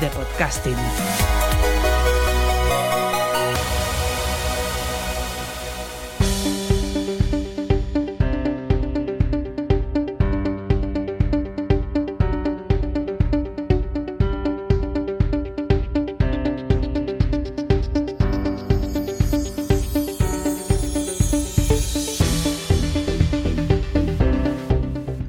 de 0.00 0.08
podcasting. 0.08 0.74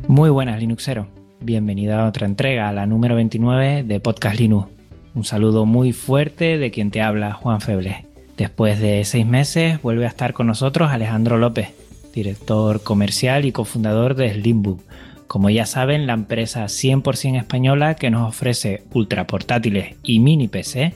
Muy 0.08 0.30
buenas, 0.30 0.58
Linuxero. 0.60 1.25
Bienvenido 1.46 2.00
a 2.00 2.08
otra 2.08 2.26
entrega, 2.26 2.72
la 2.72 2.88
número 2.88 3.14
29 3.14 3.84
de 3.84 4.00
Podcast 4.00 4.40
Linux. 4.40 4.68
Un 5.14 5.24
saludo 5.26 5.68
muy 5.68 5.94
fuerte 5.94 6.58
de 6.58 6.72
quien 6.72 6.90
te 6.90 7.04
habla, 7.04 7.34
Juan 7.34 7.62
Feble. 7.62 8.08
Después 8.36 8.80
de 8.80 9.06
seis 9.06 9.28
meses 9.28 9.80
vuelve 9.84 10.06
a 10.06 10.08
estar 10.08 10.34
con 10.34 10.48
nosotros 10.48 10.90
Alejandro 10.90 11.38
López, 11.38 11.68
director 12.16 12.82
comercial 12.82 13.46
y 13.46 13.52
cofundador 13.52 14.16
de 14.16 14.34
Slimbook. 14.34 14.82
Como 15.28 15.52
ya 15.52 15.68
saben, 15.68 16.08
la 16.08 16.14
empresa 16.14 16.66
100% 16.66 17.38
española 17.38 17.94
que 17.94 18.10
nos 18.10 18.28
ofrece 18.28 18.82
ultra 18.92 19.28
portátiles 19.28 19.98
y 20.02 20.22
mini 20.22 20.48
PC 20.48 20.96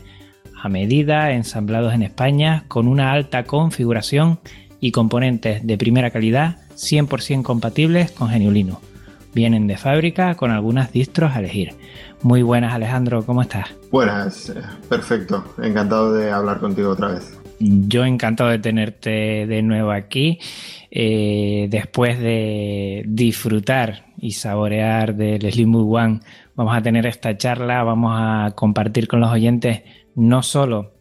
a 0.59 0.67
medida, 0.67 1.31
ensamblados 1.31 1.93
en 1.93 2.01
España, 2.01 2.63
con 2.67 2.87
una 2.87 3.11
alta 3.11 3.43
configuración 3.43 4.39
y 4.79 4.89
componentes 4.93 5.67
de 5.67 5.77
primera 5.77 6.09
calidad 6.09 6.57
100% 6.73 7.43
compatibles 7.43 8.09
con 8.09 8.31
GNU 8.31 8.49
Linux. 8.49 8.88
Vienen 9.33 9.67
de 9.67 9.77
fábrica 9.77 10.35
con 10.35 10.51
algunas 10.51 10.91
distros 10.91 11.35
a 11.35 11.39
elegir. 11.39 11.73
Muy 12.21 12.41
buenas 12.41 12.73
Alejandro, 12.73 13.25
¿cómo 13.25 13.41
estás? 13.41 13.67
Buenas, 13.91 14.53
perfecto. 14.89 15.43
Encantado 15.61 16.13
de 16.13 16.31
hablar 16.31 16.59
contigo 16.59 16.89
otra 16.89 17.09
vez. 17.09 17.39
Yo 17.59 18.05
encantado 18.05 18.49
de 18.49 18.59
tenerte 18.59 19.45
de 19.45 19.61
nuevo 19.61 19.91
aquí. 19.91 20.39
Eh, 20.91 21.67
después 21.69 22.19
de 22.19 23.03
disfrutar 23.05 24.05
y 24.17 24.31
saborear 24.31 25.15
del 25.15 25.51
Slimbook 25.51 25.93
One, 25.93 26.19
vamos 26.55 26.75
a 26.75 26.81
tener 26.81 27.05
esta 27.05 27.37
charla, 27.37 27.83
vamos 27.83 28.13
a 28.15 28.51
compartir 28.55 29.07
con 29.07 29.19
los 29.19 29.31
oyentes 29.31 29.81
no 30.15 30.41
solo 30.41 30.98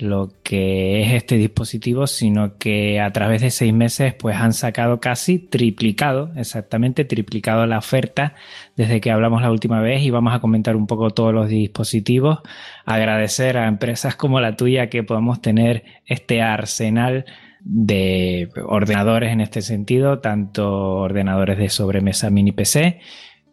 lo 0.00 0.32
que 0.42 1.02
es 1.02 1.12
este 1.12 1.36
dispositivo, 1.36 2.06
sino 2.06 2.56
que 2.58 3.00
a 3.00 3.12
través 3.12 3.42
de 3.42 3.50
seis 3.50 3.72
meses 3.72 4.14
pues 4.14 4.36
han 4.36 4.52
sacado 4.52 5.00
casi 5.00 5.38
triplicado, 5.38 6.30
exactamente 6.36 7.04
triplicado 7.04 7.66
la 7.66 7.78
oferta 7.78 8.34
desde 8.76 9.00
que 9.00 9.10
hablamos 9.10 9.42
la 9.42 9.50
última 9.50 9.80
vez 9.80 10.02
y 10.02 10.10
vamos 10.10 10.34
a 10.34 10.40
comentar 10.40 10.76
un 10.76 10.86
poco 10.86 11.10
todos 11.10 11.34
los 11.34 11.48
dispositivos. 11.48 12.40
Agradecer 12.84 13.56
a 13.58 13.68
empresas 13.68 14.16
como 14.16 14.40
la 14.40 14.56
tuya 14.56 14.88
que 14.88 15.02
podamos 15.02 15.42
tener 15.42 15.84
este 16.06 16.42
arsenal 16.42 17.24
de 17.60 18.50
ordenadores 18.66 19.32
en 19.32 19.40
este 19.40 19.62
sentido, 19.62 20.20
tanto 20.20 20.96
ordenadores 20.96 21.58
de 21.58 21.68
sobremesa 21.68 22.30
mini 22.30 22.52
PC 22.52 23.00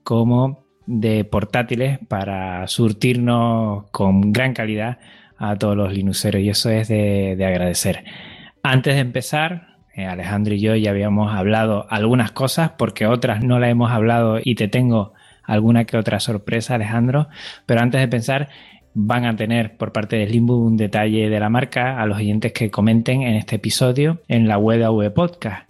como 0.04 0.66
de 0.86 1.26
portátiles 1.26 2.00
para 2.08 2.68
surtirnos 2.68 3.90
con 3.92 4.32
gran 4.32 4.54
calidad 4.54 5.00
a 5.38 5.56
todos 5.58 5.76
los 5.76 5.94
linuxeros 5.94 6.42
y 6.42 6.50
eso 6.50 6.70
es 6.70 6.88
de, 6.88 7.36
de 7.38 7.46
agradecer. 7.46 8.04
Antes 8.64 8.96
de 8.96 9.02
empezar, 9.02 9.76
eh, 9.96 10.06
Alejandro 10.06 10.54
y 10.54 10.60
yo 10.60 10.76
ya 10.76 10.92
habíamos 10.92 11.34
hablado 11.34 11.88
algunas 11.90 12.32
cosas 12.32 12.72
porque 12.78 13.08
otras 13.08 13.44
no 13.44 13.60
las 13.60 13.70
hemos 13.70 13.92
hablado 13.92 14.40
y 14.44 14.56
te 14.56 14.68
tengo 14.68 15.14
alguna 15.44 15.86
que 15.86 15.98
otra 15.98 16.20
sorpresa, 16.20 16.76
Alejandro. 16.76 17.28
Pero 17.66 17.82
antes 17.82 18.02
de 18.02 18.08
pensar, 18.08 18.50
van 18.94 19.26
a 19.26 19.36
tener 19.36 19.78
por 19.78 19.92
parte 19.92 20.18
de 20.18 20.28
Limbo 20.28 20.58
un 20.58 20.78
detalle 20.78 21.30
de 21.30 21.40
la 21.40 21.50
marca 21.50 22.02
a 22.02 22.06
los 22.06 22.18
oyentes 22.18 22.52
que 22.52 22.72
comenten 22.72 23.22
en 23.22 23.36
este 23.36 23.58
episodio 23.58 24.22
en 24.28 24.48
la 24.48 24.58
web 24.58 24.80
de 24.80 24.86
AV 24.86 25.14
Podcast. 25.14 25.70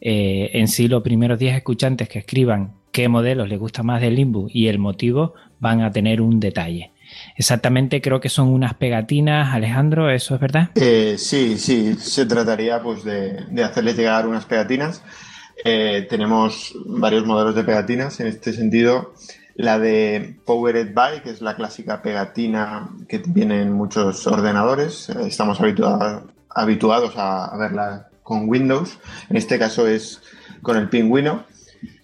Eh, 0.00 0.50
en 0.54 0.68
sí, 0.68 0.88
los 0.88 1.02
primeros 1.02 1.38
10 1.38 1.56
escuchantes 1.56 2.08
que 2.08 2.20
escriban 2.20 2.74
qué 2.92 3.08
modelos 3.08 3.48
les 3.48 3.58
gusta 3.58 3.82
más 3.82 4.00
del 4.00 4.14
Limbo 4.14 4.46
y 4.50 4.68
el 4.68 4.78
motivo 4.78 5.34
van 5.58 5.82
a 5.82 5.90
tener 5.90 6.20
un 6.20 6.40
detalle. 6.40 6.92
Exactamente, 7.34 8.00
creo 8.00 8.20
que 8.20 8.28
son 8.28 8.48
unas 8.48 8.74
pegatinas, 8.74 9.54
Alejandro, 9.54 10.10
¿eso 10.10 10.34
es 10.34 10.40
verdad? 10.40 10.70
Eh, 10.74 11.16
sí, 11.18 11.58
sí, 11.58 11.94
se 11.94 12.26
trataría 12.26 12.82
pues 12.82 13.04
de, 13.04 13.44
de 13.50 13.64
hacerles 13.64 13.96
llegar 13.96 14.26
unas 14.26 14.44
pegatinas. 14.44 15.02
Eh, 15.64 16.06
tenemos 16.08 16.74
varios 16.86 17.26
modelos 17.26 17.54
de 17.54 17.64
pegatinas 17.64 18.20
en 18.20 18.26
este 18.26 18.52
sentido. 18.52 19.14
La 19.54 19.78
de 19.78 20.36
Powered 20.44 20.92
By, 20.92 21.22
que 21.22 21.30
es 21.30 21.40
la 21.40 21.56
clásica 21.56 22.02
pegatina 22.02 22.90
que 23.08 23.22
viene 23.26 23.62
en 23.62 23.72
muchos 23.72 24.26
ordenadores. 24.26 25.08
Estamos 25.08 25.60
habitua 25.60 26.24
habituados 26.50 27.16
a, 27.16 27.46
a 27.46 27.56
verla 27.56 28.08
con 28.22 28.48
Windows. 28.48 28.98
En 29.30 29.36
este 29.36 29.58
caso 29.58 29.86
es 29.86 30.20
con 30.62 30.76
el 30.76 30.88
pingüino. 30.90 31.44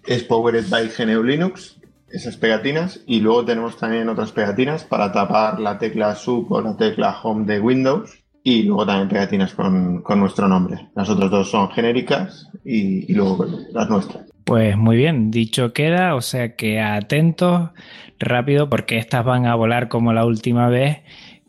Es 0.06 0.24
Powered 0.24 0.68
by 0.68 0.90
GNU 0.96 1.22
Linux 1.22 1.76
esas 2.12 2.36
pegatinas 2.36 3.02
y 3.06 3.20
luego 3.20 3.44
tenemos 3.44 3.76
también 3.76 4.08
otras 4.08 4.32
pegatinas 4.32 4.84
para 4.84 5.12
tapar 5.12 5.58
la 5.58 5.78
tecla 5.78 6.14
sub 6.14 6.52
o 6.52 6.60
la 6.60 6.76
tecla 6.76 7.18
home 7.22 7.46
de 7.46 7.60
Windows 7.60 8.22
y 8.44 8.64
luego 8.64 8.86
también 8.86 9.08
pegatinas 9.08 9.54
con, 9.54 10.02
con 10.02 10.20
nuestro 10.20 10.48
nombre. 10.48 10.88
Las 10.94 11.08
otras 11.08 11.30
dos 11.30 11.50
son 11.50 11.70
genéricas 11.70 12.50
y, 12.64 13.10
y 13.10 13.14
luego 13.14 13.46
las 13.72 13.88
nuestras. 13.88 14.32
Pues 14.44 14.76
muy 14.76 14.96
bien, 14.96 15.30
dicho 15.30 15.72
queda, 15.72 16.14
o 16.14 16.20
sea 16.20 16.56
que 16.56 16.80
atentos, 16.80 17.70
rápido, 18.18 18.68
porque 18.68 18.98
estas 18.98 19.24
van 19.24 19.46
a 19.46 19.54
volar 19.54 19.88
como 19.88 20.12
la 20.12 20.26
última 20.26 20.68
vez, 20.68 20.98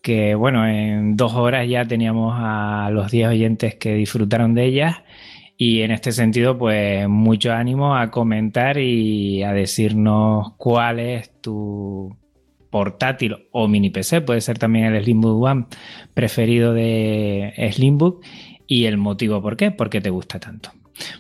que 0.02 0.36
bueno, 0.36 0.68
en 0.68 1.18
dos 1.18 1.34
horas 1.34 1.68
ya 1.68 1.86
teníamos 1.86 2.36
a 2.38 2.90
los 2.92 3.10
10 3.12 3.30
oyentes 3.30 3.76
que 3.76 3.96
disfrutaron 3.96 4.54
de 4.54 4.66
ellas 4.66 4.98
y 5.58 5.82
en 5.82 5.92
este 5.92 6.12
sentido, 6.12 6.58
pues 6.58 7.08
mucho 7.08 7.54
ánimo 7.54 7.96
a 7.96 8.10
comentar 8.12 8.78
y 8.78 9.44
a 9.44 9.54
decirnos 9.54 10.54
cuál 10.58 11.00
es 11.00 11.32
tu 11.42 12.16
portátil 12.70 13.48
o 13.52 13.68
mini 13.68 13.92
PC, 13.92 14.22
puede 14.22 14.42
ser 14.42 14.58
también 14.58 14.86
el 14.86 15.04
Slimbook 15.04 15.44
One 15.44 15.66
preferido 16.14 16.74
de 16.74 17.54
Slimbook 17.72 18.26
y 18.66 18.86
el 18.86 18.98
motivo 18.98 19.42
por 19.42 19.56
qué, 19.56 19.70
por 19.70 19.92
qué 19.92 20.02
te 20.02 20.10
gusta 20.10 20.40
tanto. 20.40 20.72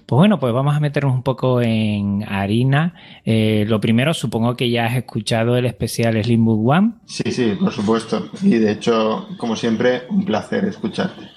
Pues 0.06 0.18
bueno, 0.18 0.40
pues 0.40 0.54
vamos 0.54 0.76
a 0.76 0.80
meternos 0.80 1.14
un 1.14 1.24
poco 1.24 1.62
en 1.62 2.24
harina. 2.28 2.96
Eh, 3.26 3.66
lo 3.68 3.80
primero, 3.80 4.14
supongo 4.14 4.56
que 4.56 4.70
ya 4.70 4.86
has 4.86 4.96
escuchado 4.96 5.58
el 5.58 5.66
especial 5.66 6.22
Slimbook 6.24 6.68
One. 6.68 6.94
Sí, 7.06 7.32
sí, 7.32 7.54
por 7.60 7.72
supuesto. 7.72 8.30
Y 8.42 8.58
de 8.58 8.72
hecho, 8.72 9.28
como 9.38 9.56
siempre, 9.56 10.04
un 10.10 10.26
placer 10.26 10.66
escucharte 10.66 11.33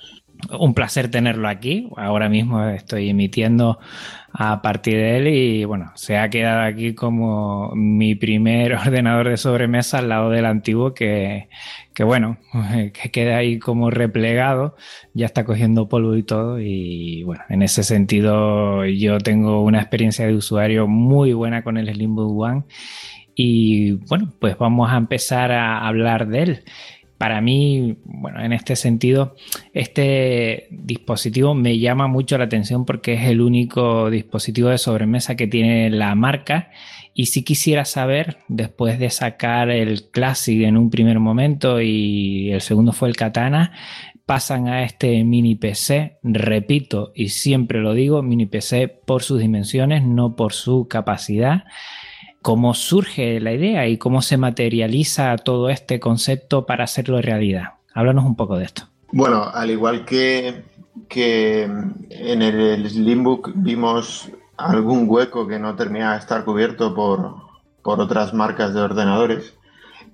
un 0.58 0.74
placer 0.74 1.10
tenerlo 1.10 1.48
aquí. 1.48 1.88
Ahora 1.96 2.28
mismo 2.28 2.64
estoy 2.68 3.10
emitiendo 3.10 3.78
a 4.32 4.60
partir 4.60 4.94
de 4.94 5.16
él 5.16 5.28
y 5.28 5.64
bueno, 5.64 5.92
se 5.94 6.18
ha 6.18 6.28
quedado 6.28 6.60
aquí 6.62 6.94
como 6.94 7.72
mi 7.74 8.14
primer 8.14 8.74
ordenador 8.86 9.30
de 9.30 9.36
sobremesa 9.36 9.98
al 9.98 10.10
lado 10.10 10.30
del 10.30 10.44
antiguo 10.44 10.92
que, 10.92 11.48
que 11.94 12.04
bueno, 12.04 12.38
que 12.92 13.10
queda 13.10 13.38
ahí 13.38 13.58
como 13.58 13.90
replegado, 13.90 14.76
ya 15.14 15.26
está 15.26 15.44
cogiendo 15.44 15.88
polvo 15.88 16.16
y 16.16 16.22
todo 16.22 16.60
y 16.60 17.22
bueno, 17.22 17.44
en 17.48 17.62
ese 17.62 17.82
sentido 17.82 18.84
yo 18.84 19.18
tengo 19.18 19.62
una 19.62 19.80
experiencia 19.80 20.26
de 20.26 20.34
usuario 20.34 20.86
muy 20.86 21.32
buena 21.32 21.62
con 21.62 21.78
el 21.78 21.88
Slimbook 21.88 22.38
One 22.38 22.64
y 23.34 23.92
bueno, 24.08 24.32
pues 24.38 24.58
vamos 24.58 24.90
a 24.90 24.96
empezar 24.96 25.52
a 25.52 25.86
hablar 25.86 26.28
de 26.28 26.42
él 26.42 26.64
para 27.18 27.40
mí, 27.40 27.96
bueno, 28.04 28.42
en 28.42 28.52
este 28.52 28.76
sentido, 28.76 29.36
este 29.72 30.68
dispositivo 30.70 31.54
me 31.54 31.78
llama 31.78 32.08
mucho 32.08 32.36
la 32.36 32.44
atención 32.44 32.84
porque 32.84 33.14
es 33.14 33.28
el 33.28 33.40
único 33.40 34.10
dispositivo 34.10 34.68
de 34.68 34.78
sobremesa 34.78 35.34
que 35.34 35.46
tiene 35.46 35.90
la 35.90 36.14
marca. 36.14 36.70
Y 37.14 37.26
si 37.26 37.42
quisiera 37.42 37.86
saber, 37.86 38.38
después 38.48 38.98
de 38.98 39.08
sacar 39.08 39.70
el 39.70 40.10
Classic 40.10 40.62
en 40.62 40.76
un 40.76 40.90
primer 40.90 41.18
momento 41.18 41.80
y 41.80 42.50
el 42.50 42.60
segundo 42.60 42.92
fue 42.92 43.08
el 43.08 43.16
Katana, 43.16 43.72
pasan 44.26 44.68
a 44.68 44.82
este 44.82 45.24
mini 45.24 45.54
PC, 45.54 46.18
repito 46.22 47.12
y 47.14 47.28
siempre 47.28 47.80
lo 47.80 47.94
digo, 47.94 48.22
mini 48.22 48.44
PC 48.44 48.88
por 48.88 49.22
sus 49.22 49.40
dimensiones, 49.40 50.02
no 50.02 50.36
por 50.36 50.52
su 50.52 50.88
capacidad 50.88 51.64
¿Cómo 52.46 52.74
surge 52.74 53.40
la 53.40 53.50
idea 53.50 53.88
y 53.88 53.98
cómo 53.98 54.22
se 54.22 54.36
materializa 54.36 55.36
todo 55.36 55.68
este 55.68 55.98
concepto 55.98 56.64
para 56.64 56.84
hacerlo 56.84 57.20
realidad? 57.20 57.70
Háblanos 57.92 58.24
un 58.24 58.36
poco 58.36 58.56
de 58.56 58.66
esto. 58.66 58.84
Bueno, 59.10 59.50
al 59.52 59.68
igual 59.68 60.04
que, 60.04 60.62
que 61.08 61.64
en 61.64 62.42
el 62.42 62.88
Slimbook 62.88 63.50
vimos 63.56 64.30
algún 64.56 65.06
hueco 65.08 65.48
que 65.48 65.58
no 65.58 65.74
termina 65.74 66.12
de 66.12 66.20
estar 66.20 66.44
cubierto 66.44 66.94
por, 66.94 67.34
por 67.82 67.98
otras 67.98 68.32
marcas 68.32 68.72
de 68.72 68.80
ordenadores, 68.80 69.56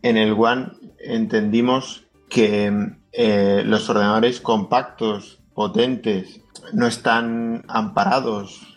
en 0.01 0.17
el 0.17 0.33
One 0.33 0.69
entendimos 1.01 2.07
que 2.31 2.95
eh, 3.13 3.63
los 3.67 3.91
ordenadores 3.91 4.41
compactos, 4.41 5.39
potentes, 5.53 6.41
no 6.73 6.87
están 6.87 7.67
amparados, 7.69 8.72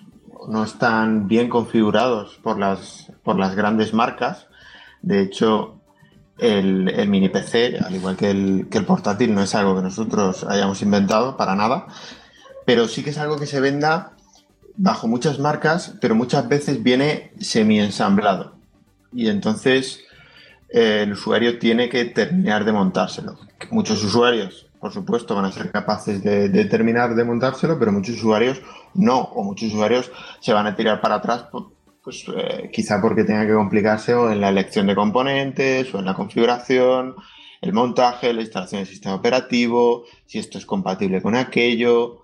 no 0.47 0.63
están 0.63 1.27
bien 1.27 1.49
configurados 1.49 2.39
por 2.43 2.59
las 2.59 3.11
por 3.23 3.37
las 3.37 3.55
grandes 3.55 3.93
marcas. 3.93 4.47
De 5.01 5.21
hecho, 5.21 5.79
el, 6.37 7.07
mini 7.07 7.29
PC, 7.29 7.79
al 7.79 7.95
igual 7.95 8.15
que 8.15 8.29
el, 8.29 8.67
que 8.69 8.77
el 8.77 8.85
portátil, 8.85 9.33
no 9.33 9.41
es 9.41 9.55
algo 9.55 9.75
que 9.75 9.81
nosotros 9.81 10.43
hayamos 10.43 10.81
inventado 10.81 11.37
para 11.37 11.55
nada, 11.55 11.87
pero 12.65 12.87
sí 12.87 13.03
que 13.03 13.11
es 13.11 13.17
algo 13.17 13.37
que 13.37 13.45
se 13.45 13.59
venda 13.59 14.13
bajo 14.77 15.07
muchas 15.07 15.39
marcas, 15.39 15.93
pero 16.01 16.15
muchas 16.15 16.47
veces 16.47 16.83
viene 16.83 17.31
semi-ensamblado. 17.39 18.55
Y 19.13 19.29
entonces 19.29 20.01
eh, 20.69 21.01
el 21.03 21.13
usuario 21.13 21.57
tiene 21.59 21.89
que 21.89 22.05
terminar 22.05 22.65
de 22.65 22.73
montárselo. 22.73 23.37
Muchos 23.71 24.03
usuarios, 24.03 24.64
por 24.85 24.93
supuesto, 24.93 25.33
van 25.33 25.45
a 25.45 25.51
ser 25.51 25.71
capaces 25.71 26.21
de, 26.21 26.47
de 26.47 26.65
terminar 26.65 27.15
de 27.15 27.23
montárselo, 27.23 27.79
pero 27.79 27.91
muchos 27.91 28.17
usuarios 28.17 28.61
no, 28.93 29.19
o 29.19 29.43
muchos 29.43 29.73
usuarios 29.73 30.11
se 30.39 30.53
van 30.53 30.67
a 30.67 30.75
tirar 30.75 31.01
para 31.01 31.15
atrás 31.15 31.47
pues 32.03 32.23
eh, 32.37 32.69
quizá 32.71 33.01
porque 33.01 33.23
tenga 33.23 33.47
que 33.47 33.55
complicarse 33.55 34.13
o 34.13 34.29
en 34.29 34.41
la 34.41 34.49
elección 34.49 34.85
de 34.85 34.93
componentes 34.93 35.91
o 35.95 35.97
en 35.97 36.05
la 36.05 36.13
configuración, 36.13 37.15
el 37.61 37.73
montaje, 37.73 38.31
la 38.31 38.41
instalación 38.41 38.81
del 38.81 38.87
sistema 38.87 39.15
operativo, 39.15 40.03
si 40.27 40.37
esto 40.37 40.59
es 40.59 40.67
compatible 40.67 41.19
con 41.19 41.33
aquello. 41.33 42.21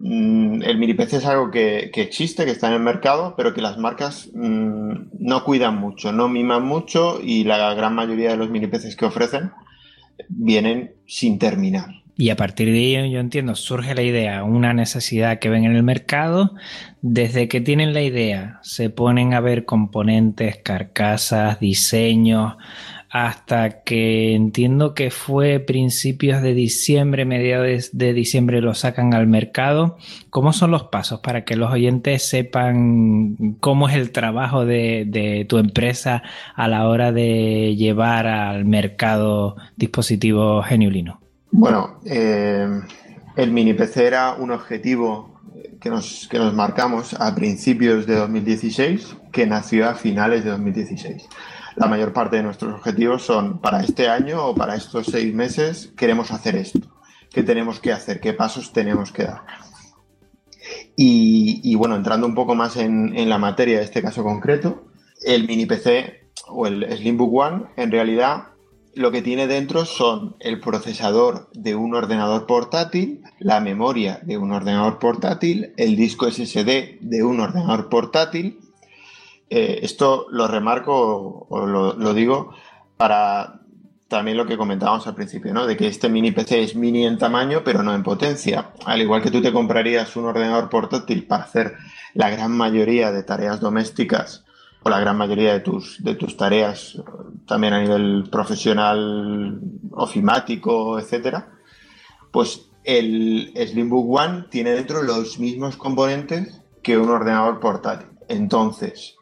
Mm, 0.00 0.62
el 0.64 0.78
mini 0.78 0.94
PC 0.94 1.18
es 1.18 1.26
algo 1.26 1.52
que, 1.52 1.92
existe, 1.94 2.44
que 2.44 2.50
está 2.50 2.66
en 2.66 2.72
el 2.72 2.80
mercado, 2.80 3.34
pero 3.36 3.54
que 3.54 3.62
las 3.62 3.78
marcas 3.78 4.30
mm, 4.34 4.94
no 5.20 5.44
cuidan 5.44 5.76
mucho, 5.76 6.10
no 6.10 6.28
miman 6.28 6.64
mucho 6.64 7.20
y 7.22 7.44
la 7.44 7.72
gran 7.74 7.94
mayoría 7.94 8.30
de 8.30 8.36
los 8.36 8.50
mini 8.50 8.66
PCs 8.66 8.96
que 8.96 9.06
ofrecen 9.06 9.52
vienen 10.28 10.92
sin 11.06 11.38
terminar. 11.38 12.04
Y 12.16 12.30
a 12.30 12.36
partir 12.36 12.70
de 12.70 12.78
ello, 12.78 13.06
yo 13.06 13.18
entiendo, 13.18 13.56
surge 13.56 13.94
la 13.94 14.02
idea, 14.02 14.44
una 14.44 14.72
necesidad 14.72 15.40
que 15.40 15.48
ven 15.48 15.64
en 15.64 15.74
el 15.74 15.82
mercado. 15.82 16.54
Desde 17.02 17.48
que 17.48 17.60
tienen 17.60 17.92
la 17.92 18.02
idea, 18.02 18.60
se 18.62 18.88
ponen 18.88 19.34
a 19.34 19.40
ver 19.40 19.64
componentes, 19.64 20.56
carcasas, 20.58 21.58
diseños, 21.58 22.54
hasta 23.14 23.84
que 23.84 24.34
entiendo 24.34 24.92
que 24.92 25.12
fue 25.12 25.60
principios 25.60 26.42
de 26.42 26.52
diciembre, 26.52 27.24
mediados 27.24 27.90
de 27.92 28.12
diciembre 28.12 28.60
lo 28.60 28.74
sacan 28.74 29.14
al 29.14 29.28
mercado. 29.28 29.98
¿Cómo 30.30 30.52
son 30.52 30.72
los 30.72 30.82
pasos 30.88 31.20
para 31.20 31.44
que 31.44 31.54
los 31.54 31.70
oyentes 31.70 32.28
sepan 32.28 33.36
cómo 33.60 33.88
es 33.88 33.94
el 33.94 34.10
trabajo 34.10 34.64
de, 34.64 35.46
tu 35.48 35.58
empresa 35.58 36.24
a 36.56 36.66
la 36.66 36.88
hora 36.88 37.12
de 37.12 37.76
llevar 37.76 38.26
al 38.26 38.64
mercado 38.64 39.54
dispositivos 39.76 40.66
Geniulino? 40.66 41.20
Bueno, 41.52 42.00
eh, 42.04 42.66
el 43.36 43.52
mini 43.52 43.74
PC 43.74 44.08
era 44.08 44.34
un 44.34 44.50
objetivo 44.50 45.40
que 45.80 45.88
nos, 45.88 46.26
que 46.28 46.38
nos 46.38 46.52
marcamos 46.52 47.14
a 47.14 47.32
principios 47.32 48.08
de 48.08 48.16
2016, 48.16 49.16
que 49.30 49.46
nació 49.46 49.88
a 49.88 49.94
finales 49.94 50.42
de 50.42 50.50
2016. 50.50 51.28
La 51.76 51.86
mayor 51.86 52.12
parte 52.12 52.36
de 52.36 52.42
nuestros 52.42 52.74
objetivos 52.74 53.22
son 53.22 53.58
para 53.58 53.82
este 53.82 54.08
año 54.08 54.46
o 54.46 54.54
para 54.54 54.76
estos 54.76 55.06
seis 55.06 55.34
meses 55.34 55.92
queremos 55.96 56.30
hacer 56.30 56.56
esto. 56.56 56.80
¿Qué 57.30 57.42
tenemos 57.42 57.80
que 57.80 57.92
hacer? 57.92 58.20
¿Qué 58.20 58.32
pasos 58.32 58.72
tenemos 58.72 59.10
que 59.10 59.24
dar? 59.24 59.42
Y, 60.96 61.74
bueno, 61.74 61.96
entrando 61.96 62.26
un 62.26 62.34
poco 62.34 62.54
más 62.54 62.76
en, 62.76 63.16
en, 63.18 63.28
la 63.28 63.38
materia 63.38 63.78
de 63.78 63.84
este 63.84 64.00
caso 64.00 64.22
concreto, 64.22 64.84
el 65.24 65.46
mini 65.46 65.66
PC 65.66 66.28
o 66.48 66.66
el 66.66 66.86
Slimbook 66.96 67.34
One 67.34 67.64
en 67.76 67.90
realidad 67.90 68.54
lo 68.94 69.10
que 69.10 69.22
tiene 69.22 69.46
dentro 69.46 69.84
son 69.84 70.36
el 70.38 70.60
procesador 70.60 71.48
de 71.52 71.74
un 71.74 71.94
ordenador 71.94 72.46
portátil, 72.46 73.22
la 73.40 73.60
memoria 73.60 74.20
de 74.22 74.38
un 74.38 74.52
ordenador 74.52 74.98
portátil, 74.98 75.72
el 75.76 75.96
disco 75.96 76.30
SSD 76.30 76.98
de 77.00 77.24
un 77.24 77.40
ordenador 77.40 77.88
portátil. 77.88 78.60
Eh, 79.56 79.84
esto 79.84 80.26
lo 80.30 80.48
remarco 80.48 81.46
o 81.48 81.64
lo, 81.64 82.12
digo 82.12 82.52
para 82.96 83.60
también 84.08 84.36
lo 84.36 84.46
que 84.46 84.56
comentábamos 84.56 85.06
al 85.06 85.14
principio, 85.14 85.54
¿no? 85.54 85.64
De 85.64 85.76
que 85.76 85.86
este 85.86 86.08
mini 86.08 86.32
PC 86.32 86.64
es 86.64 86.74
mini 86.74 87.06
en 87.06 87.18
tamaño, 87.18 87.62
pero 87.64 87.84
no 87.84 87.94
en 87.94 88.02
potencia. 88.02 88.72
Al 88.84 89.00
igual 89.00 89.22
que 89.22 89.30
tú 89.30 89.40
te 89.40 89.52
comprarías 89.52 90.16
un 90.16 90.24
ordenador 90.24 90.68
portátil 90.68 91.24
para 91.28 91.44
hacer 91.44 91.76
la 92.14 92.30
gran 92.30 92.50
mayoría 92.50 93.12
de 93.12 93.22
tareas 93.22 93.60
domésticas 93.60 94.44
o 94.82 94.90
la 94.90 94.98
gran 94.98 95.16
mayoría 95.16 95.52
de 95.52 95.60
tus, 95.60 96.02
de 96.02 96.16
tus 96.16 96.36
tareas, 96.36 97.00
también 97.46 97.74
a 97.74 97.80
nivel 97.80 98.28
profesional, 98.32 99.60
ofimático, 99.92 100.98
etcétera, 100.98 101.52
pues 102.32 102.70
el 102.82 103.52
Slimbook 103.54 104.18
One 104.18 104.46
tiene 104.50 104.72
dentro 104.72 105.04
los 105.04 105.38
mismos 105.38 105.76
componentes 105.76 106.60
que 106.82 106.98
un 106.98 107.08
ordenador 107.08 107.60
portátil. 107.60 108.08
Entonces, 108.28 109.16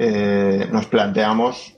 eh, 0.00 0.68
nos 0.70 0.86
planteamos 0.86 1.74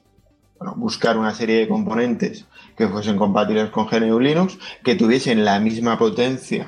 buscar 0.76 1.16
una 1.16 1.34
serie 1.34 1.60
de 1.60 1.68
componentes 1.68 2.46
que 2.76 2.86
fuesen 2.86 3.16
compatibles 3.16 3.70
con 3.70 3.86
GNU 3.86 4.20
Linux, 4.20 4.58
que 4.84 4.94
tuviesen 4.94 5.42
la 5.42 5.58
misma 5.58 5.98
potencia 5.98 6.66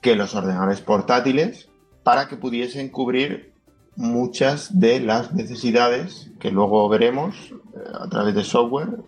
que 0.00 0.14
los 0.14 0.36
ordenadores 0.36 0.80
portátiles, 0.80 1.68
para 2.04 2.28
que 2.28 2.36
pudiesen 2.36 2.90
cubrir 2.90 3.52
muchas 3.96 4.78
de 4.78 5.00
las 5.00 5.32
necesidades 5.32 6.30
que 6.38 6.52
luego 6.52 6.88
veremos 6.88 7.34
eh, 7.50 7.78
a 8.00 8.08
través 8.08 8.36
de 8.36 8.44
software 8.44 9.00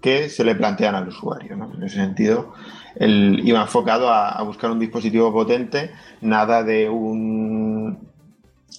que 0.00 0.30
se 0.30 0.44
le 0.44 0.54
plantean 0.54 0.94
al 0.94 1.08
usuario. 1.08 1.54
En 1.54 1.82
ese 1.82 1.96
sentido, 1.96 2.54
iba 2.98 3.60
enfocado 3.60 4.08
a, 4.08 4.40
buscar 4.42 4.70
un 4.70 4.78
dispositivo 4.78 5.32
potente, 5.32 5.90
nada 6.20 6.62
de 6.62 6.88
un 6.88 7.55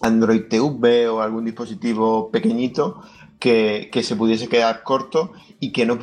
Android 0.01 0.43
TV 0.49 1.07
o 1.07 1.21
algún 1.21 1.45
dispositivo 1.45 2.29
pequeñito 2.31 3.01
que, 3.39 3.89
se 4.01 4.15
pudiese 4.15 4.47
quedar 4.47 4.83
corto 4.83 5.31
y 5.59 5.71
que 5.71 5.85
no, 5.85 5.97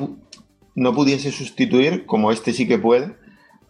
no 0.74 0.94
pudiese 0.94 1.32
sustituir, 1.32 2.06
como 2.06 2.32
este 2.32 2.52
sí 2.52 2.66
que 2.66 2.78
puede, 2.78 3.16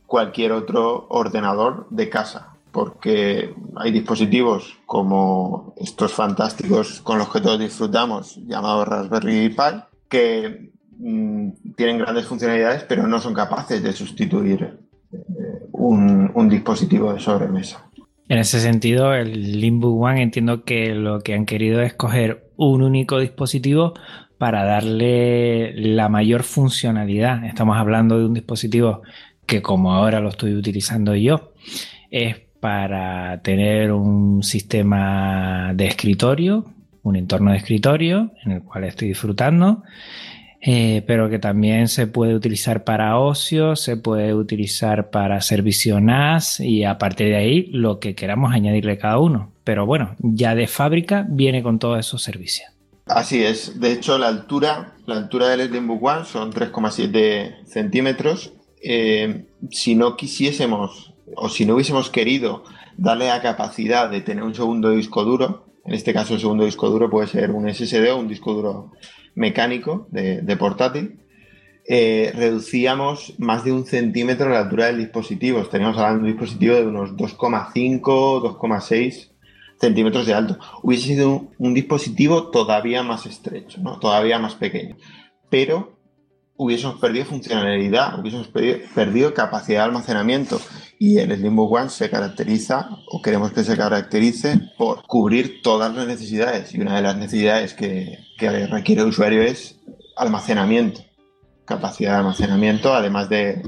cualquier 0.06 0.52
otro 0.52 1.06
ordenador 1.08 1.87
de 1.90 2.08
casa 2.08 2.54
porque 2.75 3.54
hay 3.76 3.92
dispositivos 3.92 4.76
como 4.84 5.75
estos 5.76 6.12
fantásticos 6.12 7.00
con 7.02 7.18
los 7.18 7.32
que 7.32 7.40
todos 7.40 7.60
disfrutamos, 7.60 8.37
llamados 8.49 8.88
Raspberry 8.88 9.49
Pi, 9.50 9.80
que 10.08 10.72
mm, 10.99 11.50
tienen 11.76 11.99
grandes 11.99 12.26
funcionalidades, 12.26 12.82
pero 12.82 13.06
no 13.06 13.20
son 13.20 13.32
capaces 13.32 13.80
de 13.80 13.92
sustituir 13.92 14.76
eh, 15.12 15.68
un, 15.70 16.49
dispositivo 16.49 17.12
de 17.12 17.20
sobremesa. 17.20 17.88
En 18.28 18.38
ese 18.38 18.61
sentido, 18.61 19.14
el 19.14 19.61
Limbo 19.61 19.95
One 20.00 20.23
entiendo 20.23 20.64
que 20.64 20.95
lo 20.95 21.21
que 21.21 21.35
han 21.35 21.45
querido 21.45 21.83
es 21.83 21.93
coger 21.93 22.50
un 22.57 22.83
único 22.83 23.19
dispositivo 23.19 23.93
para 24.38 24.64
darle 24.64 25.75
la 25.75 26.09
mayor 26.09 26.43
funcionalidad. 26.43 27.45
Estamos 27.45 27.76
hablando 27.76 28.19
de 28.19 28.25
un 28.25 28.35
dispositivo 28.35 29.02
que 29.47 29.61
como 29.61 29.93
ahora 29.93 30.21
lo 30.21 30.31
estoy 30.31 30.54
utilizando 30.54 31.14
yo, 31.14 31.52
es 32.11 32.37
para 32.61 33.43
tener 33.43 33.93
un 33.93 34.43
sistema 34.43 35.73
de 35.75 35.87
escritorio, 35.87 36.64
un 37.02 37.16
entorno 37.16 37.50
de 37.50 37.59
escritorio 37.59 38.33
en 38.43 38.52
el 38.52 38.62
cual 38.62 38.85
estoy 38.85 39.09
disfrutando, 39.09 39.83
eh, 40.66 41.02
pero 41.06 41.28
que 41.28 41.38
también 41.38 41.88
se 41.88 42.06
puede 42.06 42.35
utilizar 42.35 42.85
para 42.85 43.18
ocio, 43.18 43.76
se 43.76 43.99
puede 43.99 44.33
utilizar 44.33 45.11
para 45.11 45.42
servicio 45.42 46.00
NAS 46.00 46.59
y 46.59 46.85
a 46.85 46.97
partir 46.97 47.28
de 47.28 47.37
ahí 47.37 47.66
lo 47.66 48.00
que 48.00 48.14
queramos 48.14 48.54
añadirle 48.54 48.97
cada 48.97 49.18
uno. 49.18 49.52
Pero 49.62 49.85
bueno, 49.85 50.16
ya 50.21 50.54
de 50.54 50.66
fábrica 50.66 51.26
viene 51.28 51.62
con 51.62 51.78
todos 51.78 51.99
esos 51.99 52.23
servicios. 52.23 52.66
Así 53.04 53.44
es. 53.44 53.78
De 53.78 53.92
hecho, 53.92 54.16
la 54.16 54.28
altura, 54.28 54.94
la 55.04 55.16
altura 55.16 55.49
del 55.50 55.68
Slimbook 55.68 56.02
One 56.02 56.25
son 56.25 56.50
3,7 56.50 57.66
centímetros. 57.66 58.54
Eh, 58.83 59.44
si 59.71 59.94
no 59.94 60.16
quisiésemos 60.16 61.12
o 61.37 61.50
si 61.50 61.66
no 61.66 61.75
hubiésemos 61.75 62.09
querido 62.09 62.64
darle 62.97 63.26
la 63.26 63.42
capacidad 63.42 64.09
de 64.11 64.23
tener 64.23 64.42
un 64.42 64.54
segundo 64.54 64.90
disco 64.90 65.25
duro, 65.25 65.66
en 65.84 65.94
este 65.94 66.12
caso 66.12 66.34
el 66.34 66.40
segundo 66.40 66.64
disco 66.64 66.88
duro 66.88 67.10
puede 67.10 67.26
ser 67.26 67.50
un 67.50 67.72
SSD 67.72 68.10
o 68.12 68.18
un 68.18 68.28
disco 68.28 68.54
duro 68.54 68.92
mecánico 69.34 70.06
de, 70.10 70.56
portátil, 70.56 71.20
eh, 71.86 72.32
reducíamos 72.34 73.34
más 73.38 73.64
de 73.64 73.72
un 73.72 73.84
centímetro 73.84 74.48
la 74.48 74.60
altura 74.60 74.86
del 74.86 74.98
dispositivo. 74.98 75.60
Estaríamos 75.60 75.98
hablando 75.98 76.24
de 76.24 76.30
un 76.30 76.38
dispositivo 76.38 76.76
de 76.76 76.86
unos 76.86 77.10
2,5, 77.16 78.00
2,6 78.00 79.30
centímetros 79.78 80.26
de 80.26 80.34
alto. 80.34 80.58
Hubiese 80.82 81.08
sido 81.08 81.48
un, 81.58 81.74
dispositivo 81.74 82.50
todavía 82.50 83.02
más 83.02 83.26
estrecho, 83.26 83.80
¿no? 83.82 83.98
todavía 83.98 84.38
más 84.38 84.54
pequeño. 84.54 84.96
Pero 85.50 85.98
hubiésemos 86.56 87.00
perdido 87.00 87.26
funcionalidad, 87.26 88.18
hubiésemos 88.18 88.48
perdido, 88.48 89.34
capacidad 89.34 89.80
de 89.80 89.84
almacenamiento. 89.84 90.60
Y 90.98 91.18
el 91.18 91.34
Slimbook 91.36 91.72
One 91.72 91.90
se 91.90 92.10
caracteriza, 92.10 92.88
o 93.08 93.20
queremos 93.20 93.52
que 93.52 93.64
se 93.64 93.76
caracterice, 93.76 94.60
por 94.78 95.02
cubrir 95.06 95.62
todas 95.62 95.94
las 95.94 96.06
necesidades. 96.06 96.74
Y 96.74 96.80
una 96.80 96.96
de 96.96 97.02
las 97.02 97.16
necesidades 97.16 97.74
que, 97.74 98.18
requiere 98.70 99.02
el 99.02 99.08
usuario 99.08 99.42
es 99.42 99.80
almacenamiento, 100.16 101.00
capacidad 101.64 102.12
de 102.12 102.18
almacenamiento, 102.18 102.92
además 102.92 103.28
de 103.28 103.62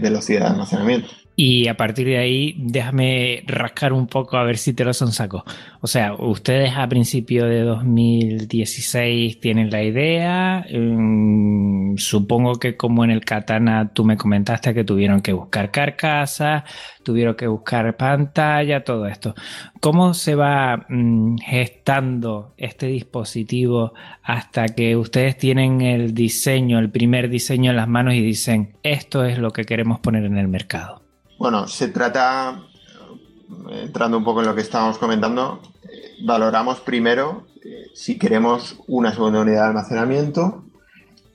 velocidad 0.00 0.40
de 0.40 0.46
almacenamiento. 0.46 1.08
Y 1.38 1.68
a 1.68 1.76
partir 1.76 2.06
de 2.06 2.16
ahí, 2.16 2.54
déjame 2.56 3.44
rascar 3.46 3.92
un 3.92 4.06
poco 4.06 4.38
a 4.38 4.44
ver 4.44 4.56
si 4.56 4.72
te 4.72 4.86
lo 4.86 4.94
son 4.94 5.12
saco. 5.12 5.44
O 5.82 5.86
sea, 5.86 6.14
ustedes 6.14 6.72
a 6.74 6.88
principio 6.88 7.44
de 7.44 7.60
2016 7.60 9.38
tienen 9.38 9.68
la 9.68 9.82
idea. 9.82 10.64
Supongo 11.98 12.56
que 12.56 12.76
como 12.76 13.04
en 13.04 13.10
el 13.10 13.24
Katana 13.24 13.90
tú 13.92 14.04
me 14.04 14.16
comentaste 14.16 14.74
que 14.74 14.84
tuvieron 14.84 15.20
que 15.22 15.32
buscar 15.32 15.70
carcasa, 15.70 16.64
tuvieron 17.02 17.34
que 17.34 17.46
buscar 17.46 17.96
pantalla, 17.96 18.84
todo 18.84 19.06
esto. 19.06 19.34
¿Cómo 19.80 20.14
se 20.14 20.34
va 20.34 20.86
mm, 20.88 21.38
gestando 21.38 22.54
este 22.56 22.86
dispositivo 22.86 23.94
hasta 24.22 24.66
que 24.66 24.96
ustedes 24.96 25.36
tienen 25.38 25.80
el 25.80 26.14
diseño, 26.14 26.78
el 26.78 26.90
primer 26.90 27.28
diseño 27.28 27.70
en 27.70 27.76
las 27.76 27.88
manos 27.88 28.14
y 28.14 28.22
dicen, 28.22 28.76
esto 28.82 29.24
es 29.24 29.38
lo 29.38 29.52
que 29.52 29.64
queremos 29.64 30.00
poner 30.00 30.24
en 30.24 30.38
el 30.38 30.48
mercado? 30.48 31.02
Bueno, 31.38 31.68
se 31.68 31.88
trata, 31.88 32.62
entrando 33.70 34.18
un 34.18 34.24
poco 34.24 34.40
en 34.40 34.46
lo 34.46 34.54
que 34.54 34.62
estábamos 34.62 34.98
comentando, 34.98 35.60
valoramos 36.24 36.80
primero 36.80 37.46
eh, 37.64 37.90
si 37.94 38.18
queremos 38.18 38.76
una 38.86 39.12
segunda 39.12 39.40
unidad 39.40 39.62
de 39.62 39.68
almacenamiento 39.68 40.64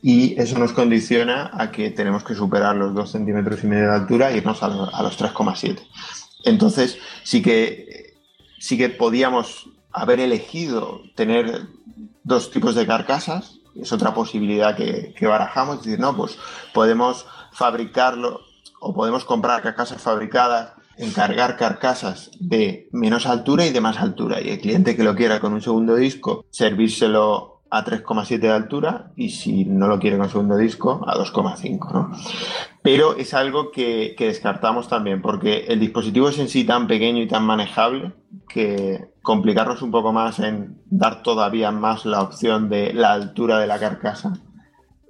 y 0.01 0.39
eso 0.39 0.57
nos 0.57 0.73
condiciona 0.73 1.51
a 1.53 1.71
que 1.71 1.91
tenemos 1.91 2.23
que 2.23 2.33
superar 2.33 2.75
los 2.75 2.93
2 2.93 3.11
centímetros 3.11 3.63
y 3.63 3.67
medio 3.67 3.89
de 3.89 3.95
altura 3.95 4.31
e 4.31 4.37
irnos 4.37 4.63
a, 4.63 4.67
los 4.67 5.19
3,7. 5.19 5.79
Entonces, 6.43 6.97
sí 7.23 7.41
que, 7.41 8.15
sí 8.59 8.77
que 8.77 8.89
podíamos 8.89 9.69
haber 9.91 10.19
elegido 10.19 11.01
tener 11.15 11.67
dos 12.23 12.49
tipos 12.49 12.75
de 12.75 12.87
carcasas, 12.87 13.59
es 13.75 13.91
otra 13.91 14.13
posibilidad 14.13 14.75
que, 14.75 15.13
que 15.17 15.27
barajamos, 15.27 15.77
es 15.77 15.83
decir, 15.83 15.99
no, 15.99 16.15
pues 16.15 16.37
podemos 16.73 17.25
fabricarlo 17.51 18.41
o 18.79 18.93
podemos 18.93 19.23
comprar 19.23 19.61
carcasas 19.61 20.01
fabricadas, 20.01 20.73
encargar 20.97 21.57
carcasas 21.57 22.31
de 22.39 22.89
menos 22.91 23.25
altura 23.27 23.65
y 23.65 23.71
de 23.71 23.81
más 23.81 23.97
altura. 23.97 24.41
Y 24.41 24.49
el 24.49 24.59
cliente 24.59 24.95
que 24.95 25.03
lo 25.03 25.15
quiera 25.15 25.39
con 25.39 25.53
un 25.53 25.61
segundo 25.61 25.95
disco, 25.95 26.45
servírselo 26.49 27.50
a 27.71 27.83
3,7 27.83 28.39
de 28.39 28.49
altura 28.49 29.11
y 29.15 29.29
si 29.29 29.65
no 29.65 29.87
lo 29.87 29.99
quiere 29.99 30.17
con 30.17 30.29
segundo 30.29 30.57
disco, 30.57 31.03
a 31.07 31.15
2,5. 31.15 31.93
¿no? 31.93 32.11
Pero 32.83 33.15
es 33.15 33.33
algo 33.33 33.71
que, 33.71 34.13
que, 34.17 34.27
descartamos 34.27 34.87
también 34.87 35.21
porque 35.21 35.65
el 35.69 35.79
dispositivo 35.79 36.29
es 36.29 36.37
en 36.37 36.49
sí 36.49 36.65
tan 36.65 36.87
pequeño 36.87 37.21
y 37.21 37.27
tan 37.27 37.45
manejable 37.45 38.11
que 38.47 39.11
complicarnos 39.21 39.81
un 39.81 39.91
poco 39.91 40.11
más 40.11 40.39
en 40.39 40.81
dar 40.89 41.23
todavía 41.23 41.71
más 41.71 42.05
la 42.05 42.21
opción 42.21 42.69
de 42.69 42.93
la 42.93 43.13
altura 43.13 43.59
de 43.59 43.67
la 43.67 43.79
carcasa 43.79 44.33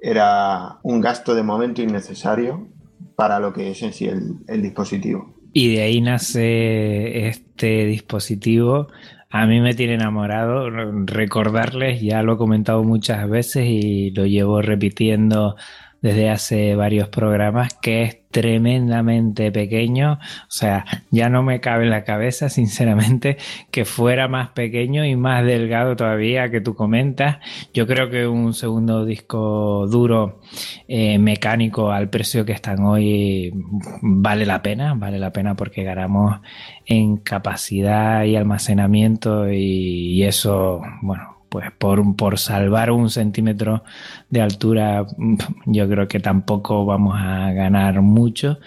era 0.02 0.80
un 0.82 1.00
gasto 1.00 1.36
de 1.36 1.44
momento 1.44 1.82
innecesario 1.82 2.68
para 3.16 3.40
lo 3.40 3.54
que 3.54 3.70
es 3.70 3.82
en 3.84 3.94
sí 3.94 4.08
el, 4.08 4.62
dispositivo. 4.62 5.36
Y 5.54 5.76
de 5.76 5.84
ahí 5.84 6.02
nace 6.02 7.28
este 7.28 7.86
dispositivo. 7.86 8.88
A 9.32 9.46
mí 9.46 9.62
me 9.62 9.74
tiene 9.74 9.94
enamorado. 9.96 10.70
Recordarles, 10.70 12.02
ya 12.02 12.22
lo 12.22 12.34
he 12.34 12.38
comentado 12.38 12.84
muchas 12.84 13.30
veces 13.30 13.66
y 13.66 14.12
lo 14.12 14.26
llevo 14.26 14.62
repitiendo 14.62 15.56
desde 16.02 16.30
hace 16.30 16.76
varios 16.76 17.10
programas, 17.10 17.74
que 17.76 18.04
es 18.04 18.22
tremendamente 18.32 19.52
pequeño. 19.52 20.14
O 20.14 20.50
sea, 20.50 20.86
ya 21.12 21.30
no 21.30 21.44
me 21.44 21.60
cabe 21.60 21.84
en 21.84 21.92
la 21.92 22.04
cabeza, 22.04 22.50
sinceramente, 22.50 23.38
que 23.70 23.86
fuera 23.86 24.28
más 24.28 24.50
pequeño 24.50 25.06
y 25.06 25.16
más 25.16 25.46
delgado 25.46 25.96
todavía 25.96 26.50
que 26.50 26.62
tú 26.62 26.76
comentas. 26.76 27.38
Yo 27.74 27.86
creo 27.88 28.10
que 28.10 28.28
un 28.28 28.54
segundo 28.54 29.06
disco 29.06 29.88
duro 29.88 30.42
eh, 30.88 31.20
mecánico 31.20 31.92
al 31.92 32.10
precio 32.10 32.46
que 32.46 32.54
están 32.54 32.84
hoy 32.84 33.54
vale 34.02 34.46
la 34.46 34.62
pena, 34.62 34.94
vale 34.96 35.20
la 35.20 35.32
pena 35.32 35.56
porque 35.56 35.84
ganamos 35.84 36.40
en 36.86 37.18
capacidad 37.18 38.24
y 38.24 38.36
almacenamiento 38.36 39.52
y 39.52 40.24
eso, 40.24 40.82
bueno, 41.02 41.41
pues 41.52 41.70
por, 41.78 42.16
por 42.16 42.40
salvar 42.40 42.92
un 42.92 43.10
centímetro 43.10 43.84
de 44.30 44.40
altura, 44.40 45.06
yo 45.66 45.90
creo 45.90 46.08
que 46.08 46.22
tampoco 46.22 46.86
vamos 46.86 47.16
a 47.20 47.52
ganar 47.52 48.02
mucho. 48.02 48.60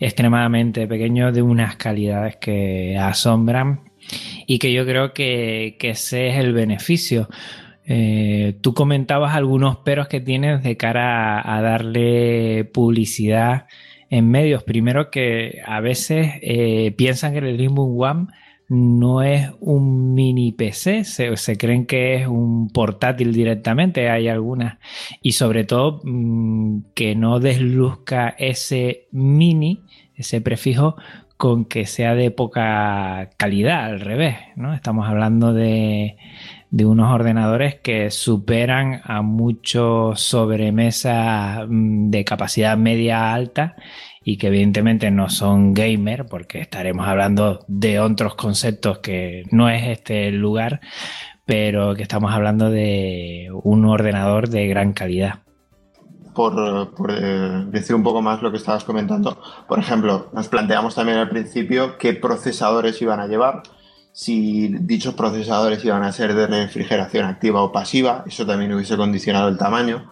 Extremadamente 0.00 0.88
pequeño, 0.88 1.30
de 1.30 1.40
unas 1.40 1.76
calidades 1.76 2.36
que 2.38 2.98
asombran 2.98 3.82
y 4.48 4.58
que 4.58 4.72
yo 4.72 4.84
creo 4.84 5.14
que, 5.14 5.76
ese 5.80 6.30
es 6.30 6.36
el 6.38 6.52
beneficio. 6.52 7.28
Eh, 7.86 8.56
tú 8.60 8.74
comentabas 8.74 9.36
algunos 9.36 9.76
peros 9.76 10.08
que 10.08 10.20
tienes 10.20 10.64
de 10.64 10.76
cara 10.76 11.40
a, 11.44 11.62
darle 11.62 12.64
publicidad 12.64 13.66
en 14.10 14.28
medios. 14.32 14.64
Primero 14.64 15.12
que 15.12 15.60
a 15.64 15.78
veces 15.78 16.32
eh, 16.42 16.92
piensan 16.96 17.34
que 17.34 17.38
el 17.38 17.56
Dreambook 17.56 18.00
One 18.00 18.26
no 18.72 19.22
es 19.22 19.50
un 19.60 20.14
mini 20.14 20.50
PC, 20.52 21.04
se, 21.04 21.58
creen 21.58 21.84
que 21.84 22.14
es 22.14 22.26
un 22.26 22.70
portátil 22.70 23.34
directamente, 23.34 24.08
hay 24.08 24.28
algunas, 24.28 24.78
y 25.20 25.32
sobre 25.32 25.64
todo 25.64 26.00
mm, 26.02 26.84
que 26.94 27.14
no 27.14 27.38
desluzca 27.38 28.34
ese 28.38 29.08
mini, 29.12 29.82
ese 30.14 30.40
prefijo, 30.40 30.96
con 31.36 31.66
que 31.66 31.84
sea 31.84 32.14
de 32.14 32.30
poca 32.30 33.28
calidad, 33.36 33.84
al 33.84 34.00
revés, 34.00 34.36
¿no? 34.56 34.72
Estamos 34.72 35.06
hablando 35.06 35.52
de, 35.52 36.16
de 36.70 36.86
unos 36.86 37.12
ordenadores 37.12 37.74
que 37.74 38.10
superan 38.10 39.02
a 39.04 39.20
muchos 39.20 40.18
sobremesas 40.22 41.66
mm, 41.68 42.08
de 42.08 42.24
capacidad 42.24 42.78
media 42.78 43.34
alta 43.34 43.76
y 44.24 44.38
que 44.38 44.48
evidentemente 44.48 45.10
no 45.10 45.28
son 45.28 45.74
gamer, 45.74 46.26
porque 46.26 46.60
estaremos 46.60 47.06
hablando 47.06 47.64
de 47.68 48.00
otros 48.00 48.34
conceptos 48.34 48.98
que 48.98 49.44
no 49.50 49.68
es 49.68 49.86
este 49.86 50.30
lugar, 50.30 50.80
pero 51.44 51.94
que 51.94 52.02
estamos 52.02 52.32
hablando 52.32 52.70
de 52.70 53.48
un 53.62 53.84
ordenador 53.84 54.48
de 54.48 54.68
gran 54.68 54.92
calidad. 54.92 55.40
Por, 56.34 56.54
eh, 57.10 57.64
decir 57.68 57.94
un 57.94 58.02
poco 58.02 58.22
más 58.22 58.40
lo 58.42 58.50
que 58.50 58.56
estabas 58.56 58.84
comentando, 58.84 59.38
por 59.68 59.78
ejemplo, 59.78 60.30
nos 60.32 60.48
planteamos 60.48 60.94
también 60.94 61.18
al 61.18 61.28
principio 61.28 61.98
qué 61.98 62.14
procesadores 62.14 63.02
iban 63.02 63.20
a 63.20 63.26
llevar, 63.26 63.62
si 64.12 64.68
dichos 64.68 65.14
procesadores 65.14 65.84
iban 65.84 66.02
a 66.04 66.12
ser 66.12 66.34
de 66.34 66.46
refrigeración 66.46 67.24
activa 67.24 67.62
o 67.62 67.72
pasiva, 67.72 68.24
eso 68.26 68.46
también 68.46 68.72
hubiese 68.72 68.96
condicionado 68.96 69.48
el 69.48 69.58
tamaño. 69.58 70.10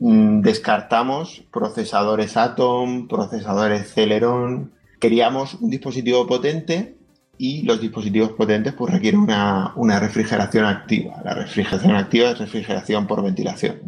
Mm, 0.00 0.40
descartamos 0.40 1.44
procesadores 1.52 2.36
Atom, 2.36 3.08
procesadores 3.08 3.92
Celeron. 3.92 4.72
Queríamos 5.00 5.54
un 5.54 5.70
dispositivo 5.70 6.26
potente 6.26 6.96
y 7.38 7.62
los 7.62 7.80
dispositivos 7.80 8.32
potentes 8.32 8.74
pues 8.74 8.92
requieren 8.92 9.20
una, 9.20 10.00
refrigeración 10.00 10.64
activa. 10.64 11.20
La 11.24 11.34
refrigeración 11.34 11.96
activa 11.96 12.30
es 12.30 12.38
refrigeración 12.38 13.06
por 13.06 13.22
ventilación. 13.22 13.82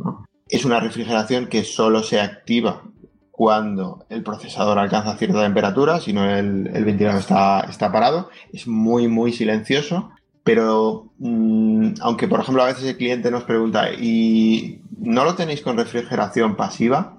Es 0.49 0.65
una 0.65 0.81
refrigeración 0.81 1.47
que 1.47 1.65
solo 1.65 2.03
se 2.03 2.21
activa 2.21 2.83
cuando 3.31 4.07
el 4.09 4.23
procesador 4.23 4.79
alcanza 4.79 5.19
cierta 5.19 5.43
temperatura, 5.43 6.01
si 6.01 6.13
no 6.13 6.25
el, 6.25 6.71
el 6.73 6.85
ventilador 6.85 7.21
está, 7.21 7.61
está 7.69 7.93
parado. 7.93 8.31
Es 8.53 8.67
muy, 8.67 9.09
muy 9.09 9.33
silencioso 9.33 10.11
pero 10.47 11.13
mm, 11.19 11.95
aunque, 12.03 12.29
por 12.29 12.39
ejemplo, 12.39 12.63
a 12.63 12.67
veces 12.67 12.85
el 12.85 12.97
cliente 12.97 13.33
nos 13.33 13.43
pregunta, 13.43 13.93
¿y 13.93 14.81
no 14.97 15.25
lo 15.25 15.35
tenéis 15.35 15.61
con 15.61 15.77
refrigeración 15.77 16.55
pasiva? 16.55 17.19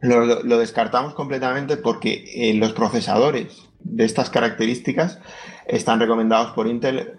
Lo, 0.00 0.58
descartamos 0.58 1.12
completamente 1.12 1.76
porque 1.76 2.24
eh, 2.34 2.54
los 2.54 2.72
procesadores 2.72 3.68
de 3.80 4.06
estas 4.06 4.30
características 4.30 5.18
están 5.66 6.00
recomendados 6.00 6.52
por 6.52 6.66
Intel 6.66 7.12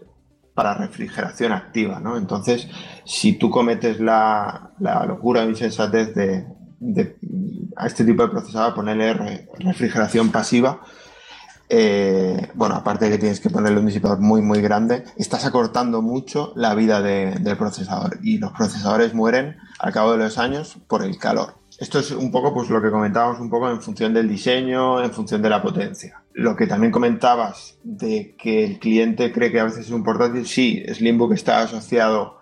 para 0.56 0.74
refrigeración 0.74 1.52
activa, 1.52 2.00
¿no? 2.00 2.18
Entonces, 2.18 2.68
si 3.06 3.34
tú 3.34 3.52
cometes 3.52 4.00
la, 4.00 4.72
locura 5.08 5.44
o 5.44 5.50
insensatez 5.50 6.16
de, 6.16 6.48
a 7.76 7.86
este 7.86 8.06
tipo 8.06 8.24
de 8.24 8.30
procesador 8.30 8.74
ponerle 8.74 9.48
refrigeración 9.60 10.32
pasiva, 10.32 10.82
eh, 11.70 12.50
bueno, 12.54 12.76
aparte 12.76 13.06
de 13.06 13.12
que 13.12 13.18
tienes 13.18 13.40
que 13.40 13.50
ponerle 13.50 13.80
un 13.80 13.88
disipador 13.88 14.20
muy, 14.20 14.42
muy 14.42 14.62
grande, 14.62 15.04
estás 15.18 15.46
acortando 15.46 16.02
mucho 16.02 16.54
la 16.56 16.76
vida 16.76 17.02
del 17.02 17.58
procesador 17.58 18.20
y 18.22 18.38
los 18.38 18.52
procesadores 18.52 19.14
mueren 19.14 19.58
al 19.80 19.92
cabo 19.92 20.12
de 20.12 20.18
los 20.20 20.38
años 20.38 20.78
por 20.88 21.04
el 21.04 21.18
calor. 21.18 21.56
esto 21.80 22.00
es 22.00 22.12
un 22.12 22.32
poco 22.32 22.54
pues 22.54 22.70
lo 22.70 22.82
que 22.82 22.92
comentábamos 22.92 23.40
un 23.40 23.50
poco 23.50 23.70
en 23.70 23.82
función 23.82 24.14
del 24.14 24.30
diseño, 24.30 25.04
en 25.04 25.12
función 25.12 25.42
de 25.42 25.50
la 25.50 25.62
potencia. 25.62 26.22
Lo 26.34 26.56
que 26.56 26.68
también 26.68 26.92
comentabas 26.92 27.78
de 27.84 28.36
que 28.38 28.64
el 28.66 28.80
cliente 28.80 29.32
cree 29.32 29.52
que 29.52 29.60
a 29.60 29.66
veces 29.66 29.88
es 29.88 29.92
un 29.92 30.04
portátil, 30.04 30.46
sí, 30.46 30.84
Slimbook 30.88 31.34
está 31.34 31.62
asociado 31.62 32.38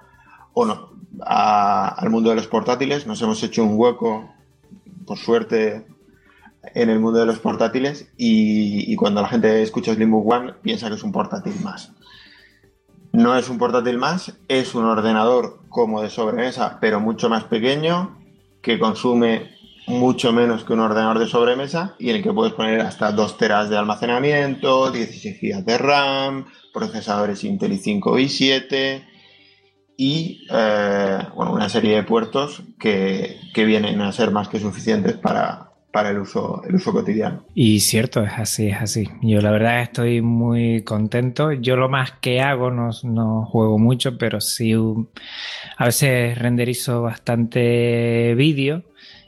o 0.53 0.65
no 0.65 0.93
al 1.25 2.09
mundo 2.09 2.29
de 2.29 2.35
los 2.35 2.47
portátiles. 2.47 3.07
Nos 3.07 3.21
hemos 3.21 3.41
hecho 3.43 3.63
un 3.63 3.77
hueco, 3.77 4.29
por 5.05 5.17
suerte, 5.17 5.85
en 6.73 6.89
el 6.89 6.99
mundo 6.99 7.19
de 7.19 7.25
los 7.25 7.39
portátiles 7.39 8.11
y, 8.17 8.95
cuando 8.95 9.21
la 9.21 9.27
gente 9.27 9.61
escucha 9.61 9.93
Slimbook 9.93 10.31
One 10.31 10.53
piensa 10.61 10.89
que 10.89 10.95
es 10.95 11.03
un 11.03 11.11
portátil 11.11 11.53
más. 11.61 11.91
No 13.11 13.37
es 13.37 13.49
un 13.49 13.57
portátil 13.57 13.97
más, 13.97 14.33
es 14.47 14.73
un 14.73 14.85
ordenador 14.85 15.59
como 15.69 16.01
de 16.01 16.09
sobremesa, 16.09 16.79
pero 16.81 16.99
mucho 16.99 17.29
más 17.29 17.43
pequeño, 17.43 18.17
que 18.61 18.79
consume 18.79 19.51
mucho 19.85 20.31
menos 20.31 20.63
que 20.63 20.73
un 20.73 20.79
ordenador 20.79 21.19
de 21.19 21.27
sobremesa 21.27 21.95
y 21.99 22.09
en 22.09 22.15
el 22.17 22.23
que 22.23 22.33
puedes 22.33 22.53
poner 22.53 22.79
hasta 22.81 23.11
2 23.11 23.37
teras 23.37 23.69
de 23.69 23.77
almacenamiento, 23.77 24.89
16 24.89 25.39
GB 25.41 25.65
de 25.65 25.77
RAM, 25.77 26.45
procesadores 26.73 27.43
Intel 27.43 27.73
i5 27.73 28.21
y 28.21 28.29
7 28.29 29.07
y 29.97 30.47
eh, 30.49 31.19
bueno, 31.35 31.53
una 31.53 31.69
serie 31.69 31.95
de 31.95 32.03
puertos 32.03 32.63
que, 32.79 33.39
que 33.53 33.65
vienen 33.65 34.01
a 34.01 34.11
ser 34.13 34.31
más 34.31 34.47
que 34.47 34.59
suficientes 34.59 35.13
para, 35.17 35.62
para 35.93 36.09
el 36.09 36.17
uso, 36.17 36.63
el 36.67 36.73
uso 36.73 36.91
cotidiano. 36.91 37.45
Y 37.53 37.79
cierto, 37.81 38.23
es 38.23 38.33
así, 38.35 38.69
es 38.69 38.81
así. 38.81 39.07
Yo 39.21 39.41
la 39.41 39.51
verdad 39.51 39.83
estoy 39.83 40.21
muy 40.21 40.81
contento. 40.81 41.51
Yo 41.51 41.75
lo 41.75 41.87
más 41.87 42.13
que 42.13 42.41
hago, 42.41 42.71
no, 42.71 42.89
no 43.03 43.45
juego 43.45 43.77
mucho, 43.77 44.17
pero 44.17 44.41
sí 44.41 44.73
a 45.77 45.85
veces 45.85 46.35
renderizo 46.39 47.03
bastante 47.03 48.33
vídeo 48.35 48.83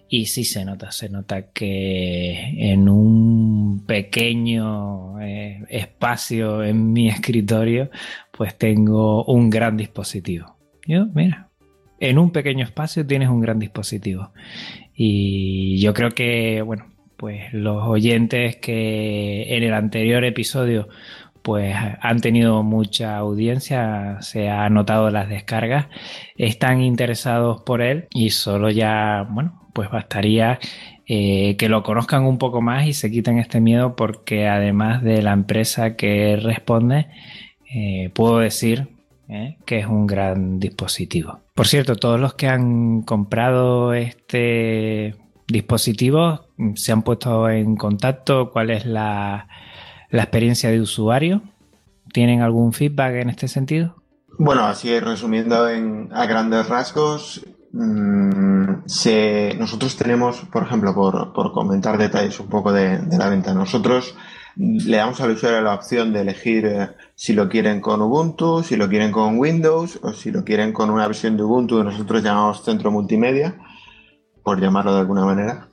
y 0.09 0.25
sí 0.25 0.43
se 0.43 0.65
nota, 0.65 0.91
se 0.91 1.07
nota 1.07 1.51
que 1.51 2.71
en 2.71 2.89
un 2.89 3.85
pequeño 3.85 5.21
eh, 5.21 5.63
espacio 5.69 6.63
en 6.63 6.91
mi 6.93 7.09
escritorio, 7.09 7.91
pues 8.31 8.57
tengo 8.57 9.23
un 9.25 9.51
gran 9.51 9.77
dispositivo. 9.77 10.57
Yo, 10.87 11.05
mira, 11.13 11.49
en 11.99 12.17
un 12.17 12.31
pequeño 12.31 12.65
espacio 12.65 13.05
tienes 13.05 13.29
un 13.29 13.39
gran 13.39 13.59
dispositivo. 13.59 14.31
Y 14.95 15.79
yo 15.79 15.93
creo 15.93 16.11
que, 16.11 16.61
bueno, 16.61 16.85
pues 17.17 17.53
los 17.53 17.83
oyentes 17.87 18.57
que 18.57 19.55
en 19.55 19.63
el 19.63 19.73
anterior 19.73 20.23
episodio 20.23 20.87
pues 21.41 21.75
han 22.01 22.21
tenido 22.21 22.63
mucha 22.63 23.17
audiencia, 23.17 24.17
se 24.21 24.49
ha 24.49 24.67
notado 24.69 25.11
las 25.11 25.29
descargas, 25.29 25.85
están 26.37 26.81
interesados 26.81 27.61
por 27.61 27.83
él 27.83 28.07
y 28.09 28.31
solo 28.31 28.71
ya, 28.71 29.27
bueno, 29.29 29.69
pues 29.71 29.91
bastaría 29.91 30.57
eh, 31.05 31.55
que 31.57 31.69
lo 31.69 31.83
conozcan 31.83 32.23
un 32.23 32.39
poco 32.39 32.61
más 32.61 32.87
y 32.87 32.93
se 32.93 33.11
quiten 33.11 33.37
este 33.37 33.61
miedo 33.61 33.95
porque 33.95 34.47
además 34.47 35.03
de 35.03 35.21
la 35.21 35.33
empresa 35.33 35.95
que 35.95 36.35
responde, 36.35 37.09
eh, 37.71 38.09
puedo 38.15 38.39
decir 38.39 38.87
¿eh? 39.29 39.57
que 39.65 39.77
es 39.77 39.85
un 39.85 40.07
gran 40.07 40.59
dispositivo. 40.59 41.44
Por 41.55 41.67
cierto, 41.67 41.95
todos 41.95 42.19
los 42.19 42.33
que 42.33 42.49
han 42.49 43.03
comprado 43.03 43.93
este 43.93 45.15
dispositivo 45.47 46.47
se 46.75 46.91
han 46.91 47.01
puesto 47.01 47.49
en 47.49 47.77
contacto. 47.77 48.51
¿Cuál 48.51 48.71
es 48.71 48.85
la, 48.85 49.47
experiencia 50.11 50.69
de 50.69 50.81
usuario? 50.81 51.43
¿Tienen 52.11 52.41
algún 52.41 52.73
feedback 52.73 53.15
en 53.15 53.29
este 53.29 53.47
sentido? 53.47 53.95
Bueno, 54.37 54.65
así 54.65 54.99
resumiendo 54.99 55.55
a 56.11 56.25
grandes 56.25 56.67
rasgos, 56.67 57.45
mm, 57.71 58.83
nosotros 59.57 59.95
tenemos, 59.95 60.41
por 60.51 60.63
ejemplo, 60.63 60.93
por, 60.93 61.53
comentar 61.53 61.97
detalles 61.97 62.37
un 62.41 62.47
poco 62.47 62.73
de 62.73 62.99
la 63.17 63.29
venta, 63.29 63.53
nosotros 63.53 64.13
le 64.55 64.97
damos 64.97 65.19
al 65.21 65.31
usuario 65.31 65.61
la 65.61 65.73
opción 65.73 66.13
de 66.13 66.21
elegir 66.21 66.65
eh, 66.65 66.89
si 67.13 67.33
lo 67.33 67.49
quieren 67.49 67.81
con 67.81 68.01
Ubuntu, 68.01 68.63
si 68.63 68.75
lo 68.75 68.87
quieren 68.87 69.11
con 69.11 69.37
Windows 69.37 69.99
o 70.01 70.13
si 70.13 70.31
lo 70.31 70.43
quieren 70.43 70.71
con 70.71 70.89
una 70.89 71.07
versión 71.07 71.35
de 71.35 71.43
Ubuntu 71.43 71.77
que 71.77 71.83
nosotros 71.83 72.23
llamamos 72.23 72.63
centro 72.63 72.91
multimedia, 72.91 73.57
por 74.43 74.61
llamarlo 74.61 74.93
de 74.93 75.01
alguna 75.01 75.25
manera, 75.25 75.69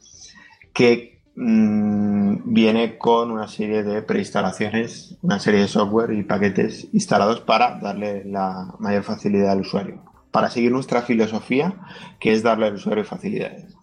que 0.73 1.23
mm, 1.37 2.53
viene 2.53 2.99
con 2.99 3.31
una 3.31 3.47
serie 3.47 3.85
de 3.85 4.03
preinstalaciones, 4.03 5.17
una 5.23 5.39
serie 5.39 5.61
de 5.61 5.69
software 5.69 6.13
y 6.13 6.25
paquetes 6.25 6.89
instalados 6.93 7.41
para 7.41 7.79
darle 7.79 8.25
la 8.25 8.75
mayor 8.81 9.05
facilidad 9.05 9.53
al 9.53 9.61
usuario, 9.61 10.03
para 10.31 10.51
seguir 10.51 10.73
nuestra 10.73 11.03
filosofía, 11.03 11.77
que 12.19 12.33
es 12.33 12.43
darle 12.43 12.67
al 12.67 12.75
usuario 12.75 13.05
facilidades. 13.05 13.77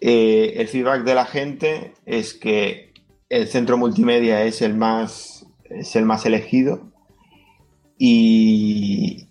Eh, 0.00 0.54
el 0.56 0.68
feedback 0.68 1.02
de 1.02 1.14
la 1.14 1.24
gente 1.24 1.94
es 2.06 2.34
que 2.34 2.87
el 3.28 3.48
centro 3.48 3.76
multimedia 3.76 4.42
es 4.44 4.62
el 4.62 4.74
más, 4.74 5.46
es 5.64 5.96
el 5.96 6.04
más 6.04 6.24
elegido 6.26 6.88
y, 7.98 9.26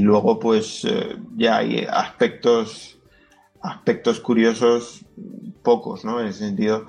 luego 0.00 0.38
pues 0.38 0.84
eh, 0.84 1.16
ya 1.36 1.58
hay 1.58 1.86
aspectos, 1.88 2.98
aspectos 3.62 4.20
curiosos 4.20 5.04
pocos, 5.62 6.04
¿no? 6.04 6.20
En 6.20 6.26
ese 6.26 6.40
sentido, 6.40 6.86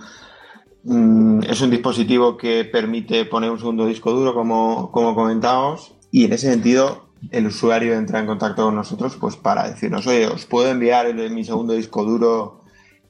mm, 0.84 1.44
es 1.44 1.62
un 1.62 1.70
dispositivo 1.70 2.36
que 2.38 2.66
permite 2.66 3.26
poner 3.26 3.52
un 3.52 3.60
segundo 3.60 3.86
disco 3.86 4.12
duro, 4.12 4.34
como, 4.34 4.92
como 4.92 5.14
comentábamos, 5.16 5.94
y 6.12 6.26
en 6.26 6.34
ese 6.34 6.52
sentido 6.52 7.06
el 7.32 7.48
usuario 7.48 7.94
entra 7.96 8.20
en 8.20 8.28
contacto 8.28 8.66
con 8.66 8.76
nosotros 8.76 9.18
pues 9.20 9.36
para 9.36 9.70
decirnos, 9.70 10.08
oye, 10.08 10.28
os 10.28 10.46
puedo 10.46 10.70
enviar 10.70 11.14
mi 11.14 11.44
segundo 11.44 11.74
disco 11.74 12.04
duro 12.04 12.65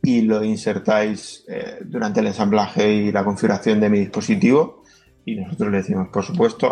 y 0.05 0.21
lo 0.21 0.43
insertáis 0.43 1.43
eh, 1.47 1.79
durante 1.83 2.19
el 2.19 2.27
ensamblaje 2.27 2.93
y 2.93 3.11
la 3.11 3.23
configuración 3.23 3.79
de 3.79 3.89
mi 3.89 3.99
dispositivo 3.99 4.83
y 5.25 5.35
nosotros 5.35 5.71
le 5.71 5.77
decimos, 5.77 6.09
por 6.13 6.23
supuesto, 6.23 6.71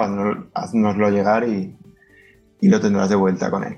haznoslo 0.54 1.10
llegar 1.10 1.48
y, 1.50 1.76
lo 2.62 2.80
tendrás 2.80 3.10
de 3.10 3.16
vuelta 3.16 3.52
con 3.52 3.64
él. 3.64 3.78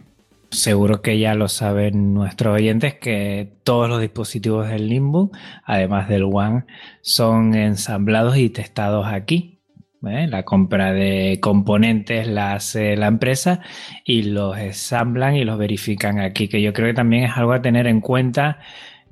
Seguro 0.52 1.02
que 1.02 1.18
ya 1.18 1.34
lo 1.34 1.48
saben 1.48 2.13
nuestros 2.13 2.54
oyentes 2.56 2.94
que 2.96 3.58
todos 3.63 3.89
los 3.89 4.00
dispositivos 4.00 4.68
del 4.68 4.89
Limbo, 4.89 5.32
además 5.63 6.08
del 6.08 6.24
One, 6.24 6.65
son 7.02 7.56
ensamblados 7.56 8.38
y 8.38 8.50
testados 8.50 9.08
aquí. 9.08 9.60
¿eh? 10.06 10.28
La 10.28 10.44
compra 10.44 10.94
de 10.94 11.39
componentes 11.41 12.28
la 12.28 12.54
hace 12.54 12.96
la 12.96 13.08
empresa 13.08 13.62
y 14.04 14.24
los 14.24 14.56
ensamblan 14.58 15.36
y 15.36 15.46
los 15.46 15.58
verifican 15.58 16.20
aquí, 16.20 16.48
que 16.48 16.62
yo 16.62 16.74
creo 16.74 16.89
que 16.89 16.94
también 16.94 17.24
es 17.24 17.32
algo 17.36 17.54
a 17.54 17.62
tener 17.62 17.88
en 17.88 18.02
cuenta 18.02 18.60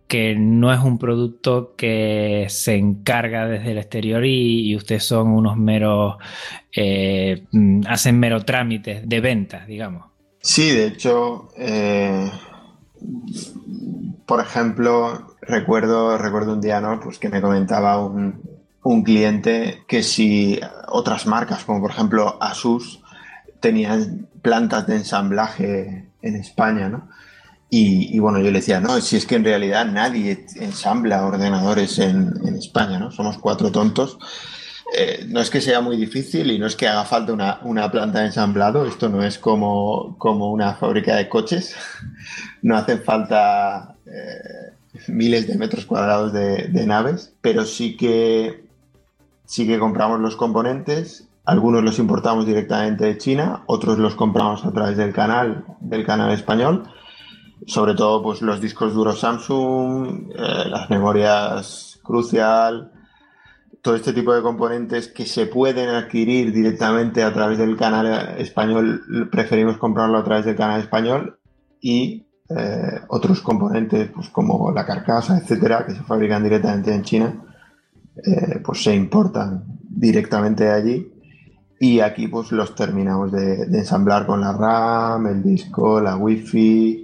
que 0.07 0.35
no 0.35 0.71
es 0.73 0.79
un 0.79 0.99
producto 0.99 1.75
que 1.75 2.47
se 2.49 2.75
encarga 2.75 3.47
desde 3.47 3.71
el 3.71 3.77
exterior 3.77 4.25
y, 4.25 4.75
ustedes 4.75 5.05
son 5.05 5.29
unos 5.29 5.57
meros, 5.57 6.17
eh, 6.75 7.43
hacen 7.87 8.19
mero 8.19 8.43
trámites 8.43 9.07
de 9.07 9.21
venta, 9.21 9.65
digamos. 9.65 10.05
Sí, 10.39 10.71
de 10.71 10.87
hecho, 10.87 11.49
eh, 11.57 12.29
por 14.25 14.41
ejemplo, 14.41 15.35
recuerdo, 15.41 16.17
recuerdo 16.17 16.53
un 16.53 16.61
día 16.61 16.81
¿no? 16.81 16.99
pues 16.99 17.17
que 17.17 17.29
me 17.29 17.41
comentaba 17.41 18.05
un, 18.05 18.41
un 18.83 19.03
cliente 19.03 19.83
que 19.87 20.03
si 20.03 20.59
otras 20.89 21.25
marcas, 21.25 21.63
como 21.63 21.81
por 21.81 21.91
ejemplo 21.91 22.37
Asus, 22.41 23.01
tenían 23.59 24.27
plantas 24.41 24.85
de 24.87 24.97
ensamblaje 24.97 26.09
en 26.21 26.35
España, 26.35 26.89
¿no? 26.89 27.09
Y, 27.75 28.19
bueno, 28.19 28.37
yo 28.37 28.51
le 28.51 28.59
decía, 28.59 28.79
no, 28.79 29.01
si 29.01 29.15
es 29.15 29.25
que 29.25 29.33
en 29.33 29.43
realidad 29.43 29.87
nadie 29.87 30.45
ensambla 30.57 31.25
ordenadores 31.25 31.97
en, 31.97 32.31
España, 32.55 32.99
¿no? 32.99 33.09
Somos 33.09 33.39
cuatro 33.39 33.71
tontos. 33.71 34.19
Eh, 34.95 35.25
no 35.27 35.39
es 35.39 35.49
que 35.49 35.59
sea 35.59 35.81
muy 35.81 35.97
difícil 35.97 36.51
y 36.51 36.59
no 36.59 36.67
es 36.67 36.75
que 36.75 36.87
haga 36.87 37.03
falta 37.03 37.33
una, 37.63 37.91
planta 37.91 38.19
de 38.19 38.27
ensamblado, 38.27 38.85
esto 38.85 39.09
no 39.09 39.23
es 39.23 39.39
como, 39.39 40.15
como 40.19 40.51
una 40.51 40.75
fábrica 40.75 41.15
de 41.15 41.27
coches, 41.27 41.75
no 42.61 42.77
hacen 42.77 43.01
falta 43.01 43.95
eh, 44.05 44.73
miles 45.07 45.47
de 45.47 45.57
metros 45.57 45.87
cuadrados 45.87 46.31
de, 46.31 46.67
de, 46.67 46.85
naves, 46.85 47.33
pero 47.41 47.65
sí 47.65 47.97
que, 47.97 48.65
sí 49.47 49.65
que 49.65 49.79
compramos 49.79 50.19
los 50.19 50.35
componentes, 50.35 51.27
algunos 51.43 51.83
los 51.83 51.97
importamos 51.97 52.45
directamente 52.45 53.05
de 53.05 53.17
China, 53.17 53.63
otros 53.65 53.97
los 53.97 54.13
compramos 54.13 54.63
a 54.63 54.71
través 54.71 54.95
del 54.95 55.11
canal, 55.11 55.65
del 55.79 56.05
canal 56.05 56.31
español 56.31 56.87
sobre 57.67 57.93
todo 57.95 58.21
pues 58.21 58.41
los 58.41 58.59
discos 58.61 58.93
duros 58.93 59.19
Samsung, 59.19 60.31
eh, 60.35 60.69
las 60.69 60.89
memorias 60.89 61.99
Crucial, 62.03 62.91
todo 63.81 63.95
este 63.95 64.13
tipo 64.13 64.33
de 64.33 64.41
componentes 64.41 65.07
que 65.09 65.25
se 65.25 65.45
pueden 65.45 65.89
adquirir 65.89 66.53
directamente 66.53 67.23
a 67.23 67.33
través 67.33 67.57
del 67.57 67.77
canal 67.77 68.35
español, 68.37 69.29
preferimos 69.31 69.77
comprarlo 69.77 70.17
a 70.17 70.23
través 70.23 70.45
del 70.45 70.55
canal 70.55 70.81
español 70.81 71.39
y 71.81 72.25
eh, 72.49 73.01
otros 73.07 73.41
componentes 73.41 74.09
pues 74.13 74.29
como 74.29 74.71
la 74.71 74.85
carcasa, 74.85 75.37
etcétera, 75.37 75.85
que 75.85 75.93
se 75.93 76.03
fabrican 76.03 76.43
directamente 76.43 76.93
en 76.93 77.03
China, 77.03 77.43
eh, 78.15 78.59
pues 78.63 78.83
se 78.83 78.95
importan 78.95 79.63
directamente 79.89 80.65
de 80.65 80.71
allí. 80.71 81.09
Y 81.79 81.99
aquí 81.99 82.27
pues 82.27 82.51
los 82.53 82.75
terminamos 82.75 83.31
de, 83.31 83.65
de 83.65 83.79
ensamblar 83.79 84.25
con 84.25 84.39
la 84.39 84.53
RAM, 84.53 85.27
el 85.27 85.43
disco, 85.43 85.99
la 85.99 86.15
wifi 86.15 87.02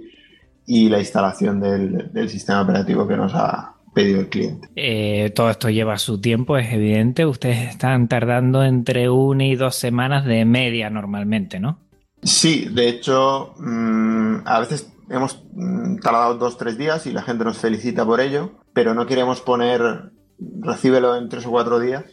y 0.72 0.88
la 0.88 1.00
instalación 1.00 1.58
del, 1.58 2.28
sistema 2.28 2.62
operativo 2.62 3.08
que 3.08 3.16
nos 3.16 3.34
ha 3.34 3.74
pedido 3.92 4.20
el 4.20 4.28
cliente. 4.28 4.68
Eh, 4.76 5.32
todo 5.34 5.50
esto 5.50 5.68
lleva 5.68 5.98
su 5.98 6.20
tiempo, 6.20 6.56
es 6.56 6.72
evidente. 6.72 7.26
Ustedes 7.26 7.70
están 7.70 8.06
tardando 8.06 8.62
entre 8.62 9.10
una 9.10 9.46
y 9.46 9.56
dos 9.56 9.74
semanas 9.74 10.24
de 10.24 10.44
media 10.44 10.88
normalmente, 10.88 11.58
¿no? 11.58 11.80
Sí, 12.22 12.68
de 12.70 12.88
hecho, 12.88 13.52
mm, 13.58 14.46
a 14.46 14.60
veces 14.60 14.92
hemos 15.08 15.42
mm, 15.54 15.96
tardado 15.96 16.36
dos, 16.36 16.56
tres 16.56 16.78
días 16.78 17.04
y 17.08 17.12
la 17.12 17.22
gente 17.22 17.42
nos 17.42 17.58
felicita 17.58 18.06
por 18.06 18.20
ello, 18.20 18.52
pero 18.72 18.94
no 18.94 19.06
queremos 19.06 19.40
poner 19.40 20.12
recíbelo 20.38 21.16
en 21.16 21.28
tres 21.28 21.46
o 21.46 21.50
cuatro 21.50 21.80
días 21.80 22.04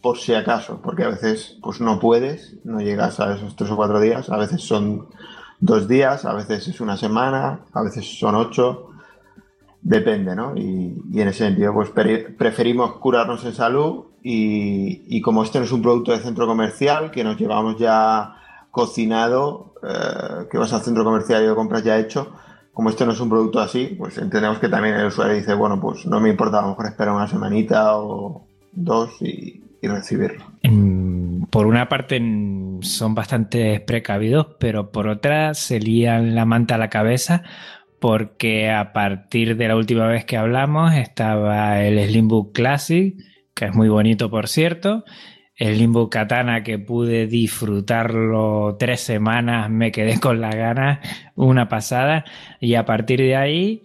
por 0.00 0.18
si 0.18 0.34
acaso, 0.34 0.80
porque 0.84 1.02
a 1.02 1.08
veces 1.08 1.58
pues 1.60 1.80
no 1.80 1.98
puedes, 1.98 2.58
no 2.62 2.78
llegas 2.78 3.18
a 3.18 3.34
esos 3.34 3.56
tres 3.56 3.72
o 3.72 3.76
cuatro 3.76 3.98
días, 3.98 4.30
a 4.30 4.36
veces 4.36 4.62
son 4.62 5.08
dos 5.64 5.88
días, 5.88 6.26
a 6.26 6.34
veces 6.34 6.68
es 6.68 6.80
una 6.80 6.96
semana, 6.96 7.60
a 7.72 7.82
veces 7.82 8.18
son 8.18 8.34
ocho, 8.34 8.90
depende, 9.80 10.36
¿no? 10.36 10.54
Y, 10.54 10.94
en 11.14 11.28
ese 11.28 11.44
sentido, 11.44 11.72
pues 11.72 11.90
preferimos 11.90 12.96
curarnos 12.96 13.44
en 13.46 13.54
salud 13.54 14.04
y, 14.22 15.20
como 15.22 15.42
este 15.42 15.58
no 15.58 15.64
es 15.64 15.72
un 15.72 15.80
producto 15.80 16.12
de 16.12 16.18
centro 16.18 16.46
comercial, 16.46 17.10
que 17.10 17.24
nos 17.24 17.38
llevamos 17.38 17.78
ya 17.78 18.34
cocinado, 18.70 19.74
eh, 19.82 20.48
que 20.50 20.58
vas 20.58 20.72
al 20.74 20.82
centro 20.82 21.02
comercial 21.02 21.42
y 21.42 21.46
lo 21.46 21.56
compras 21.56 21.82
ya 21.82 21.98
hecho, 21.98 22.32
como 22.74 22.90
esto 22.90 23.06
no 23.06 23.12
es 23.12 23.20
un 23.20 23.30
producto 23.30 23.58
así, 23.58 23.94
pues 23.98 24.18
entendemos 24.18 24.58
que 24.58 24.68
también 24.68 24.96
el 24.96 25.06
usuario 25.06 25.36
dice, 25.36 25.54
bueno, 25.54 25.80
pues 25.80 26.04
no 26.06 26.20
me 26.20 26.28
importa, 26.28 26.58
a 26.58 26.62
lo 26.62 26.68
mejor 26.68 26.86
esperar 26.86 27.14
una 27.14 27.28
semanita 27.28 27.96
o 27.96 28.46
dos 28.72 29.10
y, 29.22 29.62
recibirlo. 29.82 30.42
Por 31.54 31.68
una 31.68 31.88
parte 31.88 32.20
son 32.80 33.14
bastante 33.14 33.78
precavidos, 33.78 34.56
pero 34.58 34.90
por 34.90 35.06
otra 35.06 35.54
se 35.54 35.78
lían 35.78 36.34
la 36.34 36.44
manta 36.44 36.74
a 36.74 36.78
la 36.78 36.90
cabeza 36.90 37.44
porque 38.00 38.72
a 38.72 38.92
partir 38.92 39.56
de 39.56 39.68
la 39.68 39.76
última 39.76 40.08
vez 40.08 40.24
que 40.24 40.36
hablamos 40.36 40.94
estaba 40.94 41.80
el 41.80 42.04
Slimbook 42.08 42.52
Classic, 42.56 43.14
que 43.54 43.66
es 43.66 43.72
muy 43.72 43.88
bonito 43.88 44.30
por 44.30 44.48
cierto, 44.48 45.04
el 45.54 45.76
Slimbook 45.76 46.10
Katana 46.10 46.64
que 46.64 46.80
pude 46.80 47.28
disfrutarlo 47.28 48.74
tres 48.76 49.02
semanas, 49.02 49.70
me 49.70 49.92
quedé 49.92 50.18
con 50.18 50.40
la 50.40 50.50
ganas, 50.50 50.98
una 51.36 51.68
pasada, 51.68 52.24
y 52.58 52.74
a 52.74 52.84
partir 52.84 53.20
de 53.20 53.36
ahí 53.36 53.82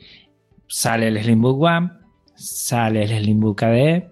sale 0.65 1.09
el 1.09 1.21
Slimbook 1.21 1.61
One, 1.61 1.91
sale 2.39 3.03
el 3.03 3.23
Slimbook 3.23 3.63
ADE, 3.63 4.09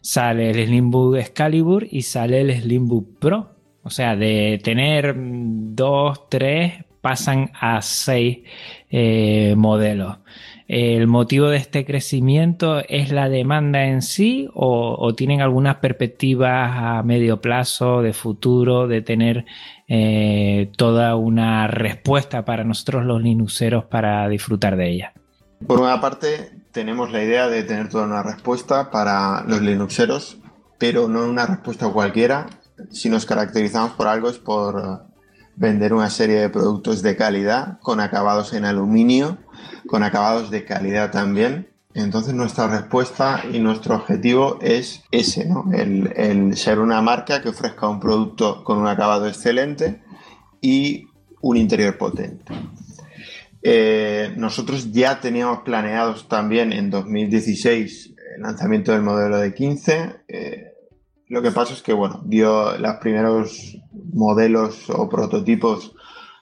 sale 0.00 0.50
el 0.50 0.66
Slimbook 0.66 1.16
Excalibur 1.16 1.86
y 1.90 2.02
sale 2.02 2.40
el 2.40 2.60
Slimbook 2.60 3.18
Pro. 3.18 3.50
O 3.82 3.90
sea, 3.90 4.16
de 4.16 4.60
tener 4.62 5.14
dos, 5.16 6.28
tres, 6.28 6.84
pasan 7.00 7.50
a 7.58 7.80
seis 7.80 8.40
eh, 8.90 9.54
modelos. 9.56 10.18
¿El 10.66 11.06
motivo 11.06 11.48
de 11.48 11.56
este 11.56 11.86
crecimiento 11.86 12.82
es 12.86 13.10
la 13.10 13.30
demanda 13.30 13.86
en 13.86 14.02
sí 14.02 14.50
o, 14.52 15.14
tienen 15.16 15.40
algunas 15.40 15.76
perspectivas 15.76 16.72
a 16.74 17.02
medio 17.02 17.40
plazo 17.40 18.02
de 18.02 18.12
futuro 18.12 18.86
de 18.86 19.00
tener 19.00 19.46
eh, 19.86 20.70
toda 20.76 21.16
una 21.16 21.68
respuesta 21.68 22.44
para 22.44 22.64
nosotros 22.64 23.06
los 23.06 23.22
linuxeros 23.22 23.86
para 23.86 24.28
disfrutar 24.28 24.76
de 24.76 24.90
ella? 24.90 25.12
Por 25.66 25.80
una 25.80 26.02
parte, 26.02 26.50
tenemos 26.78 27.10
la 27.10 27.24
idea 27.24 27.48
de 27.48 27.64
tener 27.64 27.88
toda 27.88 28.04
una 28.04 28.22
respuesta 28.22 28.92
para 28.92 29.42
los 29.48 29.60
Linuxeros, 29.60 30.38
pero 30.78 31.08
no 31.08 31.24
una 31.24 31.44
respuesta 31.44 31.88
cualquiera. 31.88 32.46
Si 32.92 33.08
nos 33.10 33.26
caracterizamos 33.26 33.94
por 33.94 34.06
algo 34.06 34.30
es 34.30 34.38
por 34.38 35.08
vender 35.56 35.92
una 35.92 36.08
serie 36.08 36.36
de 36.36 36.48
productos 36.48 37.02
de 37.02 37.16
calidad, 37.16 37.80
con 37.80 37.98
acabados 37.98 38.52
en 38.52 38.64
aluminio, 38.64 39.38
con 39.88 40.04
acabados 40.04 40.50
de 40.50 40.64
calidad 40.64 41.10
también. 41.10 41.68
Entonces 41.94 42.32
nuestra 42.32 42.68
respuesta 42.68 43.42
y 43.52 43.58
nuestro 43.58 43.96
objetivo 43.96 44.60
es 44.60 45.02
ese, 45.10 45.46
¿no? 45.46 45.64
el, 45.72 46.12
el 46.14 46.56
ser 46.56 46.78
una 46.78 47.02
marca 47.02 47.42
que 47.42 47.48
ofrezca 47.48 47.88
un 47.88 47.98
producto 47.98 48.62
con 48.62 48.78
un 48.78 48.86
acabado 48.86 49.26
excelente 49.26 50.00
y 50.60 51.08
un 51.40 51.56
interior 51.56 51.98
potente. 51.98 52.54
Eh, 53.62 54.32
nosotros 54.36 54.92
ya 54.92 55.20
teníamos 55.20 55.60
planeados 55.60 56.28
también 56.28 56.72
en 56.72 56.90
2016 56.90 58.14
el 58.36 58.42
lanzamiento 58.42 58.92
del 58.92 59.02
modelo 59.02 59.38
de 59.38 59.52
15. 59.52 60.16
Eh, 60.28 60.72
lo 61.28 61.42
que 61.42 61.50
pasa 61.50 61.74
es 61.74 61.82
que, 61.82 61.92
bueno, 61.92 62.22
dio 62.24 62.78
los 62.78 62.96
primeros 62.96 63.76
modelos 64.12 64.88
o 64.90 65.08
prototipos 65.08 65.94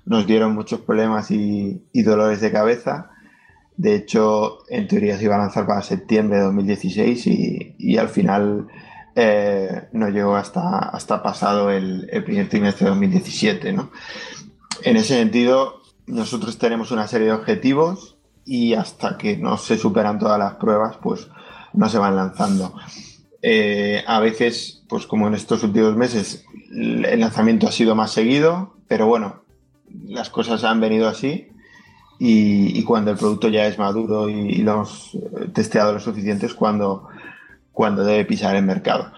nos 0.05 0.27
dieron 0.27 0.55
muchos 0.55 0.81
problemas 0.81 1.31
y, 1.31 1.83
dolores 1.93 2.41
de 2.41 2.53
cabeza. 2.53 3.11
De 3.77 3.97
hecho, 3.97 4.59
en 4.69 4.87
teoría 4.87 5.19
se 5.19 5.25
iba 5.25 5.35
a 5.35 5.39
lanzar 5.39 5.67
para 5.67 5.83
septiembre 5.83 6.39
de 6.39 6.45
2016 6.45 7.27
y, 7.27 7.99
al 7.99 8.09
final 8.09 8.69
eh, 9.17 9.89
no 9.93 10.09
llegó 10.09 10.37
hasta, 10.37 10.79
hasta 10.79 11.23
pasado 11.23 11.71
el, 11.71 12.09
el 12.13 12.23
primer 12.23 12.49
trimestre 12.49 12.85
de 12.85 12.91
2017. 12.91 13.73
¿no? 13.73 13.91
En 14.85 14.97
ese 14.97 15.17
sentido, 15.17 15.83
nosotros 16.07 16.59
tenemos 16.59 16.91
una 16.91 17.09
serie 17.09 17.29
de 17.29 17.33
objetivos 17.33 18.17
y 18.45 18.75
hasta 18.75 19.19
que 19.19 19.37
no 19.37 19.59
se 19.59 19.77
superan 19.77 20.19
todas 20.19 20.39
las 20.39 20.55
pruebas, 20.55 20.97
pues 21.03 21.29
no 21.73 21.89
se 21.89 21.99
van 21.99 22.17
lanzando. 22.17 22.75
Eh, 23.43 24.03
a 24.07 24.21
veces, 24.21 24.83
pues 24.89 25.07
como 25.07 25.27
en 25.27 25.35
estos 25.35 25.63
últimos 25.63 25.97
meses, 25.97 26.45
el 26.71 27.21
lanzamiento 27.21 27.67
ha 27.67 27.73
sido 27.73 27.95
más 27.95 28.13
seguido, 28.13 28.75
pero 28.89 29.07
bueno, 29.07 29.43
las 30.05 30.31
cosas 30.31 30.65
han 30.65 30.81
venido 30.81 31.09
así 31.09 31.49
y, 32.19 32.83
cuando 32.85 33.11
el 33.11 33.19
producto 33.19 33.49
ya 33.49 33.67
es 33.67 33.79
maduro 33.79 34.29
y, 34.29 34.59
lo 34.59 34.73
hemos 34.73 35.15
eh, 35.15 35.49
testeado 35.53 35.93
lo 35.93 36.01
suficiente 36.01 36.47
es 36.47 36.55
cuando, 36.55 37.09
cuando 37.73 38.05
debe 38.05 38.25
pisar 38.25 38.57
el 38.57 38.65
mercado. 38.65 39.13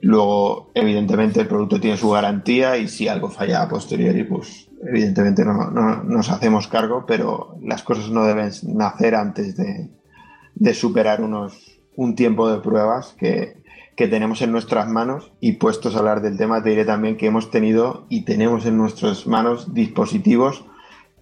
Luego, 0.00 0.70
evidentemente, 0.74 1.40
el 1.40 1.48
producto 1.48 1.80
tiene 1.80 1.96
su 1.96 2.10
garantía 2.10 2.76
y 2.76 2.88
si 2.88 3.08
algo 3.08 3.30
falla 3.30 3.62
a 3.62 3.68
posteriori, 3.68 4.24
pues 4.24 4.68
evidentemente 4.86 5.44
no, 5.44 5.70
nos 6.04 6.30
hacemos 6.30 6.68
cargo, 6.68 7.04
pero 7.06 7.56
las 7.62 7.82
cosas 7.82 8.10
no 8.10 8.24
deben 8.24 8.50
nacer 8.68 9.14
antes 9.14 9.56
de, 9.56 10.74
superar 10.74 11.22
unos, 11.22 11.78
un 11.96 12.14
tiempo 12.14 12.50
de 12.50 12.60
pruebas 12.60 13.14
que, 13.18 13.62
tenemos 13.96 14.42
en 14.42 14.50
nuestras 14.50 14.88
manos. 14.88 15.32
Y 15.40 15.52
puestos 15.52 15.94
a 15.94 16.00
hablar 16.00 16.20
del 16.20 16.36
tema, 16.36 16.62
te 16.62 16.70
diré 16.70 16.84
también 16.84 17.16
que 17.16 17.26
hemos 17.26 17.50
tenido 17.50 18.06
y 18.08 18.24
tenemos 18.24 18.66
en 18.66 18.76
nuestras 18.76 19.26
manos 19.26 19.72
dispositivos 19.72 20.64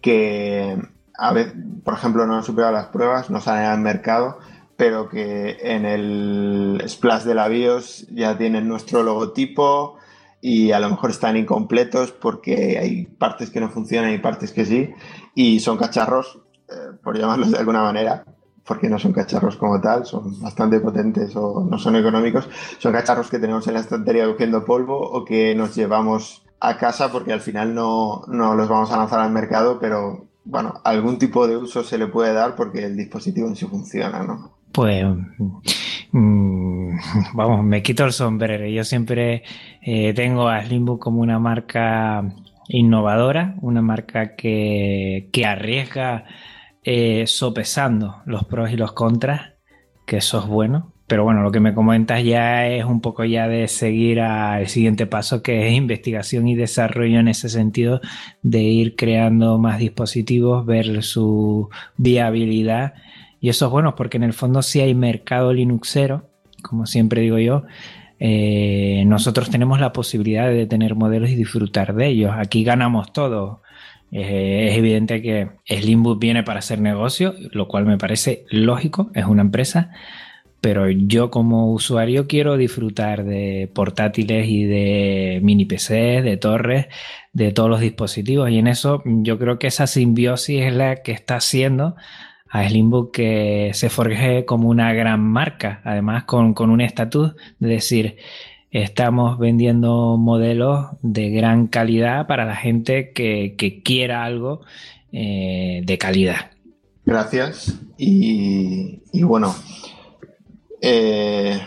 que, 0.01 0.79
a 1.19 1.33
veces, 1.33 1.55
por 1.85 1.95
ejemplo, 1.95 2.27
no 2.27 2.37
han 2.37 2.45
superado 2.45 2.73
las 2.73 2.87
pruebas, 2.87 3.31
no 3.31 3.41
salen 3.41 3.67
al 3.67 3.81
mercado, 3.81 4.39
pero 4.77 5.09
que 5.09 5.59
en 5.63 5.85
el 5.85 6.83
splash 6.89 7.23
de 7.25 7.35
la 7.35 7.49
BIOS 7.49 8.09
ya 8.11 8.37
tienen 8.39 8.67
nuestro 8.67 9.03
logotipo, 9.03 9.99
y 10.43 10.73
a 10.73 10.81
lo 10.81 10.91
mejor 10.91 11.11
están 11.11 11.37
incompletos 11.37 12.11
porque 12.11 12.77
hay 12.77 13.07
partes 13.07 13.49
que 13.49 13.61
no 13.61 13.71
funcionan 13.71 14.13
y 14.13 14.19
partes 14.19 14.51
que 14.53 14.67
sí, 14.67 14.91
y 15.37 15.61
son 15.61 15.79
cacharros, 15.79 16.41
eh, 16.69 16.97
por 17.03 17.17
llamarlos 17.17 17.53
de 17.53 17.59
alguna 17.59 17.83
manera, 17.83 18.25
porque 18.67 18.89
no 18.89 18.99
son 18.99 19.13
cacharros 19.13 19.57
como 19.57 19.81
tal, 19.81 20.05
son 20.05 20.41
bastante 20.43 20.81
potentes 20.81 21.35
o 21.37 21.65
no 21.65 21.79
son 21.79 21.95
económicos, 21.95 22.49
son 22.79 22.93
cacharros 22.93 23.31
que 23.31 23.39
tenemos 23.39 23.67
en 23.69 23.75
la 23.75 23.81
estantería 23.81 24.27
cogiendo 24.27 24.65
polvo 24.65 24.99
o 24.99 25.25
que 25.25 25.55
nos 25.55 25.77
llevamos 25.77 26.45
a 26.59 26.77
casa 26.77 27.11
porque 27.13 27.33
al 27.33 27.41
final 27.41 27.73
no, 27.73 28.23
no 28.27 28.57
los 28.57 28.69
vamos 28.69 28.91
a 28.91 28.97
lanzar 28.97 29.21
al 29.21 29.31
mercado, 29.31 29.79
pero 29.81 30.27
bueno, 30.45 30.75
algún 30.83 31.19
tipo 31.19 31.47
de 31.47 31.57
uso 31.57 31.85
se 31.85 31.99
le 31.99 32.09
puede 32.09 32.33
dar 32.33 32.57
porque 32.57 32.85
el 32.85 32.97
dispositivo 32.97 33.47
en 33.47 33.55
sí 33.55 33.67
funciona, 33.67 34.25
¿no? 34.25 34.57
Pues 34.73 35.05
mm, 36.13 36.97
vamos, 37.35 37.65
me 37.65 37.83
quito 37.83 38.05
el 38.05 38.13
sombrero. 38.13 38.67
Yo 38.67 38.85
siempre 38.85 39.43
eh, 39.81 40.13
tengo 40.15 40.49
a 40.49 40.65
Slimbook 40.65 41.01
como 41.01 41.21
una 41.21 41.39
marca 41.39 42.25
innovadora, 42.69 43.57
una 43.61 43.83
marca 43.83 44.35
que, 44.37 45.29
arriesga 45.45 46.25
eh, 46.85 47.27
sopesando 47.27 48.23
los 48.27 48.45
pros 48.45 48.71
y 48.71 48.77
los 48.77 48.93
contras, 48.93 49.53
que 50.07 50.19
eso 50.19 50.41
es 50.41 50.47
bueno. 50.47 50.93
Pero 51.07 51.25
bueno, 51.25 51.43
lo 51.43 51.51
que 51.51 51.61
me 51.61 51.75
comentas 51.75 52.25
ya 52.25 52.67
es 52.69 52.87
un 52.87 53.03
poco 53.03 53.25
ya 53.25 53.47
de 53.47 53.69
seguir 53.69 54.21
al 54.21 54.69
siguiente 54.69 55.07
paso, 55.07 55.43
que 55.43 55.69
es 55.69 55.75
investigación 55.75 56.49
y 56.49 56.55
desarrollo 56.55 57.19
en 57.19 57.29
ese 57.29 57.51
sentido, 57.51 58.01
de 58.43 58.63
ir 58.63 58.97
creando 58.97 59.59
más 59.59 59.79
dispositivos, 59.79 60.65
ver 60.65 61.03
su 61.03 61.69
viabilidad 61.99 62.95
y 63.43 63.49
eso 63.49 63.67
es 63.67 63.73
bueno 63.73 63.97
porque 63.97 64.17
en 64.17 64.23
el 64.23 64.33
fondo 64.33 64.63
si 64.63 64.81
hay 64.81 64.95
mercado 64.95 65.53
Linuxero, 65.53 66.31
como 66.63 66.87
siempre 66.87 67.23
digo 67.23 67.39
yo, 67.39 67.65
eh, 68.21 69.03
nosotros 69.05 69.51
tenemos 69.51 69.81
la 69.81 69.93
posibilidad 69.93 70.49
de 70.49 70.65
tener 70.67 70.95
modelos 70.95 71.29
y 71.29 71.35
disfrutar 71.35 71.97
de 71.97 72.07
ellos. 72.07 72.31
Aquí 72.37 72.63
ganamos 72.63 73.13
todo. 73.13 73.63
Eh, 74.13 74.69
es 74.71 74.79
evidente 74.79 75.21
que 75.23 75.49
Slimbook 75.67 76.21
viene 76.21 76.45
para 76.45 76.61
hacer 76.61 76.81
negocio, 76.81 77.35
lo 77.51 77.67
cual 77.67 77.85
me 77.85 77.99
parece 77.99 78.45
lógico, 78.49 79.11
es 79.13 79.25
una 79.25 79.43
empresa, 79.43 79.91
pero 80.61 80.89
yo 80.89 81.33
como 81.33 81.73
usuario 81.73 82.29
quiero 82.29 82.57
disfrutar 82.57 83.25
de 83.25 83.69
portátiles 83.75 84.47
y 84.49 84.67
de 84.67 85.41
mini 85.43 85.65
PCs, 85.65 86.23
de 86.23 86.37
torres, 86.37 86.87
de 87.33 87.51
todos 87.51 87.69
los 87.69 87.81
dispositivos. 87.81 88.51
Y 88.51 88.59
en 88.59 88.69
eso 88.69 89.03
yo 89.05 89.37
creo 89.37 89.59
que 89.59 89.67
esa 89.67 89.89
simbiosis 89.89 90.63
es 90.63 90.73
la 90.73 91.03
que 91.03 91.11
está 91.11 91.35
haciendo 91.35 91.97
a 92.53 92.69
Slimbook 92.69 93.13
que 93.13 93.71
se 93.73 93.89
forje 93.89 94.45
como 94.45 94.69
una 94.69 94.93
gran 94.93 95.21
marca, 95.21 95.81
además 95.85 96.25
con, 96.25 96.55
un 96.59 96.81
estatus 96.83 97.33
de 97.59 97.69
decir, 97.69 98.17
estamos 98.71 99.39
vendiendo 99.39 100.19
modelos 100.19 100.89
de 101.01 101.31
gran 101.31 101.67
calidad 101.67 102.27
para 102.27 102.45
la 102.45 102.55
gente 102.55 103.13
que, 103.13 103.81
quiera 103.83 104.25
algo 104.25 104.61
eh, 105.13 105.81
de 105.83 105.97
calidad. 105.97 106.51
Gracias. 107.07 107.81
Y, 107.97 109.01
bueno, 109.23 109.55
eh, 110.83 111.59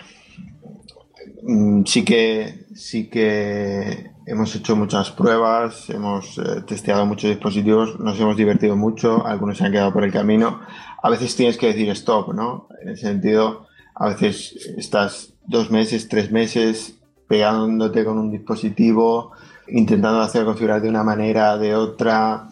mm, 1.42 1.84
sí 1.86 2.06
que 2.06 2.68
sí 2.76 3.08
que 3.08 4.12
hemos 4.26 4.56
hecho 4.56 4.76
muchas 4.76 5.12
pruebas, 5.12 5.90
hemos 5.90 6.38
eh, 6.38 6.62
testeado 6.68 7.06
muchos 7.06 7.30
dispositivos, 7.30 8.00
nos 8.00 8.20
hemos 8.20 8.36
divertido 8.36 8.76
mucho, 8.76 9.26
algunos 9.26 9.58
se 9.58 9.66
han 9.66 9.72
quedado 9.72 9.94
por 9.94 10.04
el 10.04 10.12
camino. 10.12 10.62
A 11.02 11.10
veces 11.10 11.36
tienes 11.36 11.58
que 11.58 11.68
decir 11.68 11.90
stop, 11.90 12.34
¿no? 12.34 12.68
En 12.82 12.90
ese 12.90 13.08
sentido, 13.08 13.68
a 13.94 14.10
veces 14.10 14.74
estás 14.78 15.34
dos 15.46 15.70
meses, 15.70 16.10
tres 16.10 16.32
meses 16.32 17.00
pegándote 17.28 18.04
con 18.04 18.18
un 18.18 18.32
dispositivo, 18.32 19.32
intentando 19.68 20.22
hacer 20.22 20.46
configurar 20.46 20.82
de 20.82 20.90
una 20.90 21.04
manera, 21.04 21.58
de 21.58 21.76
otra, 21.76 22.50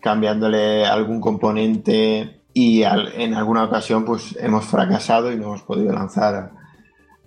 cambiándole 0.00 0.86
algún 0.86 1.20
componente 1.20 2.40
y 2.52 2.82
en 2.82 3.34
alguna 3.34 3.64
ocasión 3.64 4.04
pues 4.04 4.36
hemos 4.40 4.64
fracasado 4.66 5.32
y 5.32 5.36
no 5.36 5.44
hemos 5.44 5.62
podido 5.62 5.92
lanzar 5.92 6.59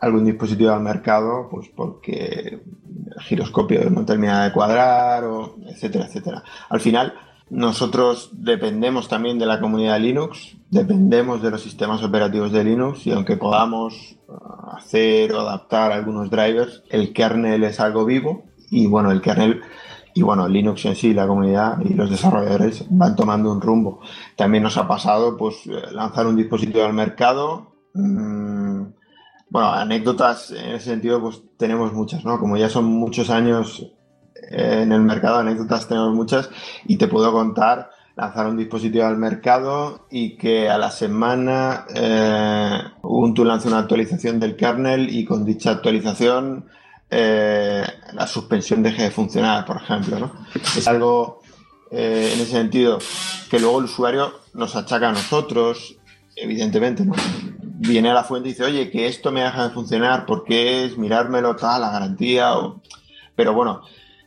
algún 0.04 0.26
dispositivo 0.26 0.72
al 0.72 0.82
mercado 0.82 1.48
pues 1.50 1.70
porque 1.76 2.60
el 3.16 3.22
giroscopio 3.22 3.90
no 3.90 4.06
termina 4.06 4.44
de 4.44 4.52
cuadrar 4.52 5.24
etcétera 5.68 6.06
etcétera 6.06 6.44
al 6.70 6.80
final 6.80 7.14
nosotros 7.50 8.32
dependemos 8.34 9.08
también 9.08 9.38
de 9.40 9.46
la 9.46 9.60
comunidad 9.60 10.00
Linux 10.00 10.58
dependemos 10.70 11.42
de 11.42 11.52
los 11.52 11.62
sistemas 11.62 12.04
operativos 12.04 12.52
de 12.52 12.64
Linux 12.64 13.08
y 13.08 13.12
aunque 13.12 13.38
podamos 13.38 14.18
uh, 14.28 14.76
hacer 14.76 15.34
o 15.34 15.42
adaptar 15.42 15.92
algunos 15.92 16.30
drivers 16.30 16.84
el 16.90 17.14
kernel 17.14 17.64
es 17.64 17.80
algo 17.80 18.06
vivo 18.06 18.44
y 18.72 18.88
bueno 18.88 19.12
el 19.12 19.22
kernel 19.22 19.62
y 20.16 20.22
bueno, 20.22 20.48
Linux 20.48 20.86
en 20.86 20.96
sí, 20.96 21.14
la 21.14 21.26
comunidad 21.26 21.80
y 21.82 21.94
los 21.94 22.10
desarrolladores 22.10 22.86
van 22.90 23.16
tomando 23.16 23.52
un 23.52 23.62
rumbo. 23.62 24.02
También 24.36 24.64
nos 24.64 24.78
ha 24.78 24.88
pasado 24.88 25.36
pues 25.38 25.66
eh, 25.66 25.92
lanzar 25.92 26.28
un 26.28 26.36
dispositivo 26.36 26.84
al 26.84 26.94
mercado. 26.94 27.74
Mm, 27.96 28.63
bueno, 29.54 29.70
anécdotas 29.72 30.50
en 30.50 30.72
ese 30.72 30.86
sentido 30.90 31.22
pues 31.22 31.44
tenemos 31.58 31.94
muchas, 31.94 32.26
¿no? 32.26 32.40
Como 32.40 32.58
ya 32.58 32.70
son 32.70 32.86
muchos 32.86 33.30
años 33.30 33.88
eh, 34.50 34.80
en 34.82 34.92
el 34.92 35.02
mercado, 35.02 35.38
anécdotas 35.38 35.88
tenemos 35.88 36.12
muchas 36.12 36.50
y 36.88 36.98
te 36.98 37.08
puedo 37.08 37.32
contar 37.32 37.92
lanzar 38.16 38.48
un 38.48 38.58
dispositivo 38.58 39.06
al 39.06 39.18
mercado 39.18 40.08
y 40.10 40.38
que 40.38 40.72
a 40.72 40.80
la 40.80 40.90
semana 40.90 41.86
eh, 41.94 42.80
Ubuntu 43.04 43.46
lance 43.46 43.68
una 43.68 43.78
actualización 43.78 44.40
del 44.40 44.56
kernel 44.56 45.16
y 45.16 45.24
con 45.24 45.46
dicha 45.46 45.70
actualización 45.70 46.66
eh, 47.12 47.84
la 48.12 48.26
suspensión 48.26 48.82
deje 48.82 49.04
de 49.04 49.12
funcionar, 49.12 49.66
por 49.66 49.78
ejemplo. 49.78 50.18
¿no? 50.18 50.34
Es 50.56 50.88
algo 50.88 51.42
eh, 51.92 52.32
en 52.34 52.42
ese 52.42 52.54
sentido 52.54 52.98
que 53.52 53.60
luego 53.60 53.78
el 53.78 53.86
usuario 53.86 54.34
nos 54.56 54.76
achaca 54.76 55.10
a 55.10 55.12
nosotros, 55.12 55.96
evidentemente, 56.36 57.06
¿no? 57.06 57.14
Viene 57.86 58.10
a 58.10 58.14
la 58.14 58.24
fuente 58.24 58.50
y 58.50 58.52
dice, 58.54 58.64
oye, 58.64 58.90
que 58.90 59.08
esto 59.08 59.32
me 59.32 59.42
deja 59.42 59.68
de 59.68 59.74
funcionar, 59.74 60.26
porque 60.26 60.86
es 60.86 60.98
mirármelo 60.98 61.56
tal, 61.56 61.82
la 61.82 61.92
garantía? 61.92 62.58
O... 62.58 62.82
Pero 63.36 63.54
bueno, 63.54 63.82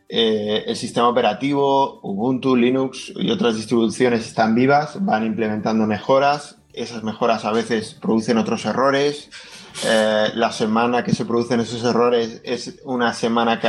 eh, 0.08 0.64
el 0.66 0.76
sistema 0.76 1.08
operativo, 1.08 2.00
Ubuntu, 2.02 2.54
Linux 2.54 3.12
y 3.16 3.30
otras 3.30 3.56
distribuciones 3.56 4.26
están 4.26 4.54
vivas, 4.54 5.04
van 5.04 5.24
implementando 5.24 5.86
mejoras, 5.86 6.58
esas 6.72 7.02
mejoras 7.02 7.44
a 7.44 7.52
veces 7.52 7.94
producen 7.94 8.38
otros 8.38 8.66
errores, 8.66 9.30
eh, 9.84 10.28
la 10.34 10.52
semana 10.52 11.04
que 11.04 11.14
se 11.14 11.24
producen 11.24 11.60
esos 11.60 11.84
errores 11.84 12.40
es 12.44 12.80
una 12.84 13.12
semana 13.12 13.60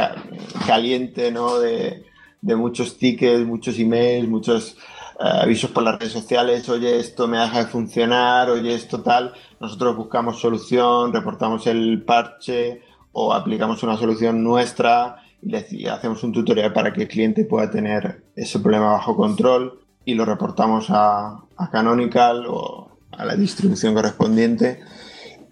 caliente, 0.65 1.31
¿no? 1.31 1.59
De, 1.59 2.03
muchos 2.41 2.97
tickets, 2.97 3.45
muchos 3.45 3.77
emails, 3.77 4.29
muchos 4.29 4.77
avisos 5.19 5.71
por 5.71 5.83
las 5.83 5.97
redes 5.99 6.13
sociales, 6.13 6.67
oye, 6.69 6.99
esto 6.99 7.27
me 7.27 7.37
deja 7.37 7.59
de 7.59 7.65
funcionar, 7.65 8.49
oye, 8.49 8.73
esto 8.75 9.01
tal. 9.01 9.33
Nosotros 9.59 9.95
buscamos 9.95 10.39
solución, 10.39 11.13
reportamos 11.13 11.65
el 11.67 12.03
parche 12.03 12.81
o 13.11 13.33
aplicamos 13.33 13.81
una 13.83 13.97
solución 13.97 14.43
nuestra 14.43 15.23
y 15.41 15.87
hacemos 15.87 16.23
un 16.23 16.33
tutorial 16.33 16.73
para 16.73 16.93
que 16.93 17.03
el 17.03 17.07
cliente 17.07 17.45
pueda 17.45 17.69
tener 17.69 18.25
ese 18.35 18.59
problema 18.59 18.91
bajo 18.91 19.15
control 19.15 19.81
y 20.05 20.13
lo 20.13 20.25
reportamos 20.25 20.87
a, 20.89 21.43
Canonical 21.71 22.45
o 22.47 22.99
a 23.11 23.25
la 23.25 23.35
distribución 23.35 23.93
correspondiente 23.93 24.79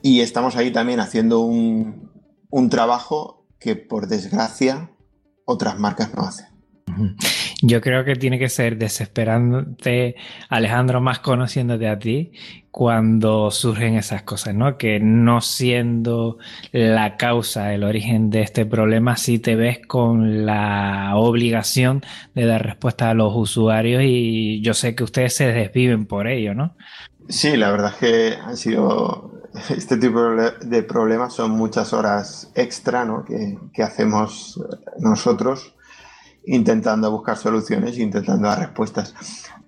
y 0.01 0.21
estamos 0.21 0.56
ahí 0.56 0.71
también 0.71 0.99
haciendo 0.99 1.39
un, 1.39 2.12
trabajo 2.69 3.47
que 3.60 3.75
por 3.75 4.08
desgracia 4.08 4.91
otras 5.45 5.78
marcas 5.80 6.13
no 6.13 6.23
hacen. 6.23 6.55
Yo 7.62 7.82
creo 7.82 8.06
que 8.06 8.15
tiene 8.15 8.38
que 8.38 8.50
ser 8.50 8.78
desesperante, 8.78 10.15
Alejandro, 10.50 11.02
más 11.02 11.19
conociéndote 11.19 11.88
a 11.88 11.98
ti, 11.98 12.32
cuando 12.71 13.52
surgen 13.52 13.95
esas 13.95 14.24
cosas, 14.24 14.54
¿no? 14.54 14.78
Que 14.78 15.00
no 15.00 15.41
siendo 15.41 16.38
la 16.71 17.17
causa, 17.17 17.74
el 17.74 17.84
origen 17.84 18.30
de 18.30 18.41
este 18.41 18.65
problema, 18.65 19.17
sí 19.17 19.39
te 19.39 19.56
ves 19.56 19.80
con 19.88 20.45
la 20.45 21.13
obligación 21.15 22.04
de 22.34 22.45
dar 22.45 22.63
respuesta 22.63 23.10
a 23.10 23.13
los 23.13 23.34
usuarios 23.36 24.04
y 24.06 24.62
yo 24.62 24.74
sé 24.74 24.95
que 24.95 25.04
ustedes 25.04 25.36
se 25.36 25.52
desviven 25.52 26.06
por 26.06 26.28
ello, 26.28 26.54
¿no? 26.54 26.76
Sí, 27.30 27.58
la 27.58 27.71
verdad 27.71 27.93
es 27.93 27.98
que 27.98 28.36
han 28.36 28.58
sido 28.58 29.36
este 29.69 29.98
tipo 29.98 30.21
de 30.21 30.84
problemas 30.84 31.34
son 31.34 31.52
muchas 31.52 31.93
horas 31.93 32.52
extra 32.56 33.06
¿no? 33.06 33.24
que, 33.24 33.84
hacemos 33.84 34.62
nosotros 35.00 35.75
intentando 36.48 37.12
buscar 37.12 37.38
soluciones 37.38 37.98
intentando 37.98 38.48
dar 38.48 38.60
respuestas. 38.60 39.14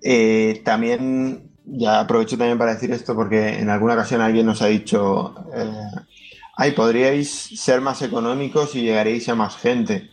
Eh, 0.02 0.62
también, 0.64 1.50
ya 1.64 2.00
aprovecho 2.00 2.38
también 2.38 2.58
para 2.58 2.74
decir 2.74 2.90
esto 2.92 3.14
porque 3.14 3.58
en 3.58 3.70
alguna 3.70 3.94
ocasión 3.94 4.20
alguien 4.20 4.46
nos 4.46 4.62
ha 4.62 4.66
dicho, 4.66 5.34
eh, 5.54 5.70
ay, 6.56 6.72
podríais 6.72 7.28
ser 7.28 7.80
más 7.80 8.02
económicos 8.02 8.74
y 8.74 8.82
llegaréis 8.82 9.28
a 9.28 9.34
más 9.34 9.56
gente. 9.56 10.10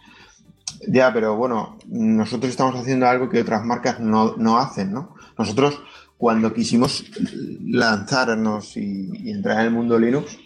Ya, 0.88 1.14
pero 1.14 1.36
bueno, 1.36 1.78
nosotros 1.88 2.50
estamos 2.50 2.76
haciendo 2.76 3.08
algo 3.08 3.30
que 3.30 3.42
otras 3.42 3.64
marcas 3.64 4.00
no, 4.00 4.36
no 4.38 4.58
hacen, 4.58 4.92
¿no? 4.92 5.16
Nosotros 5.38 5.82
cuando 6.18 6.54
quisimos 6.54 7.06
lanzarnos 7.66 8.78
y, 8.78 9.30
entrar 9.30 9.60
en 9.60 9.66
el 9.68 9.72
mundo 9.72 10.00
Linux, 10.00 10.38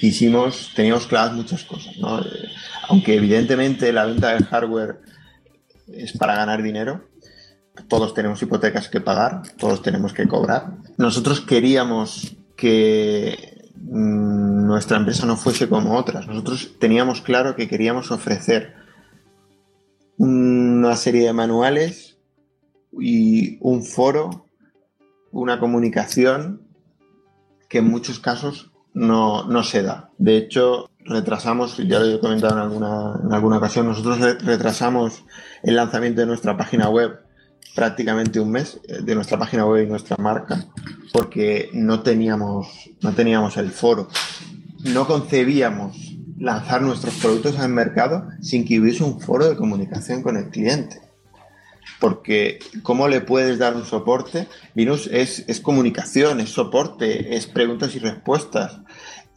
quisimos, 0.00 0.72
teníamos 0.74 1.06
claras 1.06 1.34
muchas 1.34 1.64
cosas, 1.64 1.96
¿no? 1.98 2.20
Eh, 2.20 2.48
aunque 2.88 3.14
evidentemente 3.14 3.92
la 3.92 4.06
venta 4.06 4.34
de 4.34 4.44
hardware 4.44 5.00
es 5.88 6.16
para 6.16 6.36
ganar 6.36 6.62
dinero, 6.62 7.04
todos 7.88 8.14
tenemos 8.14 8.42
hipotecas 8.42 8.88
que 8.88 9.00
pagar, 9.00 9.42
todos 9.58 9.82
tenemos 9.82 10.12
que 10.12 10.26
cobrar. 10.26 10.78
Nosotros 10.96 11.40
queríamos 11.40 12.36
que 12.56 13.70
mm, 13.76 14.66
nuestra 14.66 14.96
empresa 14.96 15.26
no 15.26 15.36
fuese 15.36 15.68
como 15.68 15.96
otras. 15.96 16.26
Nosotros 16.26 16.76
teníamos 16.78 17.20
claro 17.20 17.54
que 17.54 17.68
queríamos 17.68 18.10
ofrecer 18.10 18.74
una 20.16 20.96
serie 20.96 21.26
de 21.26 21.32
manuales 21.32 22.18
y 22.92 23.58
un 23.60 23.84
foro 23.84 24.46
una 25.32 25.60
comunicación 25.60 26.62
que 27.68 27.78
en 27.78 27.88
muchos 27.88 28.18
casos 28.18 28.69
no, 28.94 29.62
se 29.64 29.82
da. 29.82 30.10
De 30.18 30.36
hecho, 30.36 30.90
retrasamos, 31.04 31.76
ya 31.78 31.98
lo 31.98 32.06
he 32.06 32.20
comentado 32.20 32.54
en 32.54 32.60
alguna, 32.60 33.20
en 33.24 33.32
alguna 33.32 33.58
ocasión, 33.58 33.86
nosotros 33.86 34.18
retrasamos 34.42 35.24
el 35.62 35.76
lanzamiento 35.76 36.20
de 36.20 36.26
nuestra 36.26 36.56
página 36.56 36.88
web 36.88 37.20
prácticamente 37.74 38.40
un 38.40 38.50
mes 38.50 38.80
eh, 38.88 38.98
de 39.02 39.14
nuestra 39.14 39.38
página 39.38 39.64
web 39.64 39.84
y 39.84 39.88
nuestra 39.88 40.16
marca 40.16 40.66
porque 41.12 41.70
no 41.72 42.02
teníamos, 42.02 42.90
no 43.00 43.12
teníamos 43.12 43.56
el 43.56 43.70
foro. 43.70 44.08
No 44.84 45.06
concebíamos 45.06 46.16
lanzar 46.38 46.82
nuestros 46.82 47.14
productos 47.14 47.58
al 47.58 47.68
mercado 47.70 48.28
sin 48.40 48.64
que 48.64 48.80
hubiese 48.80 49.04
un 49.04 49.20
foro 49.20 49.48
de 49.48 49.56
comunicación 49.56 50.22
con 50.22 50.36
el 50.36 50.48
cliente 50.48 51.09
porque 52.00 52.58
¿cómo 52.82 53.06
le 53.06 53.20
puedes 53.20 53.58
dar 53.58 53.76
un 53.76 53.84
soporte? 53.84 54.48
Linux 54.74 55.08
es, 55.12 55.44
es 55.46 55.60
comunicación, 55.60 56.40
es 56.40 56.50
soporte, 56.50 57.36
es 57.36 57.46
preguntas 57.46 57.94
y 57.94 57.98
respuestas. 57.98 58.78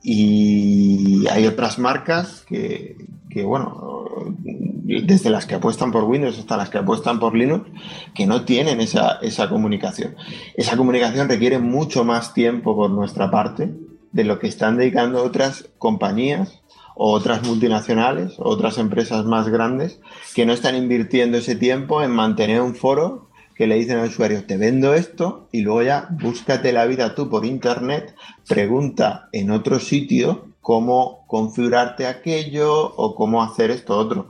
Y 0.02 1.28
hay 1.28 1.46
otras 1.46 1.78
marcas 1.80 2.44
que, 2.48 2.98
que, 3.30 3.44
bueno, 3.44 4.36
desde 4.84 5.30
las 5.30 5.46
que 5.46 5.56
apuestan 5.56 5.92
por 5.92 6.06
Windows 6.06 6.40
hasta 6.40 6.58
las 6.58 6.70
que 6.70 6.78
apuestan 6.78 7.20
por 7.20 7.36
Linux, 7.36 7.70
que 8.14 8.26
no 8.26 8.44
tienen 8.44 8.82
esa, 8.82 9.20
esa 9.22 9.50
comunicación. 9.50 10.16
Esa 10.56 10.78
comunicación 10.78 11.30
requiere 11.30 11.60
mucho 11.60 12.04
más 12.04 12.34
tiempo 12.34 12.76
por 12.76 12.90
nuestra 12.90 13.30
parte 13.32 13.72
de 14.12 14.24
lo 14.24 14.40
que 14.40 14.48
están 14.48 14.78
dedicando 14.78 15.24
otras 15.24 15.70
compañías 15.78 16.62
otras 16.96 17.46
multinacionales, 17.48 18.36
otras 18.38 18.78
empresas 18.78 19.26
más 19.26 19.50
grandes 19.50 20.00
que 20.36 20.46
no 20.46 20.54
están 20.54 20.76
invirtiendo 20.76 21.38
ese 21.38 21.56
tiempo 21.56 22.02
en 22.04 22.12
mantener 22.12 22.62
un 22.62 22.76
foro 22.76 23.30
que 23.56 23.68
le 23.68 23.76
dicen 23.76 23.98
al 23.98 24.10
usuario, 24.10 24.46
te 24.46 24.58
vendo 24.58 24.94
esto 24.94 25.48
y 25.52 25.62
luego 25.62 25.84
ya 25.84 26.08
búscate 26.10 26.74
la 26.74 26.86
vida 26.86 27.16
tú 27.16 27.30
por 27.30 27.46
internet, 27.46 28.16
pregunta 28.48 29.30
en 29.32 29.52
otro 29.52 29.80
sitio 29.80 30.48
cómo 30.62 31.26
configurarte 31.28 32.08
aquello 32.08 32.96
o 32.96 33.16
cómo 33.16 33.44
hacer 33.44 33.70
esto 33.70 33.98
otro. 33.98 34.30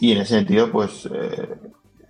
Y 0.00 0.12
en 0.12 0.18
ese 0.18 0.34
sentido, 0.34 0.70
pues 0.70 1.08
eh, 1.12 1.48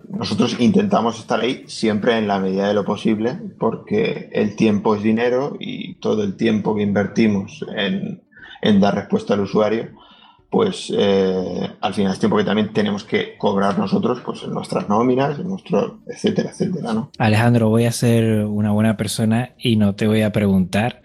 nosotros 0.09 0.57
intentamos 0.59 1.19
estar 1.19 1.39
ahí 1.39 1.63
siempre 1.67 2.17
en 2.17 2.27
la 2.27 2.39
medida 2.39 2.67
de 2.67 2.73
lo 2.73 2.85
posible, 2.85 3.39
porque 3.59 4.29
el 4.33 4.55
tiempo 4.55 4.95
es 4.95 5.03
dinero 5.03 5.55
y 5.59 5.95
todo 5.95 6.23
el 6.23 6.35
tiempo 6.35 6.75
que 6.75 6.83
invertimos 6.83 7.65
en, 7.75 8.21
dar 8.79 8.95
respuesta 8.95 9.33
al 9.33 9.41
usuario, 9.41 9.89
pues 10.49 10.93
eh, 10.95 11.67
al 11.81 11.93
final 11.93 12.13
es 12.13 12.19
tiempo 12.19 12.37
que 12.37 12.43
también 12.43 12.73
tenemos 12.73 13.03
que 13.03 13.37
cobrar 13.37 13.77
nosotros 13.79 14.21
pues, 14.23 14.43
en 14.43 14.51
nuestras 14.51 14.87
nóminas, 14.87 15.39
en 15.39 15.47
nuestro, 15.47 15.99
etcétera, 16.07 16.51
etcétera, 16.51 16.93
¿no? 16.93 17.09
Alejandro, 17.17 17.69
voy 17.69 17.85
a 17.85 17.91
ser 17.91 18.45
una 18.45 18.71
buena 18.71 18.95
persona 18.95 19.53
y 19.57 19.77
no 19.77 19.95
te 19.95 20.05
voy 20.05 20.21
a 20.21 20.31
preguntar 20.31 21.01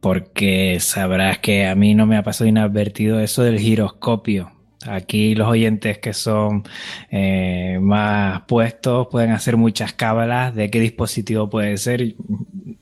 porque 0.00 0.78
sabrás 0.80 1.38
que 1.38 1.66
a 1.66 1.74
mí 1.74 1.94
no 1.94 2.06
me 2.06 2.16
ha 2.16 2.22
pasado 2.22 2.48
inadvertido 2.48 3.20
eso 3.20 3.42
del 3.42 3.58
giroscopio. 3.58 4.52
Aquí 4.86 5.34
los 5.34 5.48
oyentes 5.48 5.98
que 5.98 6.12
son 6.12 6.62
eh, 7.10 7.78
más 7.80 8.42
puestos 8.42 9.08
pueden 9.10 9.32
hacer 9.32 9.56
muchas 9.56 9.92
cábalas 9.92 10.54
de 10.54 10.70
qué 10.70 10.80
dispositivo 10.80 11.50
puede 11.50 11.76
ser. 11.78 12.14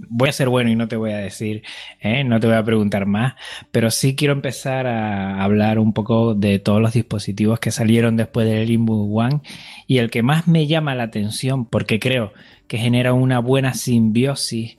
Voy 0.08 0.28
a 0.28 0.32
ser 0.32 0.48
bueno 0.48 0.70
y 0.70 0.76
no 0.76 0.88
te 0.88 0.96
voy 0.96 1.12
a 1.12 1.18
decir, 1.18 1.62
¿eh? 2.00 2.24
no 2.24 2.40
te 2.40 2.46
voy 2.46 2.56
a 2.56 2.64
preguntar 2.64 3.06
más, 3.06 3.34
pero 3.70 3.90
sí 3.90 4.14
quiero 4.16 4.32
empezar 4.32 4.86
a 4.86 5.42
hablar 5.42 5.78
un 5.78 5.92
poco 5.92 6.34
de 6.34 6.58
todos 6.58 6.80
los 6.80 6.92
dispositivos 6.92 7.58
que 7.60 7.70
salieron 7.70 8.16
después 8.16 8.46
del 8.46 8.68
Limbo 8.68 9.04
One 9.04 9.40
y 9.86 9.98
el 9.98 10.10
que 10.10 10.22
más 10.22 10.48
me 10.48 10.66
llama 10.66 10.94
la 10.94 11.04
atención 11.04 11.66
porque 11.66 11.98
creo 11.98 12.32
que 12.66 12.78
genera 12.78 13.12
una 13.12 13.38
buena 13.38 13.74
simbiosis 13.74 14.76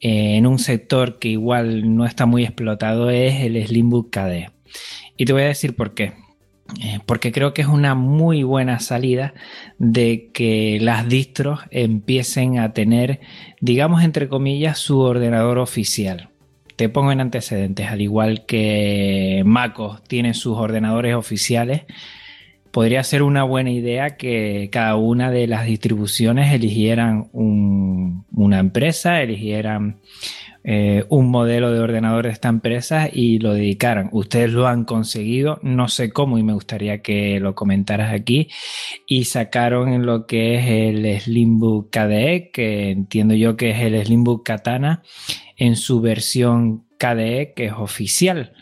eh, 0.00 0.36
en 0.36 0.46
un 0.46 0.58
sector 0.58 1.18
que 1.18 1.28
igual 1.28 1.94
no 1.94 2.06
está 2.06 2.26
muy 2.26 2.44
explotado 2.44 3.10
es 3.10 3.42
el 3.42 3.66
Slimbook 3.66 4.10
KD. 4.10 4.50
Y 5.16 5.26
te 5.26 5.32
voy 5.32 5.42
a 5.42 5.46
decir 5.48 5.76
por 5.76 5.94
qué. 5.94 6.14
Eh, 6.82 7.00
porque 7.06 7.32
creo 7.32 7.54
que 7.54 7.62
es 7.62 7.68
una 7.68 7.94
muy 7.94 8.42
buena 8.42 8.78
salida 8.80 9.34
de 9.78 10.30
que 10.32 10.78
las 10.80 11.08
distros 11.08 11.60
empiecen 11.70 12.58
a 12.58 12.72
tener, 12.72 13.20
digamos 13.60 14.02
entre 14.04 14.28
comillas, 14.28 14.78
su 14.78 15.00
ordenador 15.00 15.58
oficial. 15.58 16.30
Te 16.76 16.88
pongo 16.88 17.12
en 17.12 17.20
antecedentes, 17.20 17.88
al 17.88 18.00
igual 18.00 18.46
que 18.46 19.42
MacOS 19.44 20.02
tiene 20.04 20.32
sus 20.34 20.56
ordenadores 20.56 21.14
oficiales, 21.14 21.82
podría 22.70 23.02
ser 23.04 23.22
una 23.22 23.42
buena 23.42 23.70
idea 23.70 24.16
que 24.16 24.68
cada 24.72 24.96
una 24.96 25.30
de 25.30 25.46
las 25.46 25.66
distribuciones 25.66 26.52
eligieran 26.52 27.28
una 27.32 28.58
empresa, 28.58 29.20
eligieran 29.22 30.00
eh, 30.62 31.06
un 31.08 31.30
modelo 31.30 31.72
de 31.72 31.80
ordenador 31.80 32.26
de 32.26 32.32
esta 32.32 32.48
empresa 32.48 33.08
y 33.10 33.38
lo 33.38 33.54
dedicaran. 33.54 34.10
Ustedes 34.12 34.52
lo 34.52 34.66
han 34.66 34.84
conseguido, 34.84 35.58
no 35.62 35.88
sé 35.88 36.10
cómo 36.10 36.38
y 36.38 36.42
me 36.42 36.52
gustaría 36.52 37.00
que 37.00 37.40
lo 37.40 37.54
comentaras 37.54 38.12
aquí. 38.12 38.48
Y 39.06 39.24
sacaron 39.24 39.88
en 39.88 40.04
lo 40.04 40.26
que 40.26 40.56
es 40.56 40.66
el 40.68 41.20
Slimbook 41.20 41.90
KDE, 41.90 42.50
que 42.52 42.90
entiendo 42.90 43.34
yo 43.34 43.56
que 43.56 43.70
es 43.70 43.80
el 43.80 44.04
Slimbook 44.04 44.44
Katana, 44.44 45.02
en 45.56 45.76
su 45.76 46.00
versión 46.00 46.84
KDE, 46.98 47.54
que 47.54 47.66
es 47.66 47.72
oficial. 47.72 48.52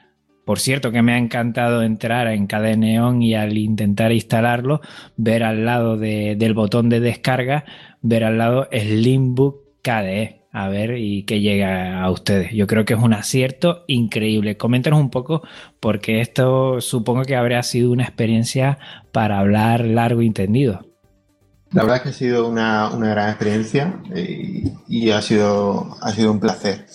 Por 0.45 0.61
cierto, 0.61 0.93
que 0.93 1.03
me 1.03 1.13
ha 1.13 1.19
encantado 1.19 1.83
entrar 1.83 2.29
en 2.29 2.47
KDE 2.47 2.77
Neon 2.77 3.23
y 3.23 3.35
al 3.35 3.59
intentar 3.59 4.13
instalarlo, 4.13 4.81
ver 5.17 5.43
al 5.43 5.65
lado 5.65 5.99
del 5.99 6.55
botón 6.55 6.89
de 6.89 7.01
descarga, 7.01 7.65
ver 8.01 8.25
al 8.25 8.39
lado 8.39 8.69
Slimbook 8.73 9.83
KDE 9.83 10.38
a 10.53 10.69
ver 10.69 10.97
y 10.97 11.25
que 11.25 11.41
llega 11.41 12.03
a 12.03 12.11
ustedes. 12.11 12.53
Yo 12.53 12.67
creo 12.67 12.85
que 12.85 12.95
es 12.95 13.01
un 13.01 13.13
acierto 13.13 13.85
increíble. 13.87 14.57
Coméntanos 14.57 15.01
un 15.01 15.11
poco 15.11 15.43
porque 15.81 16.21
esto 16.21 16.81
supongo 16.81 17.23
que 17.23 17.37
habría 17.37 17.63
sido 17.63 17.93
una 17.93 18.05
experiencia 18.05 18.79
para 19.13 19.39
hablar 19.39 19.85
largo 19.85 20.23
y 20.23 20.27
entendido. 20.27 20.85
La 21.73 21.83
verdad 21.83 21.99
es 21.99 22.03
que 22.03 22.09
ha 22.09 22.13
sido 22.13 22.49
una, 22.49 22.89
gran 22.97 23.29
experiencia 23.29 24.03
y, 24.15 24.73
y, 24.89 25.11
ha, 25.11 25.21
sido, 25.21 25.97
ha 26.01 26.13
sido 26.13 26.33
un 26.33 26.41
placer. 26.41 26.87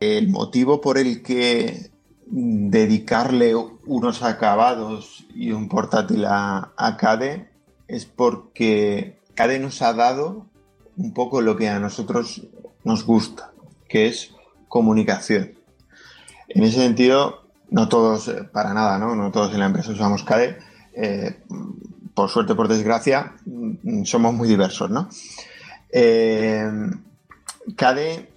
El 0.00 0.28
motivo 0.28 0.80
por 0.80 0.98
el 0.98 1.22
que 1.22 1.90
dedicarle 2.26 3.54
unos 3.54 4.22
acabados 4.22 5.24
y 5.32 5.52
un 5.52 5.68
portátil 5.68 6.24
a, 6.24 6.72
a 6.76 6.96
CADE 6.96 7.48
es 7.86 8.06
porque 8.06 9.20
CADE 9.34 9.60
nos 9.60 9.80
ha 9.82 9.92
dado 9.92 10.46
un 10.96 11.12
poco 11.12 11.40
lo 11.40 11.56
que 11.56 11.68
a 11.68 11.78
nosotros 11.78 12.42
nos 12.84 13.04
gusta, 13.04 13.52
que 13.88 14.06
es 14.06 14.34
comunicación. 14.68 15.52
En 16.48 16.62
ese 16.62 16.78
sentido, 16.80 17.44
no 17.70 17.88
todos, 17.88 18.28
eh, 18.28 18.44
para 18.52 18.74
nada, 18.74 18.98
¿no? 18.98 19.16
No 19.16 19.30
todos 19.32 19.52
en 19.52 19.60
la 19.60 19.66
empresa 19.66 19.92
usamos 19.92 20.22
CADE. 20.22 20.58
Eh, 20.94 21.42
por 22.14 22.30
suerte, 22.30 22.54
por 22.54 22.68
desgracia, 22.68 23.34
mm, 23.46 24.04
somos 24.04 24.34
muy 24.34 24.46
diversos, 24.46 24.90
¿no? 24.90 25.08
Eh, 25.90 26.64
CADE, 27.76 28.30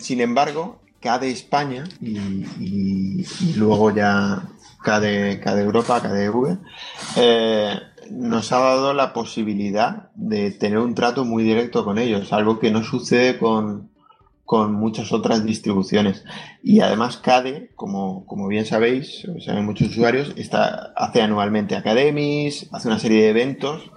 sin 0.00 0.20
embargo, 0.20 0.80
CADE 1.00 1.30
España 1.30 1.84
y, 2.00 3.26
luego 3.56 3.90
ya 3.90 4.48
CADE, 4.82 5.40
CADE 5.40 5.62
Europa, 5.62 6.00
CADE 6.00 6.30
V, 6.30 6.58
nos 8.10 8.52
ha 8.52 8.58
dado 8.58 8.94
la 8.94 9.12
posibilidad 9.12 10.10
de 10.14 10.50
tener 10.50 10.78
un 10.78 10.94
trato 10.94 11.24
muy 11.24 11.42
directo 11.42 11.84
con 11.84 11.98
ellos, 11.98 12.32
algo 12.32 12.58
que 12.58 12.70
no 12.70 12.82
sucede 12.82 13.38
con, 13.38 13.92
muchas 14.70 15.12
otras 15.12 15.44
distribuciones. 15.44 16.24
Y 16.62 16.80
además 16.80 17.16
CADE, 17.16 17.72
como, 17.74 18.24
como 18.26 18.46
bien 18.46 18.66
sabéis, 18.66 19.26
saben 19.44 19.64
muchos 19.64 19.88
usuarios, 19.88 20.32
está, 20.36 20.92
hace 20.96 21.22
anualmente 21.22 21.74
academies, 21.74 22.68
hace 22.72 22.86
una 22.86 23.00
serie 23.00 23.22
de 23.22 23.30
eventos 23.30 23.90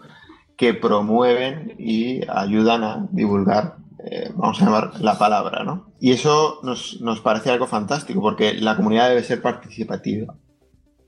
que 0.55 0.73
promueven 0.73 1.75
y 1.77 2.21
ayudan 2.27 2.83
a 2.83 3.07
divulgar, 3.11 3.75
eh, 4.03 4.31
vamos 4.33 4.59
a 4.59 4.65
llamar 4.65 4.99
la 4.99 5.19
palabra, 5.19 5.63
¿no? 5.63 5.91
Y 5.99 6.11
eso 6.11 6.59
nos, 6.63 7.01
nos 7.01 7.21
parece 7.21 7.51
algo 7.51 7.67
fantástico 7.67 8.19
porque 8.21 8.53
la 8.55 8.75
comunidad 8.75 9.09
debe 9.09 9.23
ser 9.23 9.43
participativa. 9.43 10.33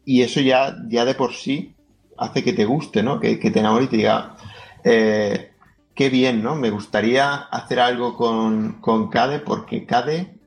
Y 0.05 0.21
eso 0.21 0.41
ya, 0.41 0.75
ya 0.89 1.05
de 1.05 1.15
por 1.15 1.33
sí 1.33 1.75
hace 2.19 2.43
que 2.43 2.53
te 2.53 2.65
guste, 2.65 3.03
¿no? 3.03 3.19
Que, 3.19 3.37
te 3.37 3.59
enamore 3.59 3.85
y 3.85 3.87
te 3.87 3.97
diga, 3.97 4.35
eh, 4.83 5.51
qué 5.95 6.09
bien, 6.09 6.43
¿no? 6.43 6.55
Me 6.55 6.69
gustaría 6.69 7.35
hacer 7.35 7.79
algo 7.79 8.15
con, 8.15 8.73
con 8.81 9.09
CADE 9.09 9.39
porque 9.39 9.85
CADE 9.85 10.39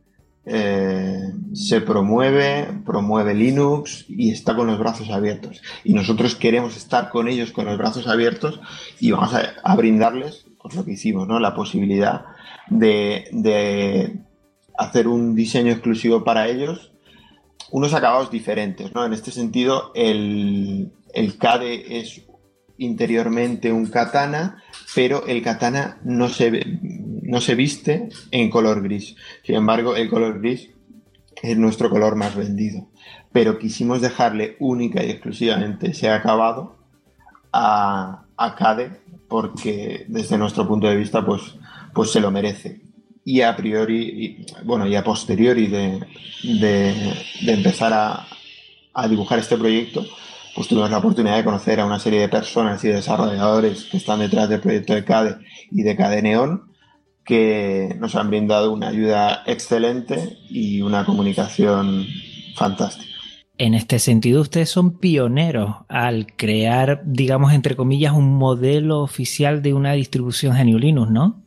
eh, 0.44 1.32
se 1.54 1.80
promueve, 1.80 2.68
promueve 2.84 3.34
Linux 3.34 4.04
y 4.08 4.30
está 4.30 4.56
con 4.56 4.66
los 4.66 4.78
brazos 4.78 5.10
abiertos. 5.10 5.62
Y 5.84 5.94
nosotros 5.94 6.34
queremos 6.34 6.76
estar 6.76 7.10
con 7.10 7.28
ellos 7.28 7.52
con 7.52 7.66
los 7.66 7.78
brazos 7.78 8.08
abiertos 8.08 8.60
y 8.98 9.12
vamos 9.12 9.34
a, 9.34 9.76
brindarles 9.76 10.46
pues, 10.60 10.74
lo 10.74 10.84
que 10.84 10.92
hicimos, 10.92 11.28
¿no? 11.28 11.38
La 11.38 11.54
posibilidad 11.54 12.26
de, 12.68 13.28
de 13.32 14.20
hacer 14.76 15.08
un 15.08 15.34
diseño 15.34 15.72
exclusivo 15.72 16.24
para 16.24 16.48
ellos 16.48 16.92
unos 17.72 17.94
acabados 17.94 18.30
diferentes, 18.30 18.94
¿no? 18.94 19.04
En 19.04 19.14
este 19.14 19.30
sentido, 19.30 19.92
el, 19.94 20.92
el 21.12 21.38
Kade 21.38 21.98
es 22.00 22.22
interiormente 22.78 23.72
un 23.72 23.86
katana, 23.86 24.62
pero 24.94 25.26
el 25.26 25.42
katana 25.42 25.98
no 26.04 26.28
se, 26.28 26.78
no 27.22 27.40
se 27.40 27.54
viste 27.54 28.08
en 28.30 28.50
color 28.50 28.82
gris. 28.82 29.14
Sin 29.44 29.54
embargo, 29.54 29.94
el 29.94 30.08
color 30.08 30.40
gris 30.40 30.70
es 31.42 31.56
nuestro 31.56 31.90
color 31.90 32.16
más 32.16 32.34
vendido. 32.34 32.88
Pero 33.32 33.58
quisimos 33.58 34.00
dejarle 34.00 34.56
única 34.58 35.02
y 35.04 35.10
exclusivamente 35.10 35.90
ese 35.90 36.10
acabado 36.10 36.76
a, 37.52 38.24
a 38.36 38.54
Cade 38.54 39.00
porque 39.28 40.04
desde 40.08 40.36
nuestro 40.36 40.68
punto 40.68 40.86
de 40.86 40.96
vista 40.96 41.24
pues, 41.24 41.42
pues 41.94 42.10
se 42.10 42.20
lo 42.20 42.30
merece. 42.30 42.82
Y 43.24 43.40
a 43.40 43.56
priori, 43.56 44.44
bueno, 44.64 44.86
y 44.86 44.96
a 44.96 45.04
posteriori 45.04 45.68
de, 45.68 46.00
de, 46.60 47.52
empezar 47.52 47.92
a, 47.92 48.26
a 48.92 49.08
dibujar 49.08 49.38
este 49.38 49.56
proyecto, 49.56 50.04
pues 50.54 50.68
tuvimos 50.68 50.90
la 50.90 50.98
oportunidad 50.98 51.36
de 51.36 51.44
conocer 51.44 51.80
a 51.80 51.86
una 51.86 51.98
serie 51.98 52.20
de 52.20 52.28
personas 52.28 52.82
y 52.84 52.88
desarrolladores 52.88 53.84
que 53.84 53.96
están 53.96 54.20
detrás 54.20 54.48
del 54.48 54.60
proyecto 54.60 54.94
de 54.94 55.04
CADE 55.04 55.36
y 55.70 55.82
de 55.82 55.96
CADE 55.96 56.22
Neon 56.22 56.72
que 57.24 57.94
nos 57.98 58.14
han 58.16 58.30
brindado 58.30 58.72
una 58.72 58.88
ayuda 58.88 59.42
excelente 59.46 60.38
y 60.48 60.82
una 60.82 61.04
comunicación 61.04 62.06
fantástica. 62.56 63.12
En 63.58 63.74
este 63.74 63.98
sentido, 63.98 64.40
ustedes 64.40 64.70
son 64.70 64.98
pioneros 64.98 65.76
al 65.88 66.26
crear, 66.36 67.02
digamos, 67.04 67.52
entre 67.52 67.76
comillas, 67.76 68.12
un 68.12 68.36
modelo 68.36 69.00
oficial 69.00 69.62
de 69.62 69.72
una 69.72 69.92
distribución 69.92 70.56
GNU 70.56 70.78
Linux, 70.78 71.10
¿no? 71.10 71.44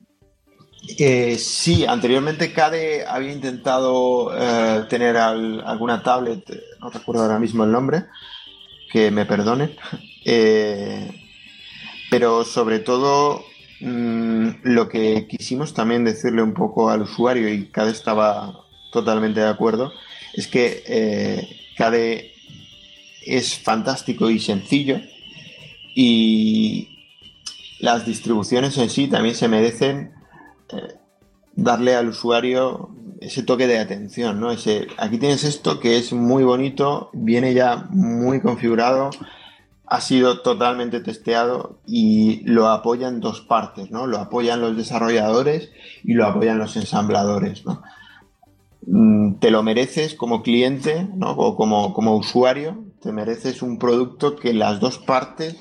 Eh, 0.98 1.36
sí, 1.38 1.86
anteriormente 1.86 2.54
CADE 2.54 3.06
había 3.06 3.34
intentado 3.34 4.32
eh, 4.38 4.86
tener 4.88 5.18
alguna 5.18 6.04
tablet, 6.04 6.44
no 6.80 6.92
recuerdo 6.92 7.24
ahora 7.24 7.40
mismo 7.40 7.64
el 7.64 7.72
nombre, 7.72 8.06
que 8.96 9.12
me 9.12 9.26
perdonen, 9.26 9.76
eh, 10.26 11.12
pero 12.10 12.46
sobre 12.46 12.80
todo 12.80 13.44
mm, 13.82 14.48
lo 14.64 14.88
que 14.88 15.28
quisimos 15.28 15.74
también 15.74 16.06
decirle 16.06 16.42
un 16.42 16.54
poco 16.54 16.90
al 16.90 17.02
usuario 17.02 17.54
y 17.54 17.68
CADE 17.72 17.92
estaba 17.92 18.64
totalmente 18.94 19.42
de 19.42 19.50
acuerdo, 19.50 19.92
es 20.34 20.48
que 20.48 21.46
CADE 21.78 22.32
es 23.26 23.60
fantástico 23.60 24.30
y 24.30 24.40
sencillo 24.40 25.02
y 25.94 26.96
las 27.80 28.06
distribuciones 28.06 28.78
en 28.78 28.90
sí 28.90 29.08
también 29.08 29.36
se 29.36 29.50
merecen 29.50 30.14
eh, 30.70 30.96
darle 31.54 31.96
al 31.96 32.08
usuario 32.08 32.96
ese 33.22 33.44
toque 33.44 33.68
de 33.68 33.80
atención, 33.80 34.40
¿no? 34.40 34.52
Ese, 34.52 34.88
aquí 34.98 35.18
tienes 35.18 35.44
esto 35.44 35.80
que 35.80 35.98
es 35.98 36.14
muy 36.14 36.44
bonito, 36.44 37.10
viene 37.14 37.54
ya 37.54 37.88
muy 37.90 38.42
configurado, 38.42 39.10
ha 39.88 40.02
sido 40.02 40.42
totalmente 40.42 41.00
testeado 41.00 41.80
y 41.86 42.42
lo 42.46 42.70
apoyan 42.70 43.20
dos 43.20 43.42
partes, 43.42 43.92
¿no? 43.92 44.08
Lo 44.08 44.18
apoyan 44.18 44.62
los 44.62 44.76
desarrolladores 44.76 45.72
y 46.04 46.14
lo 46.14 46.26
apoyan 46.26 46.58
los 46.58 46.76
ensambladores, 46.76 47.66
¿no? 47.66 47.82
Mm, 48.88 49.36
te 49.36 49.52
lo 49.52 49.64
mereces 49.64 50.16
como 50.16 50.44
cliente, 50.44 51.08
¿no? 51.16 51.32
O 51.32 51.56
como, 51.56 51.94
como 51.94 52.16
usuario, 52.16 52.84
te 53.02 53.12
mereces 53.12 53.62
un 53.62 53.78
producto 53.78 54.36
que 54.36 54.54
las 54.54 54.80
dos 54.80 54.98
partes 55.00 55.56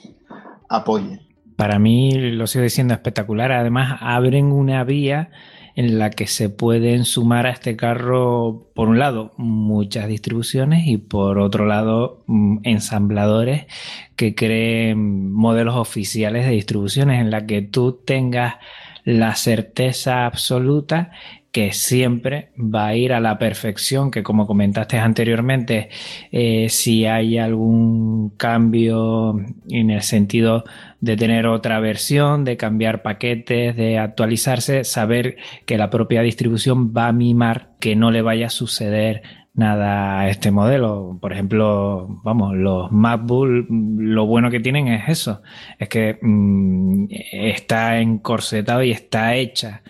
apoyen. 0.69 1.21
Para 1.57 1.79
mí 1.79 2.13
lo 2.13 2.47
sigo 2.47 2.65
diciendo 2.65 2.95
espectacular. 2.95 3.53
Además, 3.53 3.99
abren 4.01 4.53
una 4.53 4.83
vía 4.85 5.31
en 5.77 5.99
la 5.99 6.11
que 6.11 6.27
se 6.27 6.49
pueden 6.49 7.05
sumar 7.05 7.47
a 7.47 7.51
este 7.51 7.77
carro, 7.77 8.69
por 8.75 8.89
un 8.89 8.99
lado, 8.99 9.33
muchas 9.37 10.09
distribuciones 10.09 10.87
y 10.87 10.99
por 10.99 11.39
otro 11.39 11.67
lado, 11.67 12.23
mm, 12.27 12.59
ensambladores 12.63 13.67
que 14.17 14.35
creen 14.35 15.33
modelos 15.33 15.77
oficiales 15.77 16.47
de 16.47 16.53
distribuciones 16.53 17.21
en 17.21 17.31
la 17.31 17.47
que 17.47 17.63
tú 17.63 18.01
tengas 18.05 18.55
la 19.05 19.35
certeza 19.35 20.27
absoluta 20.27 21.11
que 21.55 21.73
siempre 21.73 22.51
va 22.59 22.89
a 22.89 22.97
ir 22.97 23.13
a 23.13 23.21
la 23.21 23.39
perfección, 23.39 24.11
que 24.11 24.25
como 24.25 24.45
comentaste 24.45 24.99
anteriormente, 24.99 25.89
eh, 26.33 26.69
si 26.69 27.07
hay 27.07 27.39
algún 27.39 28.31
cambio 28.31 29.39
en 29.71 29.91
el 29.91 30.03
sentido 30.03 30.65
de 31.01 31.17
tener 31.17 31.47
otra 31.47 31.79
versión, 31.79 32.43
de 32.43 32.57
cambiar 32.57 33.03
paquetes, 33.03 33.77
de 33.77 34.01
actualizarse, 34.01 34.83
saber 34.83 35.37
que 35.65 35.79
la 35.79 35.91
propia 35.91 36.23
distribución 36.23 36.93
va 36.93 37.07
a 37.07 37.13
mimar 37.13 37.69
que 37.79 37.95
no 37.95 38.11
le 38.11 38.23
vaya 38.23 38.47
a 38.47 38.51
suceder 38.51 39.23
nada 39.55 40.19
a 40.19 40.31
este 40.31 40.51
modelo. 40.51 41.19
Por 41.21 41.33
ejemplo, 41.33 42.21
vamos, 42.25 42.57
los 42.57 42.91
MacBook, 42.91 43.67
lo 43.69 44.27
bueno 44.27 44.51
que 44.51 44.59
tienen 44.59 44.89
es 44.89 45.09
eso, 45.09 45.41
es 45.79 45.89
que 45.89 46.19
mm, 46.21 47.07
está 47.31 48.01
encorsetado 48.01 48.83
y 48.83 48.91
está 48.91 49.37
hecha 49.37 49.83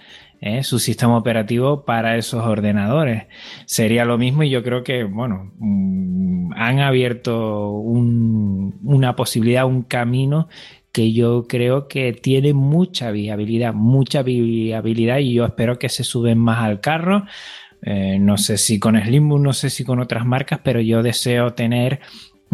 ¿eh? 0.45 0.63
su 0.63 0.79
sistema 0.79 1.17
operativo 1.17 1.85
para 1.85 2.17
esos 2.19 2.45
ordenadores. 2.45 3.25
Sería 3.65 4.05
lo 4.05 4.19
mismo 4.19 4.43
y 4.43 4.51
yo 4.51 4.63
creo 4.63 4.85
que, 4.85 5.05
bueno, 5.05 5.53
mm, 5.59 6.53
han 6.55 6.81
abierto 6.81 7.71
una 7.71 9.17
posibilidad, 9.17 9.65
un 9.65 9.83
camino 9.83 10.49
que 10.93 11.13
yo 11.13 11.47
creo 11.49 11.89
que 11.89 12.13
tiene 12.13 12.53
mucha 12.53 13.11
viabilidad, 13.11 13.73
mucha 13.73 14.23
viabilidad 14.23 15.19
y 15.19 15.33
yo 15.33 15.47
espero 15.47 15.79
que 15.79 15.89
se 15.89 16.05
suben 16.05 16.39
más 16.39 16.59
al 16.59 16.81
carro. 16.81 17.25
Eh, 17.83 18.19
no 18.21 18.37
sé 18.37 18.59
si 18.59 18.79
con 18.79 19.01
Slimbook, 19.01 19.41
no 19.41 19.53
sé 19.55 19.71
si 19.71 19.83
con 19.85 19.99
otras 19.99 20.27
marcas, 20.27 20.61
pero 20.63 20.81
yo 20.81 21.03
deseo 21.03 21.55
tener 21.55 22.01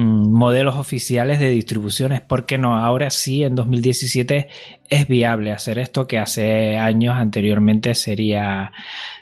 modelos 0.01 0.77
oficiales 0.77 1.39
de 1.41 1.51
distribuciones. 1.51 2.21
porque 2.21 2.59
no? 2.59 2.77
Ahora 2.77 3.11
sí, 3.11 3.43
en 3.45 3.55
2017 3.55 4.49
es 4.89 5.07
viable 5.07 5.53
hacer 5.53 5.79
esto 5.79 6.07
que 6.07 6.19
hace 6.19 6.77
años 6.77 7.15
anteriormente 7.17 7.95
sería, 7.95 8.73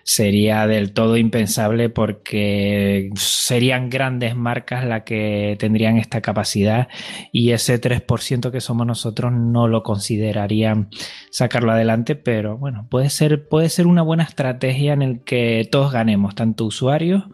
sería 0.03 0.66
del 0.66 0.93
todo 0.93 1.16
impensable 1.16 1.91
porque 1.91 3.11
serían 3.16 3.91
grandes 3.91 4.35
marcas 4.35 4.85
las 4.85 5.03
que 5.03 5.57
tendrían 5.59 5.99
esta 5.99 6.22
capacidad 6.22 6.89
y 7.33 7.51
ese 7.51 7.81
3% 7.81 8.51
que 8.51 8.61
somos 8.61 8.87
nosotros 8.87 9.33
no 9.33 9.68
lo 9.68 9.83
considerarían 9.83 10.89
sacarlo 11.31 11.72
adelante, 11.72 12.16
pero 12.16 12.57
bueno, 12.57 12.87
puede 12.89 13.11
ser, 13.11 13.49
puede 13.49 13.68
ser 13.68 13.87
una 13.87 14.03
buena 14.03 14.22
estrategia 14.22 14.95
en 14.95 15.03
el 15.03 15.20
que 15.22 15.68
todos 15.70 15.93
ganemos, 15.93 16.35
tanto 16.35 16.64
usuarios 16.64 17.24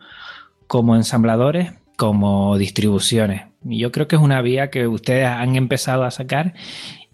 como 0.67 0.97
ensambladores 0.97 1.73
como 1.97 2.57
distribuciones. 2.59 3.43
Y 3.65 3.79
yo 3.79 3.93
creo 3.93 4.09
que 4.09 4.17
es 4.17 4.23
una 4.23 4.43
vía 4.43 4.71
que 4.71 4.87
ustedes 4.87 5.27
han 5.27 5.57
empezado 5.57 6.05
a 6.05 6.11
sacar 6.11 6.55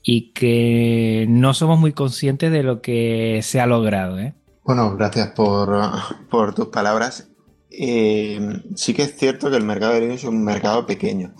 y 0.02 0.32
que 0.32 1.26
no 1.28 1.54
somos 1.54 1.78
muy 1.78 1.92
conscientes 1.92 2.50
de 2.50 2.62
lo 2.62 2.80
que 2.80 3.40
se 3.42 3.60
ha 3.60 3.66
logrado. 3.66 4.18
¿eh? 4.18 4.34
Bueno, 4.64 4.96
gracias 4.96 5.28
por, 5.28 6.54
tus 6.54 6.68
palabras. 6.68 7.28
Eh, 7.70 8.62
sí 8.74 8.94
que 8.94 9.02
es 9.02 9.16
cierto 9.16 9.50
que 9.50 9.56
el 9.56 9.64
mercado 9.64 9.92
de 9.92 10.00
Linux 10.00 10.22
es 10.22 10.28
un 10.28 10.42
mercado 10.42 10.86
pequeño. 10.86 11.34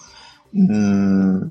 Mm, 0.52 1.42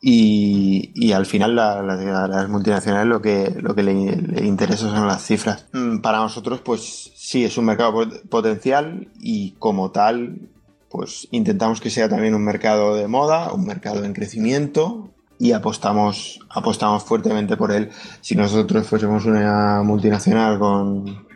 y, 0.00 1.12
al 1.12 1.26
final 1.26 1.56
las 1.56 2.48
multinacionales 2.48 3.08
lo 3.08 3.20
que, 3.20 3.54
lo 3.60 3.74
que 3.74 3.82
le, 3.82 4.16
le, 4.16 4.46
interesa 4.46 4.90
son 4.90 5.06
las 5.06 5.24
cifras. 5.24 5.66
Mm, 5.72 5.98
para 5.98 6.18
nosotros, 6.18 6.60
pues 6.60 7.12
sí, 7.16 7.44
es 7.44 7.56
un 7.58 7.64
mercado 7.64 8.06
potencial 8.28 9.08
y 9.18 9.52
como 9.58 9.90
tal 9.90 10.50
pues 10.90 11.28
intentamos 11.30 11.80
que 11.80 11.90
sea 11.90 12.08
también 12.08 12.34
un 12.34 12.44
mercado 12.44 12.94
de 12.94 13.08
moda, 13.08 13.52
un 13.52 13.66
mercado 13.66 14.04
en 14.04 14.14
crecimiento 14.14 15.10
y 15.38 15.52
apostamos, 15.52 16.40
apostamos 16.50 17.04
fuertemente 17.04 17.56
por 17.56 17.72
él. 17.72 17.90
Si 18.20 18.34
nosotros 18.34 18.86
fuésemos 18.86 19.24
una 19.24 19.82
multinacional 19.82 20.58
con, 20.58 21.26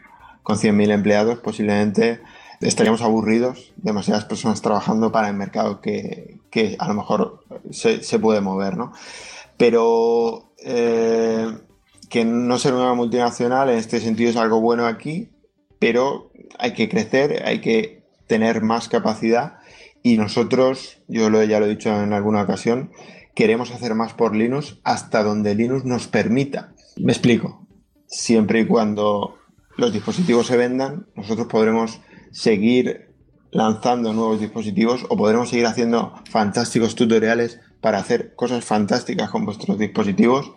con 0.43 0.57
100.000 0.57 0.93
empleados, 0.93 1.39
posiblemente 1.39 2.21
estaríamos 2.61 3.03
aburridos, 3.03 3.73
demasiadas 3.77 4.25
personas 4.25 4.63
trabajando 4.63 5.13
para 5.13 5.29
el 5.29 5.35
mercado 5.35 5.81
que, 5.81 6.39
a 6.79 6.89
lo 6.89 6.95
mejor 6.95 7.45
se, 7.71 8.19
puede 8.19 8.41
mover, 8.41 8.77
¿no? 8.77 8.93
Pero 9.57 10.53
eh, 10.59 11.47
que 12.09 12.25
no 12.25 12.59
ser 12.59 12.75
una 12.75 12.95
multinacional 12.95 13.71
en 13.71 13.79
este 13.79 14.01
sentido 14.01 14.31
es 14.31 14.37
algo 14.37 14.61
bueno 14.61 14.87
aquí, 14.87 15.31
pero 15.79 16.31
hay 16.59 16.73
que 16.73 16.89
crecer, 16.89 17.43
hay 17.45 17.61
que 17.61 18.02
tener 18.33 18.63
más 18.63 18.89
capacidad 18.89 19.59
y 20.03 20.17
nosotros, 20.17 21.03
yo 21.07 21.29
lo, 21.29 21.45
ya 21.45 21.61
lo 21.61 21.67
he 21.67 21.69
dicho 21.69 21.91
en 22.03 22.15
alguna 22.15 22.41
ocasión, 22.41 22.91
queremos 23.35 23.71
hacer 23.73 23.95
más 23.95 24.15
por 24.15 24.35
Linux 24.35 24.79
hasta 24.85 25.23
donde 25.23 25.55
Linux 25.55 25.85
nos 25.85 26.09
permita. 26.09 26.73
Me 26.97 27.13
explico. 27.13 27.67
Siempre 28.07 28.61
y 28.61 28.67
cuando 28.67 29.37
los 29.77 29.93
dispositivos 29.93 30.47
se 30.47 30.57
vendan, 30.57 31.09
nosotros 31.15 31.47
podremos 31.47 32.01
seguir 32.31 33.11
lanzando 33.51 34.15
nuevos 34.15 34.41
dispositivos 34.41 35.05
o 35.11 35.17
podremos 35.19 35.51
seguir 35.51 35.67
haciendo 35.67 36.15
fantásticos 36.31 36.95
tutoriales 36.95 37.61
para 37.83 37.99
hacer 37.99 38.35
cosas 38.35 38.65
fantásticas 38.65 39.29
con 39.29 39.45
vuestros 39.45 39.79
dispositivos. 39.79 40.53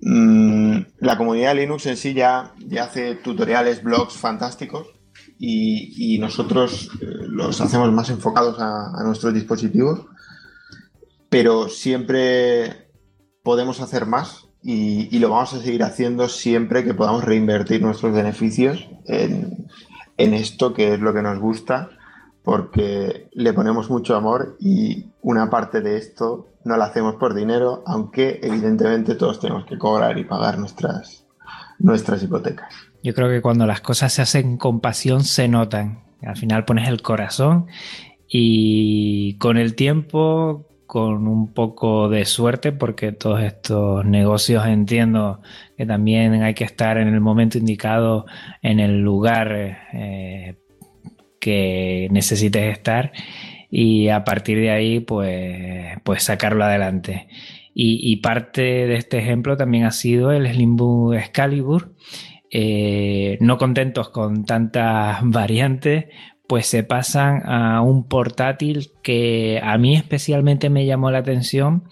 Mm, 0.00 0.78
la 0.98 1.16
comunidad 1.16 1.54
Linux 1.54 1.86
en 1.86 1.96
sí 1.96 2.14
ya, 2.14 2.52
ya 2.58 2.82
hace 2.82 3.14
tutoriales, 3.14 3.84
blogs 3.84 4.14
fantásticos 4.14 4.95
y, 5.38 6.18
nosotros 6.18 6.90
eh, 7.00 7.06
los 7.28 7.60
hacemos 7.60 7.92
más 7.92 8.10
enfocados 8.10 8.56
a, 8.58 9.02
nuestros 9.04 9.34
dispositivos, 9.34 10.06
pero 11.28 11.68
siempre 11.68 12.90
podemos 13.42 13.80
hacer 13.80 14.06
más 14.06 14.48
y, 14.62 15.18
lo 15.18 15.30
vamos 15.30 15.54
a 15.54 15.60
seguir 15.60 15.82
haciendo 15.82 16.28
siempre 16.28 16.84
que 16.84 16.94
podamos 16.94 17.24
reinvertir 17.24 17.82
nuestros 17.82 18.12
beneficios 18.12 18.88
en, 19.06 19.68
esto 20.16 20.72
que 20.72 20.94
es 20.94 21.00
lo 21.00 21.12
que 21.12 21.22
nos 21.22 21.38
gusta, 21.38 21.90
porque 22.42 23.28
le 23.32 23.52
ponemos 23.52 23.90
mucho 23.90 24.16
amor 24.16 24.56
y 24.60 25.06
una 25.20 25.50
parte 25.50 25.80
de 25.80 25.98
esto 25.98 26.48
no 26.64 26.76
la 26.76 26.86
hacemos 26.86 27.16
por 27.16 27.34
dinero, 27.34 27.82
aunque 27.86 28.40
evidentemente 28.42 29.14
todos 29.14 29.38
tenemos 29.38 29.66
que 29.66 29.78
cobrar 29.78 30.18
y 30.18 30.24
pagar 30.24 30.58
nuestras, 30.58 31.24
nuestras 31.78 32.22
hipotecas. 32.22 32.74
Yo 33.06 33.14
creo 33.14 33.30
que 33.30 33.40
cuando 33.40 33.68
las 33.68 33.82
cosas 33.82 34.12
se 34.12 34.22
hacen 34.22 34.56
con 34.56 34.80
pasión 34.80 35.22
se 35.22 35.46
notan. 35.46 36.00
Al 36.22 36.36
final 36.36 36.64
pones 36.64 36.88
el 36.88 37.02
corazón 37.02 37.66
y 38.28 39.34
con 39.34 39.58
el 39.58 39.76
tiempo, 39.76 40.66
con 40.86 41.28
un 41.28 41.54
poco 41.54 42.08
de 42.08 42.24
suerte, 42.24 42.72
porque 42.72 43.12
todos 43.12 43.44
estos 43.44 44.04
negocios 44.04 44.66
entiendo 44.66 45.40
que 45.76 45.86
también 45.86 46.42
hay 46.42 46.54
que 46.54 46.64
estar 46.64 46.98
en 46.98 47.06
el 47.06 47.20
momento 47.20 47.58
indicado, 47.58 48.26
en 48.60 48.80
el 48.80 49.02
lugar 49.02 49.86
eh, 49.92 50.56
que 51.38 52.08
necesites 52.10 52.72
estar 52.72 53.12
y 53.70 54.08
a 54.08 54.24
partir 54.24 54.58
de 54.58 54.70
ahí 54.72 54.98
pues, 54.98 55.96
pues 56.02 56.24
sacarlo 56.24 56.64
adelante. 56.64 57.28
Y, 57.72 58.00
y 58.02 58.16
parte 58.16 58.62
de 58.62 58.96
este 58.96 59.18
ejemplo 59.18 59.56
también 59.56 59.84
ha 59.84 59.92
sido 59.92 60.32
el 60.32 60.52
Slimbook 60.52 61.14
Excalibur, 61.14 61.92
eh, 62.58 63.36
no 63.42 63.58
contentos 63.58 64.08
con 64.08 64.46
tantas 64.46 65.18
variantes, 65.22 66.06
pues 66.48 66.66
se 66.66 66.84
pasan 66.84 67.42
a 67.44 67.82
un 67.82 68.08
portátil 68.08 68.92
que 69.02 69.60
a 69.62 69.76
mí 69.76 69.94
especialmente 69.94 70.70
me 70.70 70.86
llamó 70.86 71.10
la 71.10 71.18
atención 71.18 71.84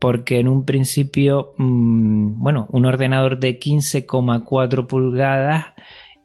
porque 0.00 0.40
en 0.40 0.48
un 0.48 0.64
principio, 0.64 1.54
mm, 1.56 2.42
bueno, 2.42 2.66
un 2.72 2.84
ordenador 2.84 3.38
de 3.38 3.60
15,4 3.60 4.88
pulgadas 4.88 5.66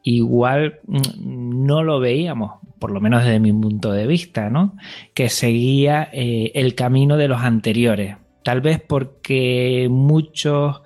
igual 0.02 0.80
mm, 0.88 1.64
no 1.64 1.84
lo 1.84 2.00
veíamos, 2.00 2.54
por 2.80 2.90
lo 2.90 3.00
menos 3.00 3.22
desde 3.22 3.38
mi 3.38 3.52
punto 3.52 3.92
de 3.92 4.08
vista, 4.08 4.50
¿no? 4.50 4.74
Que 5.14 5.28
seguía 5.28 6.08
eh, 6.12 6.50
el 6.56 6.74
camino 6.74 7.16
de 7.16 7.28
los 7.28 7.42
anteriores. 7.42 8.16
Tal 8.42 8.60
vez 8.60 8.80
porque 8.84 9.86
muchos 9.88 10.82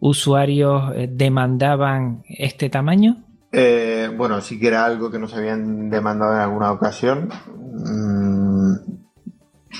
usuarios 0.00 0.92
eh, 0.94 1.08
demandaban 1.10 2.22
este 2.28 2.70
tamaño. 2.70 3.16
Eh, 3.52 4.10
bueno, 4.16 4.40
sí 4.40 4.58
que 4.58 4.68
era 4.68 4.84
algo 4.84 5.10
que 5.10 5.18
nos 5.18 5.34
habían 5.34 5.90
demandado 5.90 6.34
en 6.34 6.40
alguna 6.40 6.72
ocasión. 6.72 7.30
Mm, 7.56 8.98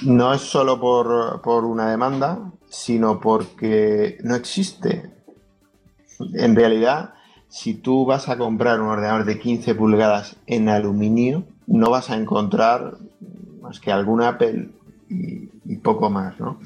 no 0.04 0.34
es 0.34 0.42
solo 0.42 0.80
por, 0.80 1.64
una 1.64 1.90
demanda, 1.90 2.52
sino 2.68 3.20
porque 3.20 4.18
no 4.22 4.34
existe. 4.34 5.10
En 6.34 6.56
realidad, 6.56 7.14
si 7.48 7.74
tú 7.74 8.04
vas 8.04 8.28
a 8.28 8.38
comprar 8.38 8.80
un 8.80 8.88
ordenador 8.88 9.24
de 9.24 9.38
15 9.38 9.74
pulgadas 9.74 10.36
en 10.46 10.68
aluminio, 10.68 11.44
no 11.66 11.90
vas 11.90 12.10
a 12.10 12.16
encontrar 12.16 12.98
más 13.60 13.80
que 13.80 13.92
algún 13.92 14.22
Apple 14.22 14.70
y, 15.08 15.76
poco 15.76 16.10
más, 16.10 16.38
¿no? 16.40 16.60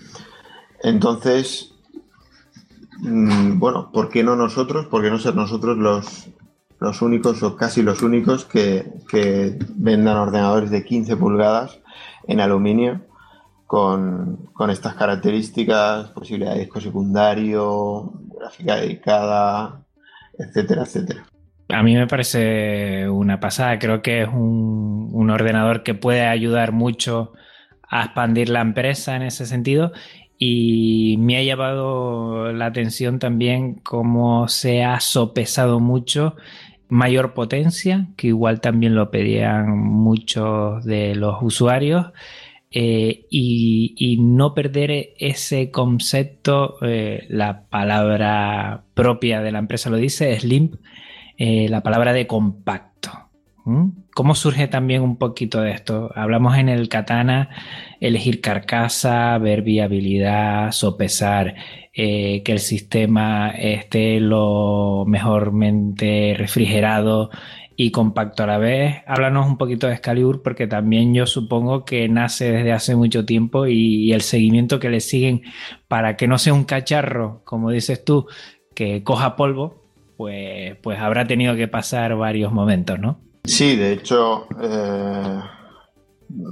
Entonces, 0.82 1.71
mm, 3.02 3.58
bueno, 3.58 3.90
¿por 3.92 4.08
qué 4.08 4.24
no 4.24 4.34
nosotros? 4.34 4.86
¿Por 4.86 5.02
qué 5.02 5.10
no 5.10 5.18
ser 5.18 5.34
nosotros 5.34 5.76
los, 5.76 6.30
los 6.80 7.02
únicos 7.02 7.42
o 7.42 7.56
casi 7.56 7.82
los 7.82 8.02
únicos 8.02 8.46
que, 8.46 8.90
que 9.08 9.58
vendan 9.76 10.16
ordenadores 10.16 10.70
de 10.70 10.84
15 10.84 11.16
pulgadas 11.16 11.78
en 12.26 12.40
aluminio? 12.40 13.02
con, 13.72 14.70
estas 14.70 14.94
características, 14.96 16.10
posibilidad 16.10 16.52
de 16.52 16.60
disco 16.60 16.78
secundario, 16.78 18.12
gráfica 18.38 18.76
dedicada, 18.76 19.80
etcétera, 20.38 20.82
etcétera. 20.82 21.24
A 21.70 21.82
mí 21.82 21.94
me 21.94 22.06
parece 22.06 23.08
una 23.08 23.40
pasada, 23.40 23.78
creo 23.78 24.02
que 24.02 24.22
es 24.22 24.28
un, 24.28 25.08
un 25.10 25.30
ordenador 25.30 25.84
que 25.84 25.94
puede 25.94 26.26
ayudar 26.26 26.72
mucho 26.72 27.32
a 27.88 28.04
expandir 28.04 28.50
la 28.50 28.60
empresa 28.60 29.16
en 29.16 29.22
ese 29.22 29.46
sentido 29.46 29.92
y 30.44 31.18
me 31.18 31.36
ha 31.36 31.42
llamado 31.44 32.52
la 32.52 32.66
atención 32.66 33.20
también 33.20 33.74
cómo 33.74 34.48
se 34.48 34.82
ha 34.82 34.98
sopesado 34.98 35.78
mucho 35.78 36.34
mayor 36.88 37.32
potencia, 37.32 38.08
que 38.16 38.26
igual 38.26 38.60
también 38.60 38.96
lo 38.96 39.12
pedían 39.12 39.78
muchos 39.78 40.84
de 40.84 41.14
los 41.14 41.36
usuarios, 41.42 42.06
eh, 42.72 43.24
y, 43.30 44.16
no 44.20 44.52
perder 44.52 45.12
ese 45.16 45.70
concepto, 45.70 46.76
eh, 46.82 47.24
la 47.28 47.62
palabra 47.68 48.82
propia 48.94 49.42
de 49.42 49.52
la 49.52 49.60
empresa 49.60 49.90
lo 49.90 49.96
dice, 49.96 50.40
slim, 50.40 50.72
eh, 51.38 51.68
la 51.68 51.84
palabra 51.84 52.12
de 52.12 52.26
compacto. 52.26 53.10
¿Cómo 54.14 54.34
surge 54.34 54.68
también 54.68 55.02
un 55.02 55.16
poquito 55.16 55.62
de 55.62 55.70
esto? 55.70 56.10
Hablamos 56.14 56.58
en 56.58 56.68
el 56.68 56.88
katana, 56.88 57.48
elegir 57.98 58.40
carcasa, 58.42 59.38
ver 59.38 59.62
viabilidad, 59.62 60.70
sopesar, 60.72 61.54
que 61.94 62.42
el 62.44 62.58
sistema 62.58 63.50
esté 63.50 64.20
lo 64.20 65.04
mejormente 65.06 66.34
refrigerado 66.36 67.30
y 67.76 67.90
compacto 67.90 68.42
a 68.42 68.46
la 68.46 68.58
vez. 68.58 69.02
Háblanos 69.06 69.46
un 69.46 69.56
poquito 69.56 69.86
de 69.86 69.94
Excalibur 69.94 70.42
porque 70.42 70.66
también 70.66 71.14
yo 71.14 71.26
supongo 71.26 71.84
que 71.84 72.08
nace 72.08 72.52
desde 72.52 72.72
hace 72.72 72.96
mucho 72.96 73.24
tiempo 73.24 73.66
y, 73.66 74.12
el 74.12 74.20
seguimiento 74.20 74.78
que 74.78 74.90
le 74.90 75.00
siguen 75.00 75.42
para 75.88 76.16
que 76.16 76.28
no 76.28 76.38
sea 76.38 76.54
un 76.54 76.64
cacharro, 76.64 77.42
como 77.44 77.70
dices 77.70 78.04
tú, 78.04 78.26
que 78.74 79.02
coja 79.02 79.36
polvo, 79.36 79.82
pues, 80.16 80.76
pues 80.82 80.98
habrá 80.98 81.26
tenido 81.26 81.56
que 81.56 81.68
pasar 81.68 82.14
varios 82.16 82.52
momentos, 82.52 82.98
¿no? 82.98 83.31
Sí, 83.44 83.76
de 83.76 83.92
hecho, 83.92 84.46
eh, 84.60 85.40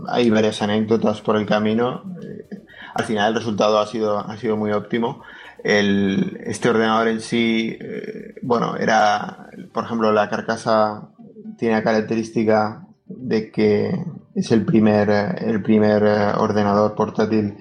hay 0.08 0.30
varias 0.30 0.60
anécdotas 0.62 1.20
por 1.20 1.36
el 1.36 1.46
camino. 1.46 2.02
Eh, 2.22 2.64
al 2.94 3.04
final 3.04 3.28
el 3.28 3.36
resultado 3.36 3.78
ha 3.78 3.86
sido, 3.86 4.18
ha 4.18 4.36
sido 4.36 4.56
muy 4.56 4.72
óptimo. 4.72 5.22
El, 5.62 6.40
este 6.44 6.68
ordenador 6.68 7.08
en 7.08 7.20
sí, 7.20 7.78
eh, 7.80 8.34
bueno, 8.42 8.76
era, 8.76 9.50
por 9.72 9.84
ejemplo, 9.84 10.10
la 10.12 10.28
carcasa 10.28 11.10
tiene 11.58 11.76
la 11.76 11.82
característica 11.82 12.86
de 13.06 13.50
que 13.52 14.04
es 14.34 14.50
el 14.50 14.64
primer, 14.64 15.10
el 15.10 15.62
primer 15.62 16.02
ordenador 16.38 16.94
portátil 16.94 17.56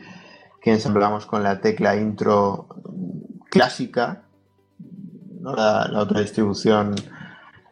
que 0.62 0.72
ensamblamos 0.72 1.26
con 1.26 1.44
la 1.44 1.60
tecla 1.62 1.96
intro 1.96 2.68
clásica, 3.50 4.24
la, 5.42 5.90
otra 5.96 6.22
distribución 6.22 6.96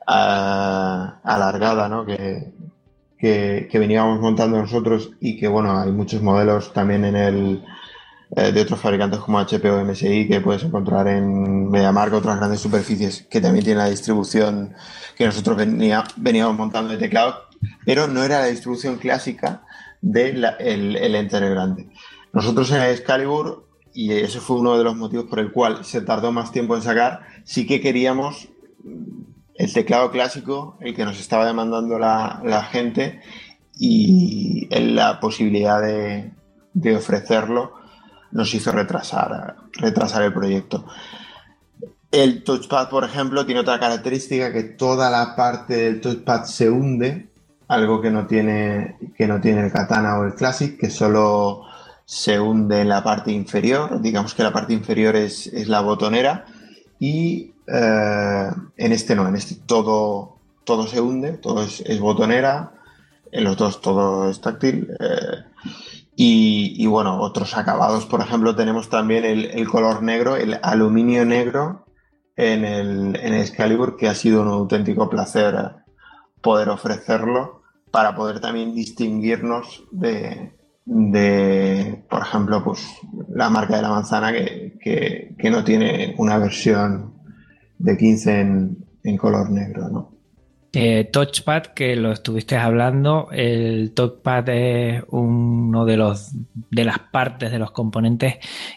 alargada 0.07 1.89
¿no? 1.89 2.05
que, 2.05 2.53
que, 3.17 3.79
veníamos 3.79 4.19
montando 4.21 4.57
nosotros 4.57 5.11
y 5.19 5.37
que 5.37 5.47
bueno, 5.47 5.77
hay 5.79 5.91
muchos 5.91 6.21
modelos 6.21 6.71
también 6.73 7.03
en 7.05 7.15
el, 7.15 7.65
eh, 8.35 8.51
de 8.51 8.61
otros 8.61 8.79
fabricantes 8.79 9.19
como 9.19 9.39
HP 9.39 9.69
o 9.69 9.83
MSI 9.83 10.27
que 10.27 10.41
puedes 10.41 10.63
encontrar 10.63 11.07
en 11.07 11.69
MediaMark, 11.69 12.13
otras 12.13 12.37
grandes 12.37 12.61
superficies 12.61 13.23
que 13.29 13.41
también 13.41 13.65
tienen 13.65 13.83
la 13.83 13.89
distribución 13.89 14.73
que 15.17 15.25
nosotros 15.25 15.57
venía, 15.57 16.03
veníamos 16.15 16.57
montando 16.57 16.91
de 16.91 16.97
teclado, 16.97 17.43
pero 17.85 18.07
no 18.07 18.23
era 18.23 18.39
la 18.39 18.47
distribución 18.47 18.97
clásica 18.97 19.63
del 20.01 20.41
de 20.41 20.49
el, 20.59 21.15
Enter 21.15 21.49
grande. 21.49 21.89
Nosotros 22.31 22.71
en 22.71 22.83
Excalibur, 22.83 23.67
y 23.93 24.11
ese 24.13 24.39
fue 24.39 24.59
uno 24.59 24.77
de 24.77 24.83
los 24.83 24.95
motivos 24.95 25.25
por 25.25 25.39
el 25.39 25.51
cual 25.51 25.83
se 25.83 26.01
tardó 26.01 26.31
más 26.31 26.51
tiempo 26.51 26.75
en 26.75 26.83
sacar, 26.83 27.21
sí 27.43 27.65
que 27.65 27.81
queríamos 27.81 28.49
el 29.57 29.73
teclado 29.73 30.11
clásico, 30.11 30.77
el 30.81 30.95
que 30.95 31.05
nos 31.05 31.19
estaba 31.19 31.45
demandando 31.45 31.97
la, 31.97 32.67
gente, 32.71 33.21
y 33.77 34.67
la 34.69 35.19
posibilidad 35.19 35.81
de, 35.81 36.95
ofrecerlo 36.95 37.73
nos 38.31 38.53
hizo 38.53 38.71
retrasar, 38.71 39.55
retrasar 39.73 40.23
el 40.23 40.33
proyecto. 40.33 40.85
El 42.11 42.43
touchpad, 42.43 42.89
por 42.89 43.03
ejemplo, 43.03 43.45
tiene 43.45 43.61
otra 43.61 43.79
característica 43.79 44.53
que 44.53 44.63
toda 44.63 45.09
la 45.09 45.35
parte 45.35 45.75
del 45.75 46.01
touchpad 46.01 46.43
se 46.43 46.69
hunde, 46.69 47.29
algo 47.67 48.01
que 48.01 48.11
no 48.11 48.27
tiene, 48.27 48.97
que 49.17 49.27
no 49.27 49.41
tiene 49.41 49.65
el 49.65 49.71
Katana 49.71 50.17
o 50.19 50.25
el 50.25 50.35
Classic, 50.35 50.77
que 50.79 50.89
solo 50.89 51.63
se 52.05 52.39
hunde 52.39 52.81
en 52.81 52.89
la 52.89 53.03
parte 53.03 53.31
inferior. 53.31 54.01
Digamos 54.01 54.33
que 54.33 54.43
la 54.43 54.53
parte 54.53 54.73
inferior 54.73 55.15
es, 55.15 55.51
la 55.67 55.81
botonera 55.81 56.45
y 56.99 57.53
eh, 57.68 58.49
en 58.78 58.91
este 58.91 59.15
no, 59.15 59.28
en 59.28 59.36
este 59.36 59.55
todo, 59.65 60.39
todo 60.63 60.88
se 60.88 61.01
hunde, 61.01 61.34
todo 61.34 61.63
es, 61.63 61.99
botonera, 61.99 62.74
en 63.32 63.43
los 63.43 63.57
dos 63.57 63.82
todo 63.82 64.30
es 64.30 64.41
táctil. 64.41 64.89
Eh, 64.99 65.43
y, 66.20 66.88
bueno, 66.88 67.22
otros 67.22 67.55
acabados, 67.55 68.07
por 68.07 68.22
ejemplo, 68.22 68.55
tenemos 68.55 68.89
también 68.89 69.24
el, 69.24 69.68
color 69.68 70.01
negro, 70.01 70.36
el 70.36 70.59
aluminio 70.63 71.26
negro 71.26 71.86
en 72.36 72.65
el, 72.65 73.15
en 73.22 73.36
Excalibur, 73.36 73.95
que 73.97 74.09
ha 74.09 74.15
sido 74.15 74.41
un 74.41 74.47
auténtico 74.47 75.07
placer 75.11 75.76
poder 76.41 76.70
ofrecerlo 76.70 77.61
para 77.91 78.15
poder 78.15 78.39
también 78.39 78.74
distinguirnos 78.74 79.84
de, 79.91 80.53
por 82.09 82.22
ejemplo, 82.22 82.63
pues 82.63 82.84
la 83.30 83.49
marca 83.49 83.76
de 83.76 83.82
la 83.82 83.89
manzana 83.89 84.32
que, 84.32 85.36
no 85.51 85.63
tiene 85.63 86.15
una 86.18 86.38
versión 86.38 87.16
de 87.80 87.97
15 87.97 88.39
en, 88.39 88.78
en 89.03 89.17
color 89.17 89.49
negro, 89.49 89.89
¿no? 89.89 90.17
Eh, 90.73 91.09
touchpad, 91.11 91.67
que 91.67 91.95
lo 91.95 92.11
estuviste 92.11 92.57
hablando, 92.57 93.30
el 93.32 93.93
touchpad 93.95 94.49
es 94.49 95.03
uno 95.07 95.86
de 95.86 95.97
los 95.97 96.32
de 96.69 96.84
las 96.84 96.99
partes 96.99 97.51
de 97.51 97.57
los 97.57 97.71
componentes 97.71 98.36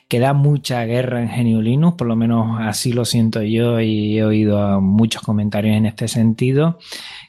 que 0.08 0.20
da 0.20 0.32
mucha 0.32 0.84
guerra 0.84 1.20
en 1.20 1.28
GNU 1.28 1.60
Linux, 1.60 1.96
por 1.98 2.06
lo 2.06 2.14
menos 2.16 2.58
así 2.60 2.92
lo 2.92 3.04
siento 3.04 3.42
yo 3.42 3.80
y 3.80 4.18
he 4.18 4.24
oído 4.24 4.80
muchos 4.80 5.20
comentarios 5.20 5.76
en 5.76 5.84
este 5.84 6.06
sentido. 6.06 6.78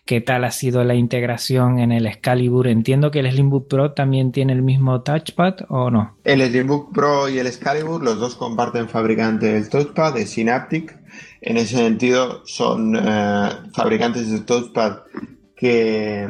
¿Qué 0.05 0.22
tal 0.22 0.43
ha 0.43 0.51
sido 0.51 0.84
la 0.84 0.95
integración 0.95 1.80
en 1.80 1.91
el 1.91 2.05
Excalibur? 2.05 2.67
Entiendo 2.67 3.11
que 3.11 3.19
el 3.19 3.32
Slimbook 3.32 3.67
Pro 3.67 3.93
también 3.93 4.32
tiene 4.32 4.53
el 4.53 4.61
mismo 4.61 5.01
touchpad 5.01 5.55
o 5.69 5.89
no. 5.89 6.17
El 6.24 6.41
Slimbook 6.41 6.93
Pro 6.93 7.28
y 7.28 7.39
el 7.39 7.47
Excalibur, 7.47 8.03
los 8.03 8.19
dos 8.19 8.36
comparten 8.36 8.88
fabricante 8.88 9.47
del 9.53 9.69
touchpad, 9.69 10.13
de 10.13 10.28
Synaptic 10.28 10.97
en 11.41 11.57
ese 11.57 11.77
sentido, 11.77 12.45
son 12.45 12.95
eh, 12.95 13.49
fabricantes 13.73 14.29
de 14.29 14.41
touchpad 14.41 14.99
que 15.55 16.23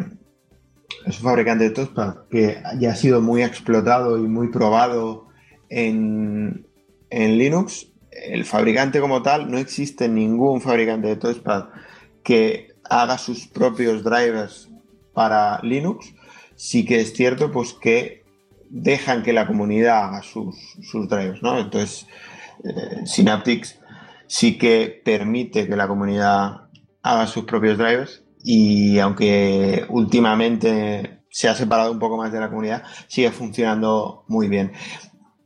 es 1.05 1.17
un 1.17 1.23
fabricante 1.23 1.65
de 1.65 1.69
touchpad 1.71 2.15
que 2.29 2.61
ya 2.79 2.91
ha 2.91 2.95
sido 2.95 3.21
muy 3.21 3.43
explotado 3.43 4.17
y 4.17 4.21
muy 4.21 4.49
probado 4.49 5.27
en, 5.69 6.67
Linux 7.09 7.87
el 8.11 8.45
fabricante 8.45 9.01
como 9.01 9.21
tal, 9.21 9.51
no 9.51 9.57
existe 9.57 10.07
ningún 10.07 10.61
fabricante 10.61 11.09
de 11.09 11.15
touchpad 11.17 11.65
que 12.23 12.69
haga 12.89 13.17
sus 13.17 13.47
propios 13.47 14.03
drivers 14.03 14.69
para 15.13 15.59
Linux. 15.63 16.13
Sí 16.55 16.85
que 16.85 17.01
es 17.01 17.13
cierto 17.13 17.51
pues 17.51 17.73
que 17.73 18.23
dejan 18.69 19.23
que 19.23 19.33
la 19.33 19.47
comunidad 19.47 20.05
haga 20.05 20.23
sus, 20.23 20.55
drivers, 21.09 21.41
¿no? 21.41 21.59
Entonces, 21.59 22.07
eh, 22.63 23.05
Synaptics 23.05 23.80
sí 24.31 24.57
que 24.57 25.01
permite 25.03 25.67
que 25.67 25.75
la 25.75 25.89
comunidad 25.89 26.69
haga 27.03 27.27
sus 27.27 27.43
propios 27.43 27.77
drivers 27.77 28.23
y 28.45 28.97
aunque 28.99 29.85
últimamente 29.89 31.23
se 31.29 31.49
ha 31.49 31.53
separado 31.53 31.91
un 31.91 31.99
poco 31.99 32.15
más 32.15 32.31
de 32.31 32.39
la 32.39 32.47
comunidad, 32.47 32.83
sigue 33.07 33.29
funcionando 33.31 34.23
muy 34.29 34.47
bien. 34.47 34.71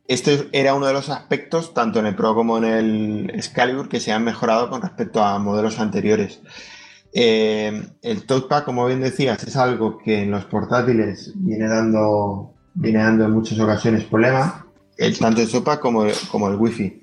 Este 0.08 0.50
era 0.52 0.76
uno 0.76 0.86
de 0.86 0.94
los 0.94 1.10
aspectos, 1.10 1.74
tanto 1.74 1.98
en 1.98 2.06
el 2.06 2.16
Pro 2.16 2.36
como 2.36 2.60
en 2.60 2.64
el 2.64 3.32
Excalibur, 3.34 3.90
que 3.90 4.00
se 4.00 4.12
han 4.12 4.24
mejorado 4.24 4.70
con 4.70 4.84
respecto 4.84 5.24
a 5.24 5.40
modelos 5.40 5.80
anteriores. 5.80 6.42
Eh, 7.12 7.88
el 8.04 8.28
touchpad, 8.28 8.66
como 8.66 8.86
bien 8.86 9.02
decías, 9.02 9.44
es 9.44 9.56
algo 9.56 9.98
que 9.98 10.22
en 10.22 10.30
los 10.30 10.46
portátiles 10.46 11.32
viene 11.38 11.68
dando, 11.68 12.54
viene 12.76 13.00
dando 13.00 13.26
en 13.26 13.32
muchas 13.32 13.60
ocasiones 13.60 14.04
problemas, 14.04 14.54
tanto 15.20 15.42
el 15.42 15.50
touchpad 15.50 15.80
como, 15.80 16.06
como 16.30 16.50
el 16.50 16.56
wifi. 16.56 17.00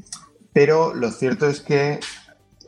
Pero 0.52 0.94
lo 0.94 1.10
cierto 1.10 1.48
es 1.48 1.60
que 1.60 2.00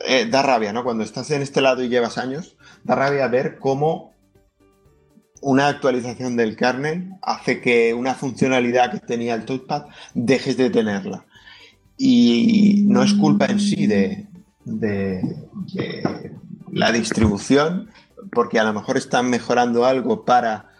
eh, 0.07 0.27
da 0.29 0.41
rabia, 0.41 0.73
¿no? 0.73 0.83
Cuando 0.83 1.03
estás 1.03 1.31
en 1.31 1.41
este 1.41 1.61
lado 1.61 1.83
y 1.83 1.89
llevas 1.89 2.17
años, 2.17 2.57
da 2.83 2.95
rabia 2.95 3.27
ver 3.27 3.57
cómo 3.59 4.15
una 5.41 5.67
actualización 5.67 6.35
del 6.35 6.55
kernel 6.55 7.11
hace 7.21 7.61
que 7.61 7.93
una 7.93 8.15
funcionalidad 8.15 8.91
que 8.91 8.99
tenía 8.99 9.35
el 9.35 9.45
touchpad 9.45 9.85
dejes 10.15 10.57
de 10.57 10.71
tenerla. 10.71 11.25
Y 11.97 12.83
no 12.87 13.03
es 13.03 13.13
culpa 13.13 13.45
en 13.45 13.59
sí 13.59 13.87
de, 13.87 14.27
la 16.71 16.91
distribución, 16.91 17.91
porque 18.31 18.59
a 18.59 18.63
lo 18.63 18.73
mejor 18.73 18.97
están 18.97 19.29
mejorando 19.29 19.85
algo 19.85 20.25
para 20.25 20.71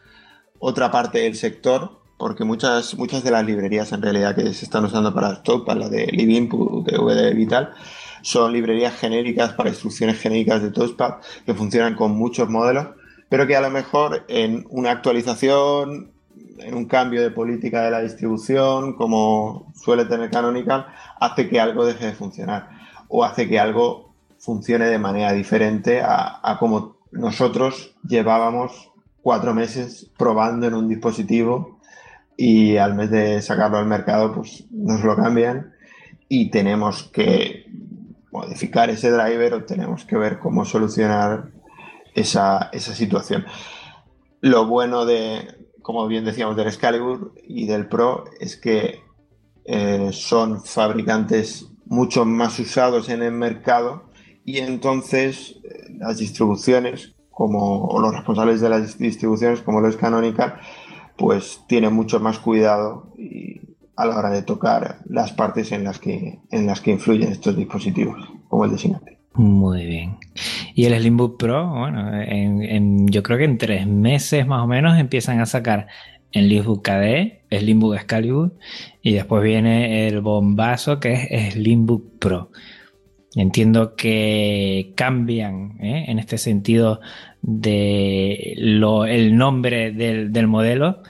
otra 0.60 0.92
parte 0.92 1.20
del 1.20 1.36
sector, 1.36 2.02
porque 2.18 2.44
muchas, 2.44 2.96
muchas 2.96 3.24
de 3.24 3.32
las 3.32 3.46
librerías 3.46 3.92
en 3.92 4.02
realidad 4.02 4.36
que 4.36 4.54
se 4.54 4.66
están 4.66 4.86
usando 4.86 5.14
para 5.14 5.30
el 5.30 5.42
touchpad, 5.42 5.78
la 5.78 5.90
de 5.90 6.06
de 6.06 6.98
VD 6.98 7.36
Vital, 7.36 7.74
son 8.22 8.54
librerías 8.54 8.96
genéricas 8.96 9.54
para 9.54 9.70
instrucciones 9.70 10.20
genéricas 10.20 10.62
de 10.62 10.72
touchpad 10.72 11.16
que 11.46 11.54
funcionan 11.54 11.96
con 11.96 12.12
muchos 12.12 12.50
modelos 12.50 12.88
pero 13.30 13.48
que 13.48 13.56
a 13.56 13.62
lo 13.62 13.70
mejor 13.70 14.24
en 14.28 14.66
una 14.70 14.92
actualización, 14.92 16.12
en 16.60 16.76
un 16.76 16.86
cambio 16.86 17.22
de 17.22 17.32
política 17.32 17.84
de 17.84 17.92
la 17.92 18.02
distribución, 18.02 18.94
como 18.94 19.74
suele 19.76 20.06
tener 20.06 20.30
Canonical, 20.30 20.88
hace 21.20 21.50
que 21.50 21.60
algo 21.60 21.86
deje 21.86 22.06
de 22.06 22.14
funcionar 22.14 22.70
o 23.08 23.24
hace 23.24 23.48
que 23.48 23.60
algo 23.60 24.14
funcione 24.38 24.86
de 24.86 25.00
manera 25.00 25.34
diferente 25.34 26.02
a, 26.02 26.58
como 26.60 26.98
nosotros 27.12 27.96
llevábamos 28.08 28.92
cuatro 29.22 29.54
meses 29.54 30.12
probando 30.18 30.68
en 30.68 30.76
un 30.76 30.88
dispositivo 30.88 31.75
y 32.38 32.78
al 32.78 32.96
mes 32.96 33.10
de 33.12 33.42
sacarlo 33.42 33.78
al 33.78 33.86
mercado 33.86 34.34
pues 34.34 34.66
nos 34.72 35.04
lo 35.04 35.16
cambian 35.16 35.74
y 36.28 36.50
tenemos 36.50 37.04
que 37.04 37.66
modificar 38.32 38.90
ese 38.90 39.12
driver 39.12 39.54
o 39.54 39.64
tenemos 39.64 40.04
que 40.04 40.18
ver 40.18 40.40
cómo 40.40 40.66
solucionar 40.66 41.52
esa, 42.14 42.72
situación. 42.74 43.46
Lo 44.42 44.68
bueno 44.68 45.06
de, 45.06 45.70
como 45.82 46.08
bien 46.08 46.26
decíamos, 46.26 46.56
del 46.56 46.68
Excalibur 46.68 47.34
y 47.48 47.66
del 47.68 47.88
Pro 47.88 48.26
es 48.40 48.58
que 48.58 49.02
eh, 49.66 50.10
son 50.12 50.64
fabricantes 50.64 51.68
mucho 51.86 52.26
más 52.26 52.60
usados 52.60 53.10
en 53.10 53.24
el 53.24 53.32
mercado 53.32 54.10
y 54.44 54.60
entonces 54.60 55.60
eh, 55.64 55.96
las 55.98 56.18
distribuciones 56.18 57.16
como 57.32 57.86
o 57.86 58.00
los 58.00 58.14
responsables 58.14 58.62
de 58.62 58.70
las 58.70 58.98
distribuciones 58.98 59.62
como 59.62 59.82
lo 59.82 59.90
es 59.90 59.98
Canonical 59.98 60.60
pues 61.18 61.62
tienen 61.68 61.94
mucho 61.94 62.20
más 62.20 62.40
cuidado 62.40 63.14
a 63.96 64.06
la 64.06 64.18
hora 64.18 64.30
de 64.30 64.42
tocar 64.42 65.00
las 65.06 65.32
partes 65.32 65.72
en 65.72 65.84
las 65.84 66.00
que 66.00 66.40
en 66.52 66.66
las 66.66 66.82
que 66.82 66.92
influyen 66.92 67.32
estos 67.32 67.56
dispositivos 67.56 68.18
como 68.50 68.66
el 68.66 68.72
de. 68.72 69.18
Muy 69.34 69.86
bien. 69.86 70.18
Y 70.74 70.86
el 70.86 70.98
Slimbook 70.98 71.38
Pro, 71.38 71.70
bueno, 71.70 72.22
en, 72.22 73.08
yo 73.08 73.22
creo 73.22 73.38
que 73.38 73.44
en 73.44 73.58
tres 73.58 73.86
meses 73.86 74.48
más 74.48 74.64
o 74.64 74.68
menos 74.68 74.98
empiezan 74.98 75.40
a 75.40 75.46
sacar 75.46 75.88
el 76.32 76.48
Slimbook 76.48 76.84
KDE, 76.84 77.44
Slimbook 77.52 77.96
Excalibur 77.96 78.54
y 79.02 79.14
después 79.14 79.44
viene 79.44 80.08
el 80.08 80.22
bombazo 80.22 81.00
que 81.00 81.28
es 81.30 81.54
Slimbook 81.54 82.20
Pro. 82.20 82.52
Entiendo 83.36 83.96
que 83.96 84.94
cambian 84.96 85.78
¿eh? 85.82 86.06
en 86.08 86.20
este 86.20 86.38
sentido 86.38 87.02
de 87.48 88.56
lo, 88.58 89.06
el 89.06 89.38
nombre 89.38 89.92
del, 89.92 90.32
del 90.34 90.48
modelo, 90.48 91.04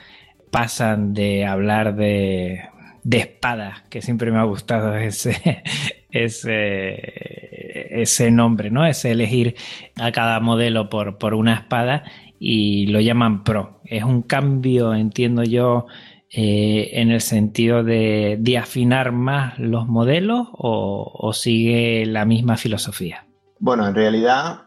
pasan 0.50 1.14
de 1.14 1.46
hablar 1.46 1.96
de, 1.96 2.62
de 3.02 3.18
espadas, 3.18 3.82
que 3.88 4.02
siempre 4.02 4.30
me 4.30 4.38
ha 4.38 4.44
gustado 4.44 4.94
ese, 4.96 5.62
ese, 6.10 8.00
ese 8.02 8.30
nombre, 8.30 8.70
¿no? 8.70 8.86
Ese 8.86 9.12
elegir 9.12 9.56
a 9.98 10.12
cada 10.12 10.40
modelo 10.40 10.88
por, 10.88 11.18
por 11.18 11.34
una 11.34 11.54
espada 11.54 12.04
y 12.38 12.86
lo 12.88 13.00
llaman 13.00 13.44
Pro. 13.44 13.80
Es 13.84 14.04
un 14.04 14.22
cambio, 14.22 14.94
entiendo 14.94 15.42
yo, 15.42 15.86
eh, 16.28 17.00
en 17.00 17.12
el 17.12 17.20
sentido 17.20 17.84
de, 17.84 18.36
de, 18.40 18.58
afinar 18.58 19.12
más 19.12 19.58
los 19.60 19.86
modelos 19.86 20.48
o, 20.52 21.30
sigue 21.32 22.04
la 22.04 22.24
misma 22.24 22.56
filosofía? 22.56 23.26
Bueno, 23.60 23.86
en 23.86 23.94
realidad 23.94 24.65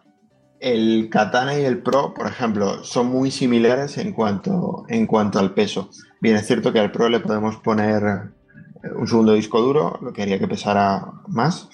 el 0.60 1.10
Katana 1.10 1.58
y 1.58 1.64
el 1.64 1.82
Pro, 1.82 2.14
por 2.14 2.28
ejemplo, 2.28 2.84
son 2.84 3.08
muy 3.08 3.32
similares 3.32 3.98
en 3.98 4.14
cuanto, 4.14 4.86
en 4.90 5.08
cuanto 5.08 5.40
al 5.40 5.54
peso. 5.54 5.90
Bien, 6.20 6.36
es 6.36 6.48
cierto 6.48 6.74
que 6.74 6.80
al 6.80 6.92
Pro 6.92 7.10
le 7.10 7.20
podemos 7.20 7.58
poner 7.58 8.32
un 8.96 9.08
segundo 9.08 9.34
disco 9.34 9.62
duro, 9.62 10.00
lo 10.02 10.14
que 10.14 10.22
haría 10.22 10.40
que 10.40 10.48
pesara 10.48 11.06
más. 11.28 11.70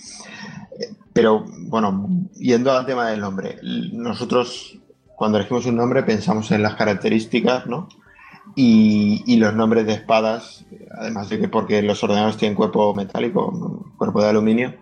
Pero 1.14 1.46
bueno, 1.68 2.10
yendo 2.36 2.72
al 2.72 2.86
tema 2.86 3.10
del 3.10 3.22
nombre, 3.22 3.58
nosotros 3.94 4.80
cuando 5.16 5.38
elegimos 5.38 5.66
un 5.66 5.78
nombre 5.78 6.04
pensamos 6.04 6.52
en 6.52 6.62
las 6.62 6.76
características, 6.76 7.68
¿no? 7.68 7.88
Y, 8.56 9.36
los 9.38 9.54
nombres 9.54 9.86
de 9.86 9.94
espadas, 9.94 10.66
además 10.98 11.30
de 11.30 11.40
que 11.40 11.50
porque 11.50 11.82
los 11.82 12.04
ordenadores 12.04 12.38
tienen 12.38 12.56
cuerpo 12.56 12.94
metálico, 12.94 13.86
cuerpo 13.98 14.22
de 14.22 14.30
aluminio, 14.30 14.76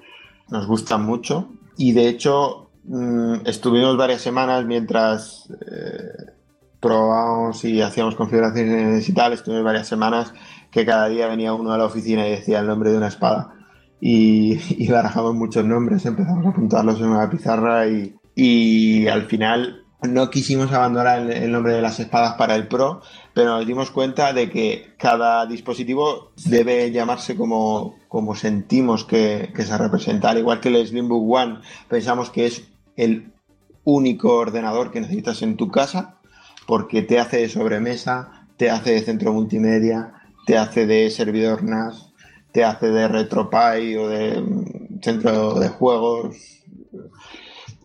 nos 0.50 0.68
gustan 0.68 1.06
mucho. 1.06 1.50
Y 1.78 1.94
de 1.94 2.08
hecho, 2.08 2.70
mm, 2.84 3.46
estuvimos 3.46 3.98
varias 3.98 4.22
semanas 4.22 4.66
mientras 4.66 5.50
eh, 5.50 6.32
probábamos 6.80 7.64
y 7.66 7.82
hacíamos 7.82 8.16
configuraciones 8.16 9.08
y 9.08 9.14
tal, 9.14 9.34
estuvimos 9.34 9.64
varias 9.64 9.88
semanas 9.88 10.34
que 10.70 10.86
cada 10.86 11.08
día 11.08 11.28
venía 11.28 11.54
uno 11.54 11.72
a 11.72 11.78
la 11.78 11.86
oficina 11.86 12.28
y 12.28 12.32
decía 12.32 12.60
el 12.60 12.68
nombre 12.68 12.92
de 12.92 12.98
una 12.98 13.08
espada. 13.08 13.54
Y, 14.02 14.88
barajamos 14.92 15.34
muchos 15.36 15.64
nombres, 15.66 16.06
empezamos 16.06 16.46
a 16.46 16.50
apuntarlos 16.50 17.00
en 17.00 17.08
una 17.08 17.30
pizarra 17.30 17.88
y, 17.88 18.16
y 18.36 19.08
al 19.08 19.28
final 19.28 19.84
no 20.02 20.30
quisimos 20.30 20.72
abandonar 20.72 21.32
el, 21.32 21.52
nombre 21.52 21.74
de 21.74 21.82
las 21.82 22.00
espadas 22.00 22.34
para 22.34 22.56
el 22.56 22.68
Pro, 22.68 23.02
pero 23.34 23.56
nos 23.56 23.66
dimos 23.66 23.92
cuenta 23.92 24.34
de 24.34 24.50
que 24.50 24.94
cada 24.98 25.46
dispositivo 25.46 26.34
debe 26.46 26.92
llamarse 26.92 27.36
como, 27.36 27.96
como 28.10 28.36
sentimos 28.36 29.06
que, 29.06 29.52
que 29.56 29.64
se 29.64 29.78
representa. 29.78 30.32
Al 30.32 30.40
igual 30.40 30.60
que 30.60 30.70
el 30.70 30.86
Slimbook 30.86 31.32
One, 31.32 31.60
pensamos 31.88 32.30
que 32.30 32.48
es 32.48 32.73
el 32.96 33.34
único 33.84 34.36
ordenador 34.36 34.92
que 34.92 35.02
necesitas 35.02 35.42
en 35.42 35.58
tu 35.58 35.70
casa 35.70 36.20
porque 36.68 37.02
te 37.02 37.20
hace 37.20 37.38
de 37.38 37.50
sobremesa, 37.50 38.48
te 38.58 38.70
hace 38.70 38.92
de 38.92 39.02
centro 39.02 39.34
multimedia, 39.34 40.14
te 40.46 40.58
hace 40.58 40.86
de 40.86 41.10
servidor 41.10 41.64
NAS, 41.64 42.14
te 42.52 42.64
hace 42.64 42.88
de 42.88 43.08
RetroPie 43.08 43.98
o 43.98 44.08
de 44.08 44.42
mm, 44.42 45.02
centro 45.02 45.60
de 45.60 45.70
juegos. 45.70 46.36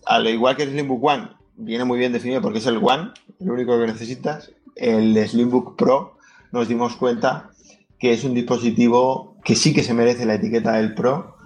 Al 0.07 0.29
igual 0.29 0.57
que 0.57 0.65
el 0.65 0.71
Slimbook 0.71 1.03
One, 1.03 1.31
viene 1.57 1.85
muy 1.85 1.99
bien 1.99 2.13
definido 2.13 2.41
porque 2.41 2.59
es 2.59 2.67
el 2.67 2.79
One, 2.79 3.11
el 3.41 3.51
único 3.51 3.79
que 3.79 3.87
necesitas. 3.87 4.53
El 4.77 5.17
Slimbook 5.27 5.77
Pro 5.77 6.19
nos 6.53 6.69
dimos 6.69 6.97
cuenta 6.97 7.51
que 7.99 8.13
es 8.13 8.25
un 8.25 8.35
dispositivo 8.35 9.37
que 9.45 9.57
sí 9.57 9.75
que 9.75 9.83
se 9.83 9.95
merece 9.95 10.25
la 10.25 10.35
etiqueta 10.35 10.73
del 10.75 10.95
Pro, 10.95 11.38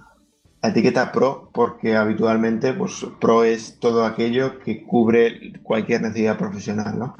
la 0.63 0.69
etiqueta 0.69 1.11
Pro, 1.11 1.49
porque 1.53 1.97
habitualmente 1.97 2.71
pues, 2.71 3.05
Pro 3.19 3.43
es 3.43 3.79
todo 3.79 4.05
aquello 4.05 4.59
que 4.59 4.83
cubre 4.83 5.51
cualquier 5.61 6.01
necesidad 6.01 6.37
profesional, 6.37 6.97
¿no? 6.97 7.17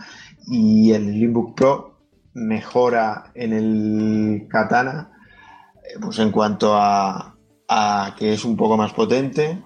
Y 0.48 0.94
el 0.94 1.04
Slimbook 1.10 1.54
Pro 1.54 1.98
mejora 2.34 3.32
en 3.36 3.52
el 3.52 4.48
katana, 4.50 5.12
eh, 5.84 6.00
pues 6.02 6.20
en 6.20 6.32
cuanto 6.32 6.74
a, 6.74 7.36
que 8.18 8.34
es 8.34 8.46
un 8.46 8.56
poco 8.56 8.78
más 8.78 8.94
potente, 8.94 9.62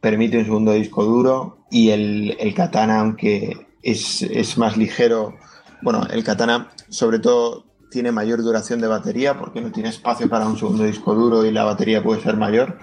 permite 0.00 0.38
un 0.38 0.44
segundo 0.44 0.72
disco 0.72 1.04
duro 1.04 1.58
y 1.70 1.90
el, 1.90 2.52
katana, 2.56 3.00
aunque 3.00 3.68
es, 3.80 4.58
más 4.58 4.76
ligero, 4.76 5.36
bueno, 5.82 6.04
el 6.10 6.24
katana 6.24 6.70
sobre 6.88 7.20
todo 7.20 7.66
tiene 7.90 8.12
mayor 8.12 8.42
duración 8.42 8.80
de 8.80 8.88
batería 8.88 9.38
porque 9.38 9.60
no 9.60 9.72
tiene 9.72 9.88
espacio 9.88 10.28
para 10.28 10.46
un 10.46 10.58
segundo 10.58 10.84
disco 10.84 11.14
duro 11.14 11.44
y 11.44 11.50
la 11.50 11.64
batería 11.64 12.02
puede 12.02 12.20
ser 12.20 12.36
mayor. 12.36 12.78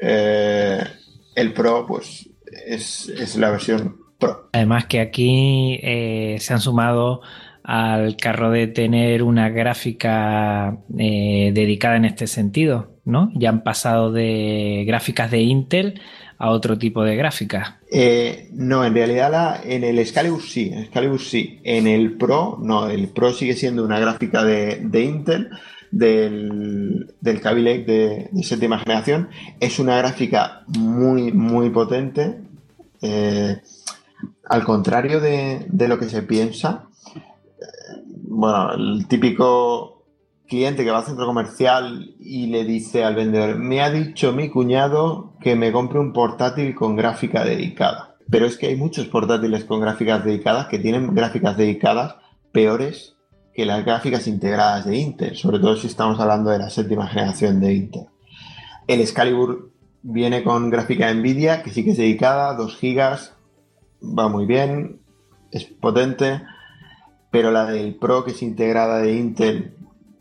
Eh, 0.00 0.82
el 1.34 1.52
Pro, 1.52 1.86
pues, 1.86 2.28
es, 2.66 3.36
la 3.36 3.50
versión 3.50 3.96
Pro. 4.18 4.48
Además 4.52 4.86
que 4.86 5.00
aquí 5.00 5.78
eh, 5.82 6.36
se 6.40 6.52
han 6.52 6.60
sumado 6.60 7.20
al 7.62 8.16
carro 8.16 8.50
de 8.50 8.66
tener 8.66 9.22
una 9.22 9.50
gráfica 9.50 10.78
eh, 10.98 11.52
dedicada 11.54 11.96
en 11.96 12.04
este 12.04 12.26
sentido, 12.26 12.98
¿no? 13.04 13.30
Ya 13.34 13.50
han 13.50 13.62
pasado 13.62 14.12
de 14.12 14.84
gráficas 14.86 15.30
de 15.30 15.40
Intel 15.40 16.00
a 16.40 16.48
otro 16.48 16.78
tipo 16.78 17.04
de 17.04 17.16
gráficas. 17.16 17.74
Eh, 17.92 18.48
no, 18.54 18.82
en 18.82 18.94
realidad 18.94 19.60
en 19.62 19.84
el 19.84 19.98
Excalibur 19.98 20.40
sí, 20.40 20.70
en 20.72 20.78
Excalibur 20.78 21.20
sí. 21.20 21.60
En 21.64 21.86
el 21.86 22.16
Pro, 22.16 22.58
no, 22.62 22.88
el 22.88 23.08
Pro 23.08 23.34
sigue 23.34 23.54
siendo 23.54 23.84
una 23.84 24.00
gráfica 24.00 24.42
de, 24.42 24.80
Intel 25.04 25.50
del, 25.90 27.12
del 27.20 27.40
Kaby 27.42 27.62
de, 27.62 28.30
séptima 28.42 28.78
generación. 28.78 29.28
Es 29.60 29.78
una 29.78 29.98
gráfica 29.98 30.62
muy, 30.66 31.30
muy 31.30 31.68
potente. 31.68 32.38
Eh, 33.02 33.60
al 34.48 34.64
contrario 34.64 35.20
de, 35.20 35.66
de, 35.68 35.88
lo 35.88 35.98
que 35.98 36.08
se 36.08 36.22
piensa, 36.22 36.86
eh, 37.14 38.02
bueno, 38.06 38.72
el 38.72 39.06
típico 39.06 39.99
cliente 40.50 40.84
que 40.84 40.90
va 40.90 40.98
al 40.98 41.04
centro 41.04 41.24
comercial 41.24 42.14
y 42.18 42.48
le 42.48 42.64
dice 42.64 43.04
al 43.04 43.14
vendedor, 43.14 43.56
me 43.56 43.80
ha 43.80 43.90
dicho 43.90 44.32
mi 44.32 44.50
cuñado 44.50 45.32
que 45.40 45.54
me 45.54 45.72
compre 45.72 46.00
un 46.00 46.12
portátil 46.12 46.74
con 46.74 46.96
gráfica 46.96 47.44
dedicada. 47.44 48.16
Pero 48.28 48.46
es 48.46 48.58
que 48.58 48.66
hay 48.66 48.76
muchos 48.76 49.06
portátiles 49.06 49.64
con 49.64 49.80
gráficas 49.80 50.24
dedicadas 50.24 50.66
que 50.66 50.78
tienen 50.78 51.14
gráficas 51.14 51.56
dedicadas 51.56 52.16
peores 52.52 53.16
que 53.54 53.64
las 53.64 53.84
gráficas 53.84 54.26
integradas 54.26 54.86
de 54.86 54.96
Intel, 54.96 55.36
sobre 55.36 55.58
todo 55.58 55.76
si 55.76 55.86
estamos 55.86 56.18
hablando 56.20 56.50
de 56.50 56.58
la 56.58 56.68
séptima 56.70 57.06
generación 57.06 57.60
de 57.60 57.74
Intel. 57.74 58.06
El 58.86 59.00
Excalibur 59.00 59.70
viene 60.02 60.42
con 60.42 60.68
gráfica 60.68 61.12
Nvidia, 61.14 61.62
que 61.62 61.70
sí 61.70 61.84
que 61.84 61.90
es 61.90 61.96
dedicada, 61.96 62.54
2 62.54 62.78
GB, 62.80 63.18
va 64.18 64.28
muy 64.28 64.46
bien, 64.46 65.00
es 65.52 65.64
potente, 65.64 66.42
pero 67.30 67.50
la 67.52 67.66
del 67.66 67.94
Pro, 67.94 68.24
que 68.24 68.32
es 68.32 68.42
integrada 68.42 68.98
de 68.98 69.14
Intel, 69.14 69.74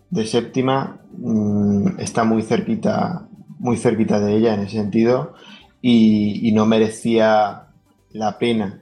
de 0.09 0.25
séptima 0.25 0.97
mm, 1.17 1.99
está 1.99 2.23
muy 2.23 2.41
cerquita, 2.41 3.27
muy 3.59 3.77
cerquita 3.77 4.19
de 4.19 4.35
ella 4.35 4.53
en 4.53 4.61
ese 4.61 4.77
sentido 4.77 5.33
y, 5.81 6.51
no 6.53 6.65
merecía 6.65 7.67
la 8.11 8.37
pena 8.37 8.79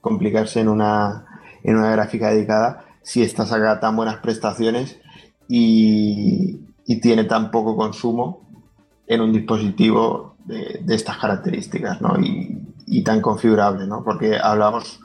complicarse 0.00 0.60
en 0.60 0.68
una, 0.68 1.26
en 1.62 1.76
una 1.76 1.90
gráfica 1.90 2.30
dedicada 2.30 2.84
si 3.02 3.22
esta 3.22 3.46
saca 3.46 3.78
tan 3.78 3.94
buenas 3.94 4.16
prestaciones 4.16 4.98
y, 5.48 6.60
tiene 7.00 7.24
tan 7.24 7.50
poco 7.50 7.76
consumo 7.76 8.48
en 9.06 9.20
un 9.20 9.32
dispositivo 9.32 10.36
de, 10.44 10.80
estas 10.88 11.18
características 11.18 11.98
y, 12.86 13.02
tan 13.02 13.20
configurable, 13.20 13.86
¿no? 13.86 14.02
porque 14.04 14.38
hablamos, 14.38 15.00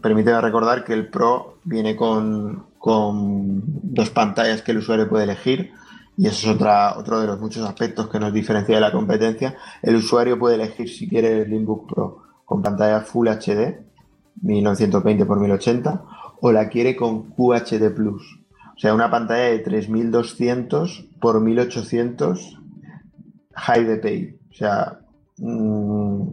permíteme 0.00 0.40
recordar 0.40 0.84
que 0.84 0.92
el 0.92 1.08
Pro 1.08 1.58
viene 1.64 1.96
con, 1.96 2.66
con 2.78 3.62
dos 3.64 4.10
pantallas 4.10 4.62
que 4.62 4.72
el 4.72 4.78
usuario 4.78 5.08
puede 5.08 5.24
elegir 5.24 5.72
y 6.16 6.26
eso 6.26 6.50
es 6.50 6.56
otra, 6.56 6.98
otro 6.98 7.20
de 7.20 7.28
los 7.28 7.40
muchos 7.40 7.66
aspectos 7.66 8.08
que 8.08 8.18
nos 8.18 8.32
diferencia 8.32 8.74
de 8.74 8.80
la 8.80 8.90
competencia. 8.90 9.56
El 9.82 9.96
usuario 9.96 10.38
puede 10.38 10.56
elegir 10.56 10.88
si 10.88 11.08
quiere 11.08 11.42
el 11.42 11.50
Linkbook 11.50 11.94
Pro 11.94 12.22
con 12.44 12.60
pantalla 12.60 13.00
Full 13.02 13.28
HD 13.28 13.86
1920 14.42 15.22
x 15.22 15.36
1080 15.36 16.04
o 16.40 16.52
la 16.52 16.68
quiere 16.68 16.96
con 16.96 17.30
QHD 17.30 17.94
Plus. 17.94 18.40
O 18.76 18.80
sea, 18.80 18.94
una 18.94 19.10
pantalla 19.10 19.44
de 19.44 19.58
3200 19.60 20.98
x 21.20 21.34
1800 21.40 22.58
High 23.54 23.84
DPI. 23.84 24.38
O 24.50 24.54
sea, 24.54 25.00
mm, 25.38 26.28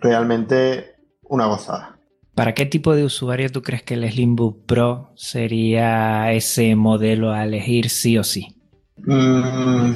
realmente 0.00 0.96
una 1.22 1.46
gozada. 1.46 1.99
¿Para 2.40 2.54
qué 2.54 2.64
tipo 2.64 2.96
de 2.96 3.04
usuario 3.04 3.52
tú 3.52 3.60
crees 3.60 3.82
que 3.82 3.92
el 3.92 4.10
Slimbook 4.10 4.64
Pro 4.64 5.10
sería 5.14 6.32
ese 6.32 6.74
modelo 6.74 7.34
a 7.34 7.44
elegir 7.44 7.90
sí 7.90 8.16
o 8.16 8.24
sí? 8.24 8.56
Mm, 8.96 9.92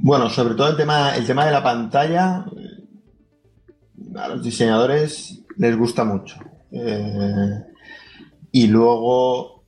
bueno, 0.00 0.30
sobre 0.30 0.54
todo 0.54 0.68
el 0.68 0.76
tema, 0.76 1.16
el 1.16 1.26
tema 1.26 1.44
de 1.44 1.50
la 1.50 1.64
pantalla, 1.64 2.46
a 4.14 4.28
los 4.28 4.44
diseñadores 4.44 5.42
les 5.56 5.76
gusta 5.76 6.04
mucho. 6.04 6.36
Eh, 6.70 7.64
y 8.52 8.68
luego, 8.68 9.64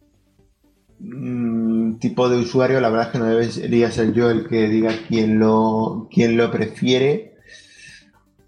mm, 1.00 1.96
tipo 1.96 2.28
de 2.28 2.36
usuario, 2.36 2.80
la 2.80 2.88
verdad 2.88 3.06
es 3.06 3.12
que 3.14 3.18
no 3.18 3.24
debería 3.24 3.90
ser 3.90 4.12
yo 4.12 4.30
el 4.30 4.46
que 4.46 4.68
diga 4.68 4.92
quién 5.08 5.40
lo, 5.40 6.08
quién 6.12 6.36
lo 6.36 6.52
prefiere 6.52 7.35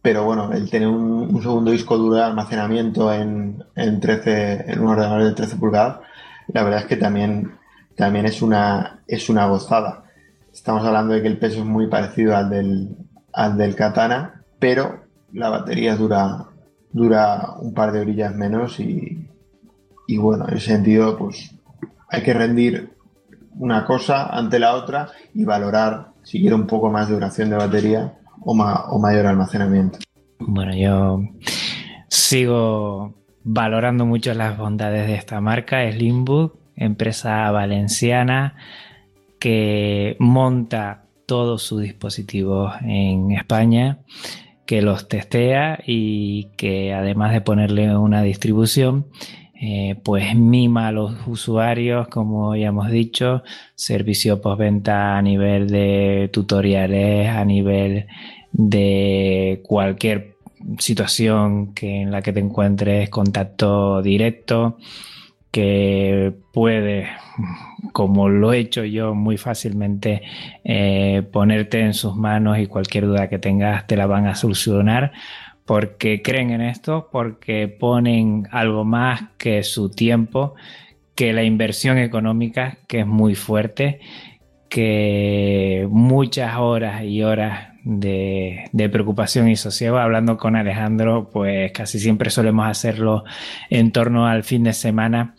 pero 0.09 0.24
bueno, 0.24 0.50
el 0.54 0.70
tener 0.70 0.88
un, 0.88 1.38
segundo 1.42 1.70
disco 1.70 1.98
duro 1.98 2.14
de 2.14 2.22
almacenamiento 2.22 3.12
en, 3.12 3.62
en, 3.76 4.00
13, 4.00 4.72
en 4.72 4.80
un 4.80 4.88
ordenador 4.88 5.22
de 5.22 5.34
13 5.34 5.56
pulgadas, 5.56 5.98
la 6.46 6.62
verdad 6.62 6.80
es 6.80 6.86
que 6.86 6.96
también, 6.96 7.59
también 7.94 8.24
es, 8.24 8.40
una, 8.40 9.00
es 9.06 9.28
una 9.28 9.44
gozada. 9.48 10.04
Estamos 10.50 10.82
hablando 10.86 11.12
de 11.12 11.20
que 11.20 11.28
el 11.28 11.36
peso 11.36 11.59
es 11.59 11.66
muy 11.66 11.88
parecido 11.88 12.34
al 12.34 12.48
del, 12.48 12.96
al 13.34 13.59
del 13.59 13.74
Katana, 13.74 14.44
pero 14.59 15.04
la 15.34 15.50
batería 15.50 15.94
dura, 15.94 16.46
dura 16.90 17.56
un 17.59 17.74
par 17.74 17.92
de 17.92 18.00
orillas 18.00 18.34
menos 18.34 18.80
y, 18.80 19.28
y 20.06 20.16
bueno, 20.16 20.46
en 20.48 20.56
ese 20.56 20.68
sentido, 20.68 21.18
pues 21.18 21.54
hay 22.09 22.22
que 22.22 22.32
rendir 22.32 22.94
una 23.59 23.84
cosa 23.84 24.24
ante 24.24 24.59
la 24.59 24.74
otra 24.74 25.11
y 25.34 25.44
valorar 25.44 26.12
si 26.22 26.40
quiere 26.40 26.54
un 26.54 26.66
poco 26.66 26.88
más 26.88 27.09
de 27.09 27.14
duración 27.14 27.50
de 27.50 27.56
batería 27.56 28.18
o, 28.45 28.99
mayor 28.99 29.26
almacenamiento. 29.26 29.99
Bueno, 30.39 30.74
yo 30.74 31.22
sigo 32.09 33.14
valorando 33.45 34.07
mucho 34.07 34.34
las 34.34 34.57
bondades 34.57 35.07
de 35.07 35.14
esta 35.14 35.41
marca, 35.41 35.91
Slimbook, 35.91 36.57
empresa 36.76 37.51
valenciana 37.51 38.55
que 39.39 40.16
monta 40.18 41.05
todos 41.26 41.62
sus 41.62 41.82
dispositivos 41.82 42.74
en 42.82 43.32
España, 43.32 43.99
que 44.66 44.82
los 44.82 45.09
testea 45.09 45.78
y 45.86 46.49
que 46.57 46.93
además 46.93 47.32
de 47.32 47.41
ponerle 47.41 47.97
una 47.97 48.22
distribución, 48.22 49.07
eh, 49.61 49.96
pues 50.04 50.36
mima 50.36 50.88
a 50.88 50.92
los 50.92 51.14
usuarios, 51.26 52.09
como 52.09 52.54
ya 52.54 52.68
hemos 52.68 52.90
dicho, 52.90 53.42
servicio 53.74 54.40
postventa 54.40 55.16
a 55.18 55.22
nivel 55.22 55.68
de 55.68 56.30
tutoriales, 56.32 57.28
a 57.28 57.44
nivel 57.44 58.06
de 58.52 59.61
cualquier 59.64 60.36
situación 60.78 61.74
que 61.74 62.02
en 62.02 62.11
la 62.11 62.22
que 62.22 62.32
te 62.32 62.40
encuentres 62.40 63.11
contacto 63.11 64.02
directo 64.02 64.78
que 65.50 66.34
puede 66.52 67.09
como 67.92 68.28
lo 68.28 68.52
he 68.52 68.59
hecho 68.59 68.84
yo 68.84 69.14
muy 69.14 69.38
fácilmente 69.38 70.22
eh, 70.64 71.22
ponerte 71.32 71.80
en 71.80 71.94
sus 71.94 72.16
manos 72.16 72.59
y 72.59 72.66
cualquier 72.66 73.06
duda 73.06 73.28
que 73.28 73.38
tengas 73.38 73.86
te 73.86 73.96
la 73.96 74.06
van 74.06 74.26
a 74.26 74.34
solucionar 74.34 75.12
porque 75.69 76.23
creen 76.23 76.49
en 76.51 76.62
esto, 76.62 77.11
porque 77.12 77.69
ponen 77.69 78.49
algo 78.53 78.87
más 78.87 79.25
que 79.37 79.62
su 79.62 79.91
tiempo, 79.91 80.55
que 81.14 81.35
la 81.35 81.45
inversión 81.45 81.99
económica, 81.99 82.79
que 82.89 83.01
es 83.01 83.07
muy 83.07 83.35
fuerte, 83.35 84.01
que 84.71 85.87
muchas 85.91 86.57
horas 86.57 87.05
y 87.05 87.23
horas 87.23 87.69
de, 87.85 88.71
preocupación 88.91 89.51
y 89.51 89.57
sosiego. 89.57 89.99
Hablando 89.99 90.39
con 90.39 90.57
Alejandro, 90.57 91.29
pues 91.31 91.71
casi 91.73 92.01
siempre 92.01 92.31
solemos 92.31 92.66
hacerlo 92.66 93.25
en 93.69 93.93
torno 93.93 94.27
al 94.27 94.45
fin 94.45 94.64
de 94.64 94.73
semana. 94.73 95.35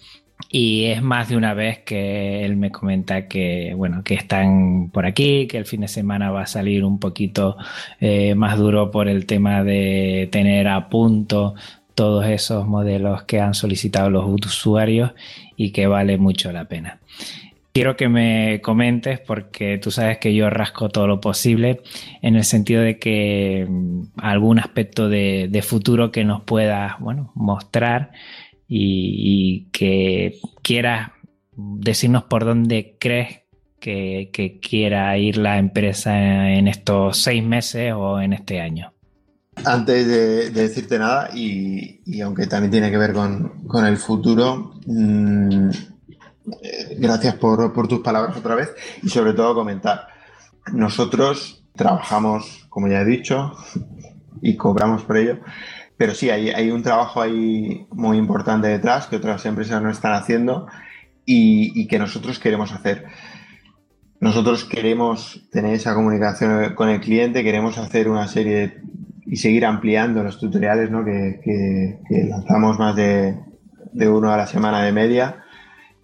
Y 0.48 0.86
es 0.86 1.02
más 1.02 1.30
de 1.30 1.36
una 1.36 1.54
vez 1.54 1.80
que 1.80 2.46
él 2.46 2.56
me 2.56 2.72
comenta 2.72 3.28
que, 3.28 3.74
bueno, 3.76 4.04
que 4.04 4.14
están 4.14 4.90
por 4.92 5.06
aquí, 5.06 5.48
que 5.48 5.58
el 5.58 5.66
fin 5.66 5.82
de 5.82 5.88
semana 5.88 6.32
va 6.32 6.44
a 6.44 6.48
salir 6.48 6.86
un 6.86 7.00
poquito 7.00 7.58
eh, 8.00 8.36
más 8.36 8.58
duro 8.58 8.90
por 8.90 9.10
el 9.10 9.26
tema 9.26 9.64
de 9.64 10.30
tener 10.32 10.68
a 10.68 10.90
punto 10.90 11.56
todos 11.94 12.26
esos 12.26 12.66
modelos 12.66 13.24
que 13.24 13.42
han 13.42 13.54
solicitado 13.54 14.10
los 14.10 14.26
usuarios 14.26 15.12
y 15.58 15.72
que 15.72 15.86
vale 15.88 16.18
mucho 16.18 16.52
la 16.54 16.66
pena. 16.66 17.00
Quiero 17.74 17.96
que 17.98 18.10
me 18.10 18.62
comentes 18.62 19.20
porque 19.20 19.78
tú 19.78 19.92
sabes 19.92 20.18
que 20.18 20.34
yo 20.34 20.50
rasco 20.50 20.90
todo 20.90 21.08
lo 21.08 21.22
posible 21.22 21.82
en 22.22 22.36
el 22.36 22.44
sentido 22.44 22.82
de 22.82 22.98
que 22.98 23.68
mm, 23.70 24.04
algún 24.18 24.60
aspecto 24.60 25.08
de, 25.10 25.64
futuro 25.64 26.12
que 26.12 26.24
nos 26.24 26.42
puedas 26.42 26.98
bueno, 27.00 27.32
mostrar 27.36 28.12
y, 28.70 29.68
que 29.72 30.40
quieras 30.62 31.12
decirnos 31.56 32.24
por 32.24 32.46
dónde 32.46 32.96
crees 33.00 33.42
que, 33.80 34.60
quiera 34.62 35.18
ir 35.18 35.38
la 35.38 35.58
empresa 35.58 36.50
en 36.52 36.68
estos 36.68 37.18
seis 37.18 37.44
meses 37.44 37.94
o 37.96 38.22
en 38.22 38.34
este 38.34 38.62
año. 38.62 38.94
Antes 39.66 40.08
de, 40.08 40.52
decirte 40.52 41.00
nada, 41.00 41.32
y, 41.34 42.22
aunque 42.22 42.48
también 42.48 42.72
tiene 42.72 42.92
que 42.92 42.98
ver 42.98 43.14
con, 43.14 43.86
el 43.86 43.98
futuro, 43.98 44.74
mm, 44.86 45.70
eh, 46.62 46.96
gracias 46.98 47.36
por, 47.36 47.74
por 47.74 47.88
tus 47.88 48.00
palabras 48.00 48.38
otra 48.38 48.56
vez 48.56 48.70
y 49.02 49.10
sobre 49.10 49.34
todo 49.34 49.56
comentar. 49.56 50.08
Nosotros 50.72 51.66
trabajamos, 51.76 52.68
como 52.70 52.88
ya 52.88 53.02
he 53.02 53.06
dicho, 53.06 53.54
y 54.42 54.56
cobramos 54.56 55.04
por 55.04 55.18
ello, 55.18 55.40
pero 56.00 56.16
sí, 56.16 56.30
hay, 56.30 56.50
hay 56.50 56.72
un 56.72 56.82
trabajo 56.82 57.22
ahí 57.22 57.86
muy 57.92 58.16
importante 58.16 58.70
detrás 58.70 59.08
que 59.08 59.18
otras 59.18 59.46
empresas 59.46 59.82
no 59.84 59.90
están 59.90 60.14
haciendo 60.14 60.66
y, 61.26 61.88
que 61.88 62.00
nosotros 62.00 62.40
queremos 62.40 62.72
hacer. 62.72 63.04
Nosotros 64.22 64.64
queremos 64.64 65.46
tener 65.52 65.74
esa 65.74 65.94
comunicación 65.94 66.74
con 66.76 66.88
el 66.88 67.02
cliente, 67.02 67.44
queremos 67.44 67.78
hacer 67.78 68.08
una 68.08 68.30
serie 68.30 68.78
y 69.26 69.36
seguir 69.36 69.66
ampliando 69.66 70.24
los 70.24 70.40
tutoriales 70.40 70.90
¿no? 70.90 71.04
que, 71.04 72.00
lanzamos 72.30 72.80
más 72.80 72.96
de, 72.96 73.38
de, 73.92 74.08
uno 74.08 74.32
a 74.32 74.38
la 74.38 74.48
semana 74.48 74.82
de 74.82 74.94
media 74.94 75.44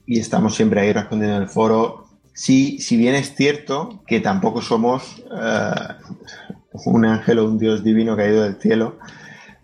y 0.06 0.20
estamos 0.20 0.56
siempre 0.56 0.82
ahí 0.82 0.92
respondiendo 0.92 1.38
en 1.38 1.44
el 1.44 1.48
foro. 1.48 2.08
Sí, 2.34 2.80
si 2.80 2.98
bien 2.98 3.16
es 3.16 3.34
cierto 3.34 4.04
que 4.06 4.20
tampoco 4.20 4.62
somos 4.62 5.24
uh, 5.32 6.90
un 6.90 7.06
ángel 7.06 7.40
o 7.40 7.46
un 7.46 7.58
dios 7.58 7.82
divino 7.82 8.18
caído 8.18 8.44
del 8.44 8.56
cielo 8.56 8.98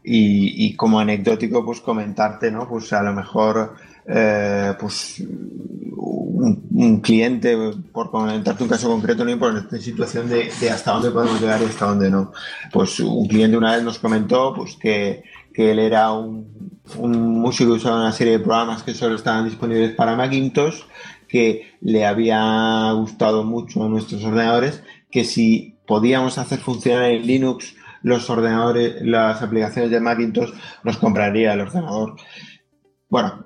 y, 0.03 0.65
y 0.65 0.75
como 0.75 0.99
anecdótico 0.99 1.65
pues 1.65 1.81
comentarte, 1.81 2.51
¿no? 2.51 2.67
Pues 2.67 2.91
a 2.93 3.01
lo 3.03 3.13
mejor 3.13 3.75
eh, 4.07 4.73
pues 4.79 5.21
un, 5.21 6.99
cliente, 7.01 7.55
por 7.91 8.09
comentarte 8.09 8.63
un 8.63 8.69
caso 8.69 8.89
concreto, 8.89 9.23
no 9.23 9.31
importa 9.31 9.75
en 9.75 9.81
situación 9.81 10.27
de, 10.27 10.49
hasta 10.71 10.93
dónde 10.93 11.11
podemos 11.11 11.39
llegar 11.39 11.61
y 11.61 11.65
hasta 11.65 11.85
dónde 11.85 12.09
no. 12.09 12.31
Pues 12.71 12.99
un 12.99 13.27
cliente 13.27 13.57
una 13.57 13.75
vez 13.75 13.83
nos 13.83 13.99
comentó 13.99 14.53
pues 14.55 14.75
que, 14.75 15.23
él 15.53 15.79
era 15.79 16.11
un, 16.11 16.79
un 16.97 17.39
músico 17.39 17.71
que 17.71 17.77
usaba 17.77 17.97
una 17.97 18.11
serie 18.11 18.33
de 18.33 18.39
programas 18.39 18.81
que 18.81 18.95
solo 18.95 19.15
estaban 19.15 19.45
disponibles 19.45 19.91
para 19.91 20.15
Macintosh, 20.15 20.81
que 21.27 21.75
le 21.81 22.05
había 22.05 22.91
gustado 22.93 23.43
mucho 23.43 23.83
a 23.83 23.89
nuestros 23.89 24.23
ordenadores, 24.23 24.81
que 25.11 25.23
si 25.23 25.75
podíamos 25.85 26.39
hacer 26.39 26.59
funcionar 26.59 27.11
en 27.11 27.27
Linux 27.27 27.75
los 28.03 28.29
ordenadores, 28.29 29.01
las 29.01 29.41
aplicaciones 29.41 29.91
de 29.91 29.99
Macintosh, 29.99 30.51
nos 30.83 30.97
compraría 30.97 31.53
el 31.53 31.61
ordenador. 31.61 32.15
Bueno, 33.09 33.45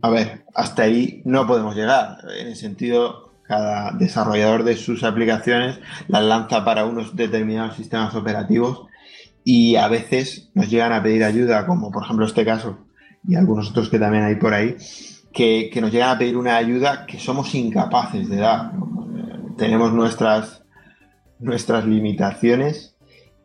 a 0.00 0.10
ver, 0.10 0.44
hasta 0.54 0.82
ahí 0.82 1.22
no 1.24 1.46
podemos 1.46 1.74
llegar. 1.74 2.18
En 2.38 2.48
el 2.48 2.56
sentido, 2.56 3.32
cada 3.42 3.92
desarrollador 3.92 4.64
de 4.64 4.76
sus 4.76 5.04
aplicaciones 5.04 5.78
las 6.08 6.24
lanza 6.24 6.64
para 6.64 6.84
unos 6.84 7.14
determinados 7.16 7.76
sistemas 7.76 8.14
operativos 8.14 8.86
y 9.44 9.76
a 9.76 9.88
veces 9.88 10.50
nos 10.54 10.70
llegan 10.70 10.92
a 10.92 11.02
pedir 11.02 11.24
ayuda, 11.24 11.66
como 11.66 11.90
por 11.90 12.04
ejemplo 12.04 12.26
este 12.26 12.44
caso 12.44 12.86
y 13.26 13.36
algunos 13.36 13.70
otros 13.70 13.88
que 13.88 13.98
también 13.98 14.24
hay 14.24 14.36
por 14.36 14.54
ahí, 14.54 14.76
que, 15.32 15.70
que 15.72 15.80
nos 15.80 15.92
llegan 15.92 16.10
a 16.10 16.18
pedir 16.18 16.36
una 16.36 16.56
ayuda 16.56 17.06
que 17.06 17.18
somos 17.18 17.54
incapaces 17.54 18.28
de 18.28 18.36
dar. 18.36 18.72
Tenemos 19.56 19.92
nuestras, 19.92 20.64
nuestras 21.38 21.86
limitaciones 21.86 22.91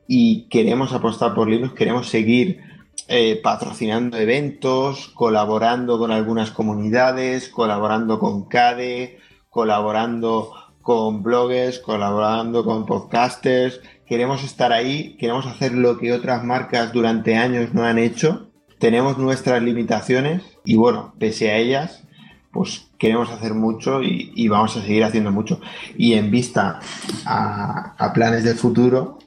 y 0.08 0.48
queremos 0.50 0.94
apostar 0.94 1.34
por 1.34 1.50
Linux, 1.50 1.74
queremos 1.74 2.08
seguir 2.08 2.62
eh, 3.10 3.40
patrocinando 3.42 4.18
eventos, 4.18 5.10
colaborando 5.10 5.98
con 5.98 6.12
algunas 6.12 6.52
comunidades, 6.52 7.50
colaborando 7.50 8.20
con 8.20 8.46
CADE, 8.46 9.20
colaborando 9.50 10.52
con 10.82 11.24
bloggers, 11.24 11.80
colaborando 11.80 12.64
con 12.64 12.86
podcasters. 12.86 13.82
Queremos 14.06 14.44
estar 14.44 14.72
ahí, 14.72 15.16
queremos 15.18 15.46
hacer 15.46 15.74
lo 15.74 15.98
que 15.98 16.14
otras 16.14 16.44
marcas 16.44 16.94
durante 16.94 17.36
años 17.36 17.74
no 17.74 17.84
han 17.84 17.98
hecho. 17.98 18.48
Tenemos 18.80 19.18
nuestras 19.18 19.62
limitaciones 19.62 20.44
y 20.66 20.76
bueno, 20.76 21.14
pese 21.18 21.52
a 21.52 21.58
ellas, 21.58 22.04
pues 22.52 22.88
queremos 22.98 23.30
hacer 23.30 23.54
mucho 23.54 24.02
y, 24.04 24.48
vamos 24.48 24.76
a 24.78 24.82
seguir 24.82 25.04
haciendo 25.04 25.32
mucho. 25.32 25.60
Y 25.98 26.14
en 26.14 26.30
vista 26.30 26.80
a, 27.26 27.96
a 27.98 28.14
planes 28.14 28.44
del 28.44 28.58
futuro, 28.58 29.20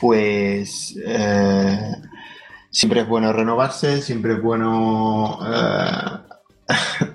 pues 0.00 0.96
eh, 1.04 1.92
siempre 2.70 3.00
es 3.00 3.08
bueno 3.08 3.32
renovarse, 3.32 4.02
siempre 4.02 4.34
es 4.34 4.42
bueno 4.42 5.38
eh, 5.46 6.18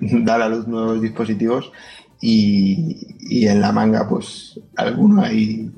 dar 0.00 0.42
a 0.42 0.48
luz 0.48 0.66
nuevos 0.66 1.00
dispositivos 1.00 1.72
y, 2.20 3.06
y, 3.20 3.46
en 3.46 3.60
la 3.60 3.72
manga 3.72 4.08
pues 4.08 4.60
alguno 4.76 5.22
hay, 5.22 5.70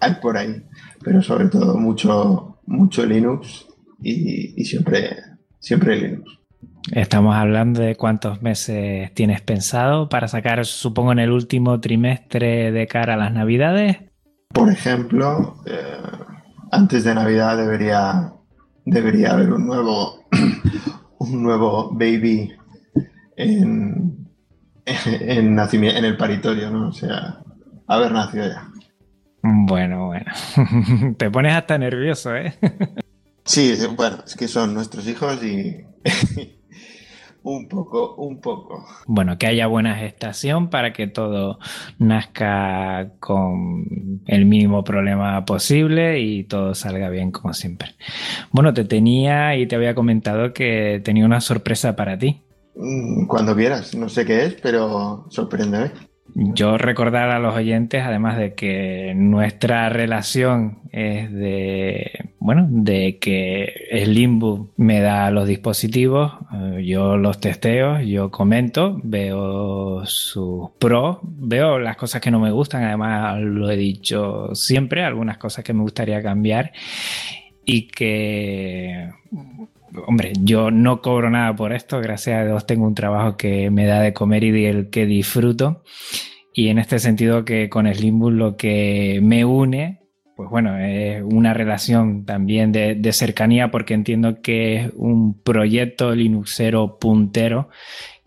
hay 0.00 0.14
por 0.16 0.36
ahí, 0.36 0.62
pero 1.02 1.22
sobre 1.22 1.46
todo 1.46 1.78
mucho, 1.78 2.58
mucho 2.66 3.06
Linux 3.06 3.66
y, 4.02 4.60
y 4.60 4.64
siempre, 4.64 5.16
siempre 5.60 5.96
Linux. 5.96 6.36
Estamos 6.92 7.34
hablando 7.34 7.80
de 7.80 7.96
cuántos 7.96 8.42
meses 8.42 9.12
tienes 9.14 9.40
pensado 9.40 10.08
para 10.08 10.28
sacar, 10.28 10.64
supongo, 10.64 11.12
en 11.12 11.18
el 11.18 11.32
último 11.32 11.80
trimestre 11.80 12.70
de 12.70 12.86
cara 12.86 13.14
a 13.14 13.16
las 13.16 13.32
Navidades. 13.32 13.98
Por 14.52 14.70
ejemplo, 14.70 15.56
eh, 15.66 15.98
antes 16.70 17.04
de 17.04 17.14
Navidad 17.14 17.56
debería 17.56 18.32
debería 18.86 19.32
haber 19.32 19.52
un 19.52 19.66
nuevo, 19.66 20.24
un 21.18 21.42
nuevo 21.42 21.90
baby 21.92 22.52
en, 23.36 24.28
en, 24.86 25.54
nacimiento, 25.54 25.98
en 25.98 26.04
el 26.06 26.16
paritorio, 26.16 26.70
¿no? 26.70 26.88
O 26.88 26.92
sea, 26.92 27.40
haber 27.86 28.12
nacido 28.12 28.46
ya. 28.46 28.70
Bueno, 29.42 30.06
bueno. 30.06 30.32
Te 31.18 31.30
pones 31.30 31.54
hasta 31.54 31.76
nervioso, 31.76 32.34
¿eh? 32.34 32.54
Sí, 33.44 33.76
bueno, 33.96 34.24
es 34.26 34.34
que 34.34 34.48
son 34.48 34.74
nuestros 34.74 35.06
hijos 35.06 35.40
y 35.44 35.84
un 37.46 37.68
poco, 37.68 38.14
un 38.16 38.40
poco. 38.40 38.84
Bueno, 39.06 39.38
que 39.38 39.46
haya 39.46 39.66
buena 39.66 39.94
gestación 39.94 40.68
para 40.68 40.92
que 40.92 41.06
todo 41.06 41.58
nazca 41.98 43.12
con 43.20 44.22
el 44.26 44.46
mínimo 44.46 44.82
problema 44.82 45.44
posible 45.44 46.20
y 46.20 46.44
todo 46.44 46.74
salga 46.74 47.08
bien 47.08 47.30
como 47.30 47.54
siempre. 47.54 47.90
Bueno, 48.50 48.74
te 48.74 48.84
tenía 48.84 49.56
y 49.56 49.66
te 49.66 49.76
había 49.76 49.94
comentado 49.94 50.52
que 50.52 51.00
tenía 51.04 51.24
una 51.24 51.40
sorpresa 51.40 51.94
para 51.94 52.18
ti. 52.18 52.42
Mm, 52.74 53.26
cuando 53.26 53.54
quieras, 53.54 53.94
no 53.94 54.08
sé 54.08 54.24
qué 54.24 54.46
es, 54.46 54.54
pero 54.54 55.26
sorpréndeme. 55.30 55.92
Yo 56.38 56.76
recordar 56.76 57.30
a 57.30 57.38
los 57.38 57.54
oyentes, 57.54 58.02
además 58.04 58.36
de 58.36 58.52
que 58.52 59.14
nuestra 59.16 59.88
relación 59.88 60.80
es 60.92 61.32
de, 61.32 62.10
bueno, 62.38 62.66
de 62.68 63.18
que 63.18 63.88
Slimbook 64.04 64.74
me 64.76 65.00
da 65.00 65.30
los 65.30 65.48
dispositivos, 65.48 66.34
eh, 66.52 66.84
yo 66.84 67.16
los 67.16 67.40
testeo, 67.40 68.00
yo 68.00 68.30
comento, 68.30 69.00
veo 69.02 70.04
sus 70.04 70.72
pros, 70.78 71.20
veo 71.22 71.78
las 71.78 71.96
cosas 71.96 72.20
que 72.20 72.30
no 72.30 72.38
me 72.38 72.50
gustan, 72.50 72.84
además 72.84 73.40
lo 73.40 73.70
he 73.70 73.76
dicho 73.78 74.54
siempre, 74.54 75.04
algunas 75.04 75.38
cosas 75.38 75.64
que 75.64 75.72
me 75.72 75.80
gustaría 75.80 76.22
cambiar 76.22 76.70
y 77.64 77.88
que 77.88 79.08
hombre, 80.06 80.32
yo 80.40 80.70
no 80.70 81.00
cobro 81.00 81.30
nada 81.30 81.54
por 81.54 81.72
esto, 81.72 82.00
gracias 82.00 82.40
a 82.40 82.44
Dios 82.44 82.66
tengo 82.66 82.86
un 82.86 82.94
trabajo 82.94 83.36
que 83.36 83.70
me 83.70 83.86
da 83.86 84.00
de 84.00 84.12
comer 84.12 84.44
y 84.44 84.50
del 84.50 84.90
que 84.90 85.06
disfruto. 85.06 85.82
Y 86.52 86.68
en 86.68 86.78
este 86.78 86.98
sentido 86.98 87.44
que 87.44 87.68
con 87.68 87.92
Slimbook 87.92 88.32
lo 88.32 88.56
que 88.56 89.20
me 89.22 89.44
une, 89.44 90.00
pues 90.36 90.48
bueno, 90.48 90.78
es 90.78 91.22
una 91.22 91.54
relación 91.54 92.24
también 92.24 92.72
de, 92.72 92.94
de 92.94 93.12
cercanía 93.12 93.70
porque 93.70 93.94
entiendo 93.94 94.40
que 94.42 94.76
es 94.76 94.92
un 94.96 95.40
proyecto 95.42 96.14
linuxero 96.14 96.98
puntero 96.98 97.68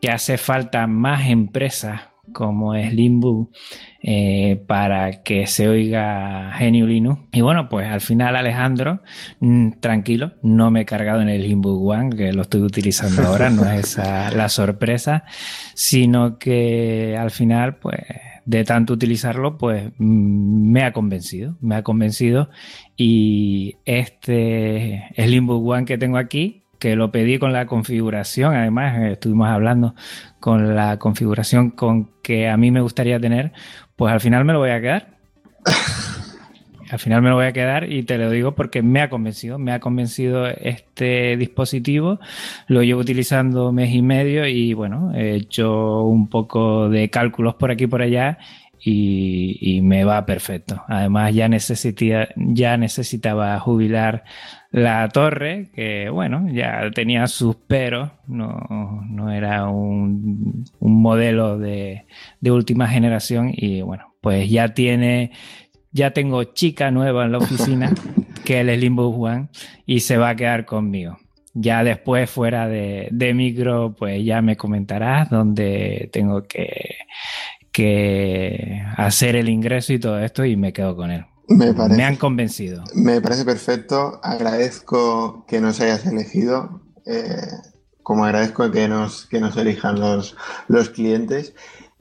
que 0.01 0.09
hace 0.09 0.37
falta 0.37 0.87
más 0.87 1.29
empresas 1.29 2.08
como 2.33 2.75
es 2.75 2.93
Limbo 2.93 3.51
eh, 4.01 4.63
para 4.67 5.23
que 5.23 5.47
se 5.47 5.67
oiga 5.67 6.51
Genio 6.57 6.87
Linux. 6.87 7.21
Y 7.31 7.41
bueno, 7.41 7.69
pues 7.69 7.87
al 7.87 8.01
final 8.01 8.35
Alejandro, 8.35 9.01
mmm, 9.39 9.71
tranquilo, 9.79 10.33
no 10.41 10.71
me 10.71 10.81
he 10.81 10.85
cargado 10.85 11.21
en 11.21 11.29
el 11.29 11.43
Limbo 11.43 11.79
One, 11.79 12.15
que 12.15 12.33
lo 12.33 12.43
estoy 12.43 12.61
utilizando 12.61 13.23
ahora, 13.23 13.49
no 13.49 13.69
es 13.69 13.91
esa 13.91 14.31
la 14.35 14.49
sorpresa, 14.49 15.23
sino 15.73 16.37
que 16.37 17.17
al 17.17 17.31
final, 17.31 17.77
pues 17.77 17.99
de 18.45 18.63
tanto 18.63 18.93
utilizarlo, 18.93 19.59
pues 19.59 19.91
me 19.99 20.83
ha 20.83 20.91
convencido, 20.91 21.55
me 21.61 21.75
ha 21.75 21.83
convencido 21.83 22.49
y 22.97 23.75
este 23.85 25.03
Slimbook 25.15 25.67
One 25.67 25.85
que 25.85 25.99
tengo 25.99 26.17
aquí 26.17 26.58
que 26.79 26.95
lo 26.95 27.11
pedí 27.11 27.37
con 27.37 27.53
la 27.53 27.65
configuración, 27.65 28.55
además 28.55 28.97
estuvimos 29.11 29.49
hablando 29.49 29.95
con 30.39 30.75
la 30.75 30.97
configuración 30.97 31.71
con 31.71 32.09
que 32.23 32.49
a 32.49 32.57
mí 32.57 32.71
me 32.71 32.81
gustaría 32.81 33.19
tener, 33.19 33.51
pues 33.95 34.13
al 34.13 34.21
final 34.21 34.45
me 34.45 34.53
lo 34.53 34.59
voy 34.59 34.71
a 34.71 34.81
quedar. 34.81 35.19
al 36.89 36.99
final 36.99 37.21
me 37.21 37.29
lo 37.29 37.35
voy 37.35 37.45
a 37.45 37.51
quedar 37.51 37.91
y 37.91 38.03
te 38.03 38.17
lo 38.17 38.31
digo 38.31 38.55
porque 38.55 38.81
me 38.81 39.01
ha 39.01 39.09
convencido, 39.09 39.59
me 39.59 39.73
ha 39.73 39.79
convencido 39.79 40.47
este 40.47 41.37
dispositivo, 41.37 42.19
lo 42.67 42.81
llevo 42.81 43.01
utilizando 43.01 43.71
mes 43.71 43.93
y 43.93 44.01
medio 44.01 44.47
y 44.47 44.73
bueno, 44.73 45.13
he 45.13 45.35
hecho 45.35 46.03
un 46.03 46.29
poco 46.29 46.89
de 46.89 47.09
cálculos 47.09 47.55
por 47.55 47.71
aquí 47.71 47.83
y 47.83 47.87
por 47.87 48.01
allá 48.01 48.39
y, 48.81 49.57
y, 49.59 49.81
me 49.81 50.05
va 50.05 50.25
perfecto. 50.25 50.83
Además 50.87 51.33
ya 51.33 51.49
necesitaba, 51.49 52.29
ya 52.37 52.77
necesitaba 52.77 53.59
jubilar 53.59 54.23
la 54.71 55.09
torre, 55.09 55.69
que 55.73 56.09
bueno, 56.09 56.47
ya 56.51 56.91
tenía 56.93 57.27
sus 57.27 57.55
peros, 57.55 58.11
no, 58.27 59.03
no 59.09 59.31
era 59.31 59.67
un, 59.69 60.65
un 60.79 61.01
modelo 61.01 61.57
de, 61.57 62.05
de, 62.39 62.51
última 62.51 62.87
generación 62.87 63.51
y 63.51 63.81
bueno, 63.81 64.13
pues 64.21 64.49
ya 64.49 64.73
tiene, 64.73 65.31
ya 65.91 66.11
tengo 66.11 66.43
chica 66.43 66.91
nueva 66.91 67.25
en 67.25 67.31
la 67.31 67.39
oficina, 67.39 67.91
que 68.45 68.61
es 68.61 68.67
el 68.67 68.79
Limbo 68.79 69.07
One, 69.09 69.49
y 69.85 70.01
se 70.01 70.17
va 70.17 70.29
a 70.29 70.35
quedar 70.35 70.65
conmigo. 70.65 71.17
Ya 71.55 71.83
después, 71.83 72.29
fuera 72.29 72.67
de, 72.67 73.09
de 73.11 73.33
micro, 73.33 73.95
pues 73.97 74.23
ya 74.23 74.41
me 74.41 74.55
comentarás 74.55 75.31
dónde 75.31 76.09
tengo 76.13 76.43
que, 76.43 76.95
que 77.71 78.83
hacer 78.97 79.35
el 79.35 79.49
ingreso 79.49 79.93
y 79.93 79.99
todo 79.99 80.19
esto 80.19 80.45
y 80.45 80.55
me 80.55 80.73
quedo 80.73 80.95
con 80.95 81.09
él. 81.11 81.25
Me, 81.49 82.03
han 82.03 82.15
convencido. 82.15 82.83
Me 82.93 83.21
parece 83.21 83.43
perfecto. 83.43 84.19
Agradezco 84.23 85.45
que 85.47 85.59
nos 85.59 85.79
hayas 85.81 86.05
elegido. 86.05 86.81
Eh, 87.05 87.23
como 88.03 88.25
agradezco 88.25 88.71
que 88.71 88.87
nos, 88.87 89.25
que 89.25 89.39
nos 89.39 89.57
elijan 89.57 89.99
los, 89.99 90.35
los 90.67 90.89
clientes. 90.89 91.53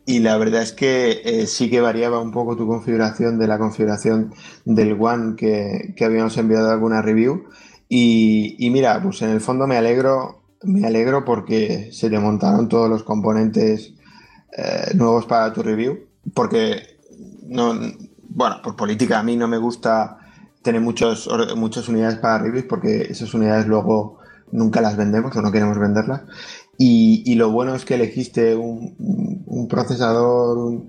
Y 0.07 0.21
la 0.21 0.39
verdad 0.39 0.63
es 0.63 0.73
que 0.73 1.21
eh, 1.25 1.47
sí 1.47 1.69
que 1.69 1.83
variaba 1.83 2.21
un 2.21 2.33
poco 2.33 2.57
tu 2.57 2.67
configuración 2.67 3.39
de 3.39 3.47
la 3.47 3.59
configuración 3.59 4.33
del 4.65 4.97
One 4.99 5.37
que, 5.37 5.93
que 5.97 6.05
habíamos 6.05 6.37
enviado 6.39 6.71
alguna 6.71 7.03
review. 7.03 7.45
Y, 7.91 8.57
y, 8.59 8.71
mira, 8.71 9.03
pues 9.03 9.21
en 9.23 9.31
el 9.31 9.41
fondo 9.41 9.67
me 9.67 9.77
alegro, 9.77 10.45
me 10.63 10.87
alegro 10.87 11.25
porque 11.25 11.91
se 11.93 12.09
te 12.09 12.19
montaron 12.19 12.69
todos 12.69 12.89
los 12.89 13.03
componentes 13.03 13.95
eh, 14.57 14.95
nuevos 14.95 15.27
para 15.27 15.53
tu 15.53 15.63
review. 15.63 16.07
Porque 16.33 16.99
no, 17.47 17.79
bueno, 18.29 18.61
por 18.63 18.77
política 18.77 19.19
a 19.19 19.23
mí 19.23 19.37
no 19.37 19.49
me 19.49 19.59
gusta 19.59 20.19
tener 20.63 20.81
muchos, 20.81 21.29
muchas 21.57 21.89
unidades 21.89 22.19
para 22.19 22.39
reviews 22.39 22.67
porque 22.69 23.03
esas 23.03 23.33
unidades 23.35 23.67
luego 23.67 24.19
nunca 24.53 24.81
las 24.81 24.97
vendemos 24.97 25.35
o 25.37 25.43
no 25.43 25.53
queremos 25.53 25.79
venderlas. 25.79 26.23
Y, 26.81 27.35
lo 27.35 27.51
bueno 27.51 27.75
es 27.75 27.85
que 27.85 27.97
elegiste 27.97 28.55
un, 28.55 29.67
procesador, 29.69 30.85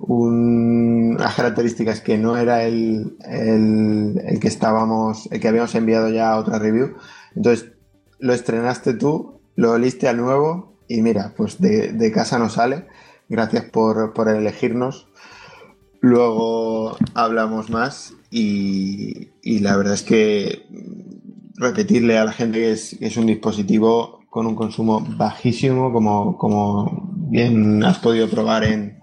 unas 0.00 1.34
características 1.34 2.00
que 2.00 2.16
no 2.16 2.38
era 2.38 2.64
el, 2.64 3.18
el, 3.20 4.40
que 4.40 4.48
estábamos, 4.48 5.28
el 5.30 5.40
que 5.40 5.48
habíamos 5.48 5.74
enviado 5.74 6.08
ya 6.08 6.32
a 6.32 6.38
otra 6.38 6.58
review. 6.58 6.94
Entonces 7.34 7.72
lo 8.18 8.32
estrenaste 8.32 8.94
tú, 8.94 9.40
lo 9.56 9.72
oliste 9.72 10.08
al 10.08 10.16
nuevo 10.16 10.78
y 10.88 11.02
mira, 11.02 11.34
pues 11.36 11.60
de, 11.60 11.92
de 11.92 12.12
casa 12.12 12.38
no 12.38 12.48
sale. 12.48 12.86
Gracias 13.28 13.64
por, 13.64 14.14
por 14.14 14.28
elegirnos 14.30 15.08
Luego 16.06 16.96
hablamos 17.14 17.68
más 17.68 18.14
y, 18.30 19.32
la 19.42 19.76
verdad 19.76 19.94
es 19.94 20.04
que 20.04 20.64
repetirle 21.56 22.16
a 22.16 22.24
la 22.24 22.32
gente 22.32 22.60
que 22.60 22.70
es, 22.70 23.16
un 23.16 23.26
dispositivo 23.26 24.20
con 24.30 24.46
un 24.46 24.54
consumo 24.54 25.04
bajísimo, 25.04 25.92
como, 25.92 26.38
como 26.38 27.10
bien 27.28 27.82
has 27.82 27.98
podido 27.98 28.28
probar 28.28 28.62
en, 28.62 29.00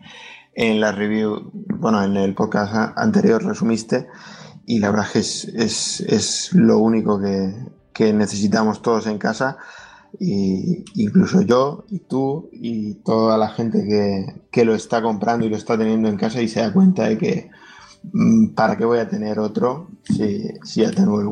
en 0.56 0.80
la 0.80 0.94
review, 0.94 1.52
bueno, 1.78 2.02
en 2.02 2.16
el 2.16 2.36
podcast 2.36 2.74
anterior 2.96 3.44
resumiste, 3.44 4.08
y 4.66 4.80
la 4.80 4.92
verdad 4.92 5.08
es 5.14 5.52
que 5.52 5.62
es, 5.62 6.00
es, 6.00 6.54
lo 6.54 6.80
único 6.80 7.20
que, 7.20 7.54
que 7.92 8.14
necesitamos 8.14 8.82
todos 8.82 9.08
en 9.08 9.18
casa 9.18 9.58
y 10.20 10.84
incluso 10.96 11.42
yo 11.42 11.86
y 11.90 12.00
tú 12.00 12.50
y 12.52 12.96
toda 12.96 13.38
la 13.38 13.50
gente 13.50 13.86
que, 14.52 14.66
lo 14.66 14.76
está 14.76 15.02
comprando 15.02 15.46
y 15.46 15.50
lo 15.50 15.58
está 15.58 15.78
teniendo 15.78 16.10
en 16.10 16.18
casa 16.18 16.42
y 16.42 16.48
se 16.48 16.62
da 16.62 16.72
cuenta 16.72 17.10
de 17.10 17.18
que 17.18 17.50
mm, 18.12 18.50
para 18.50 18.78
qué 18.78 18.86
voy 18.86 19.00
a 19.00 19.10
tener 19.10 19.40
otro 19.40 19.90
si, 20.04 20.44
si 20.64 20.82
ya 20.82 20.92
tengo 20.92 21.20
el. 21.22 21.28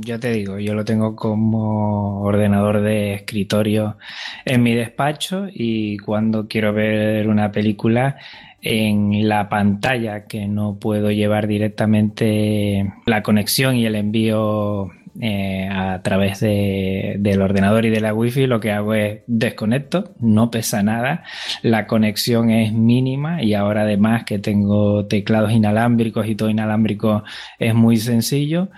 Yo 0.00 0.20
te 0.20 0.32
digo, 0.32 0.58
yo 0.58 0.74
lo 0.74 0.84
tengo 0.84 1.16
como 1.16 2.20
ordenador 2.20 2.82
de 2.82 3.14
escritorio 3.14 3.96
en 4.44 4.62
mi 4.62 4.74
despacho 4.74 5.46
y 5.50 5.96
cuando 5.98 6.46
quiero 6.46 6.74
ver 6.74 7.26
una 7.28 7.52
película 7.52 8.16
en 8.60 9.28
la 9.28 9.48
pantalla 9.48 10.26
que 10.26 10.46
no 10.46 10.78
puedo 10.78 11.10
llevar 11.10 11.46
directamente 11.46 12.92
la 13.06 13.22
conexión 13.22 13.76
y 13.76 13.86
el 13.86 13.94
envío 13.94 14.90
eh, 15.20 15.68
a 15.68 16.00
través 16.02 16.38
de, 16.38 17.16
del 17.18 17.42
ordenador 17.42 17.84
y 17.84 17.90
de 17.90 18.00
la 18.00 18.14
wifi 18.14 18.46
lo 18.46 18.60
que 18.60 18.70
hago 18.70 18.94
es 18.94 19.22
desconecto, 19.26 20.14
no 20.20 20.50
pesa 20.50 20.82
nada, 20.84 21.24
la 21.62 21.88
conexión 21.88 22.50
es 22.50 22.72
mínima 22.72 23.42
y 23.42 23.54
ahora 23.54 23.82
además 23.82 24.24
que 24.24 24.38
tengo 24.38 25.06
teclados 25.06 25.50
inalámbricos 25.50 26.26
y 26.28 26.36
todo 26.36 26.50
inalámbrico 26.50 27.24
es 27.58 27.74
muy 27.74 27.96
sencillo. 27.96 28.68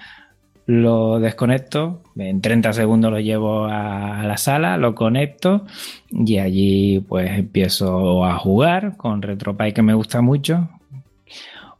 Lo 0.66 1.18
desconecto, 1.18 2.04
en 2.16 2.40
30 2.40 2.72
segundos 2.72 3.10
lo 3.10 3.18
llevo 3.18 3.64
a, 3.64 4.20
a 4.20 4.24
la 4.24 4.36
sala, 4.36 4.76
lo 4.76 4.94
conecto 4.94 5.66
y 6.10 6.38
allí 6.38 7.00
pues 7.00 7.38
empiezo 7.38 8.24
a 8.24 8.38
jugar 8.38 8.96
con 8.96 9.20
RetroPie 9.20 9.74
que 9.74 9.82
me 9.82 9.94
gusta 9.94 10.20
mucho, 10.22 10.70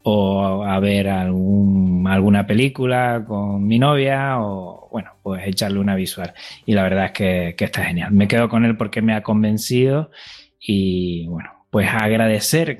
o 0.02 0.64
a 0.64 0.78
ver 0.80 1.08
algún, 1.08 2.06
alguna 2.08 2.46
película 2.46 3.24
con 3.26 3.66
mi 3.66 3.78
novia 3.78 4.40
o 4.40 4.88
bueno, 4.90 5.10
pues 5.22 5.46
echarle 5.46 5.78
una 5.78 5.94
visual. 5.94 6.34
Y 6.66 6.72
la 6.74 6.82
verdad 6.82 7.06
es 7.06 7.12
que, 7.12 7.54
está 7.64 7.84
genial. 7.84 8.12
Me 8.12 8.28
quedo 8.28 8.48
con 8.48 8.64
él 8.64 8.76
porque 8.76 9.02
me 9.02 9.14
ha 9.14 9.22
convencido 9.22 10.10
y 10.60 11.26
bueno, 11.26 11.50
pues 11.70 11.88
agradecer 11.90 12.78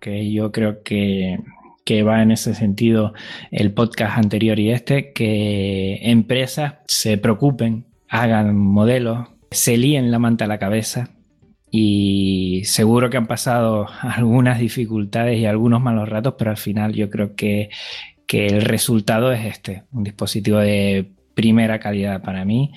que 0.00 0.30
yo 0.30 0.52
creo 0.52 0.82
que, 0.82 1.38
que 1.84 2.02
va 2.02 2.22
en 2.22 2.30
ese 2.30 2.54
sentido 2.54 3.14
el 3.50 3.72
podcast 3.72 4.18
anterior 4.18 4.58
y 4.58 4.70
este, 4.70 5.12
que 5.12 5.98
empresas 6.02 6.74
se 6.86 7.16
preocupen, 7.16 7.86
hagan 8.08 8.56
modelos, 8.56 9.28
se 9.50 9.76
líen 9.76 10.10
la 10.10 10.18
manta 10.18 10.44
a 10.44 10.48
la 10.48 10.58
cabeza 10.58 11.15
y 11.70 12.62
seguro 12.64 13.10
que 13.10 13.16
han 13.16 13.26
pasado 13.26 13.86
algunas 14.00 14.58
dificultades 14.58 15.38
y 15.38 15.46
algunos 15.46 15.80
malos 15.80 16.08
ratos, 16.08 16.34
pero 16.38 16.50
al 16.50 16.56
final 16.56 16.92
yo 16.92 17.10
creo 17.10 17.34
que, 17.34 17.70
el 18.28 18.62
resultado 18.62 19.32
es 19.32 19.46
este, 19.46 19.84
un 19.92 20.04
dispositivo 20.04 20.58
de 20.58 21.10
primera 21.34 21.78
calidad 21.78 22.22
para 22.22 22.44
mí, 22.44 22.72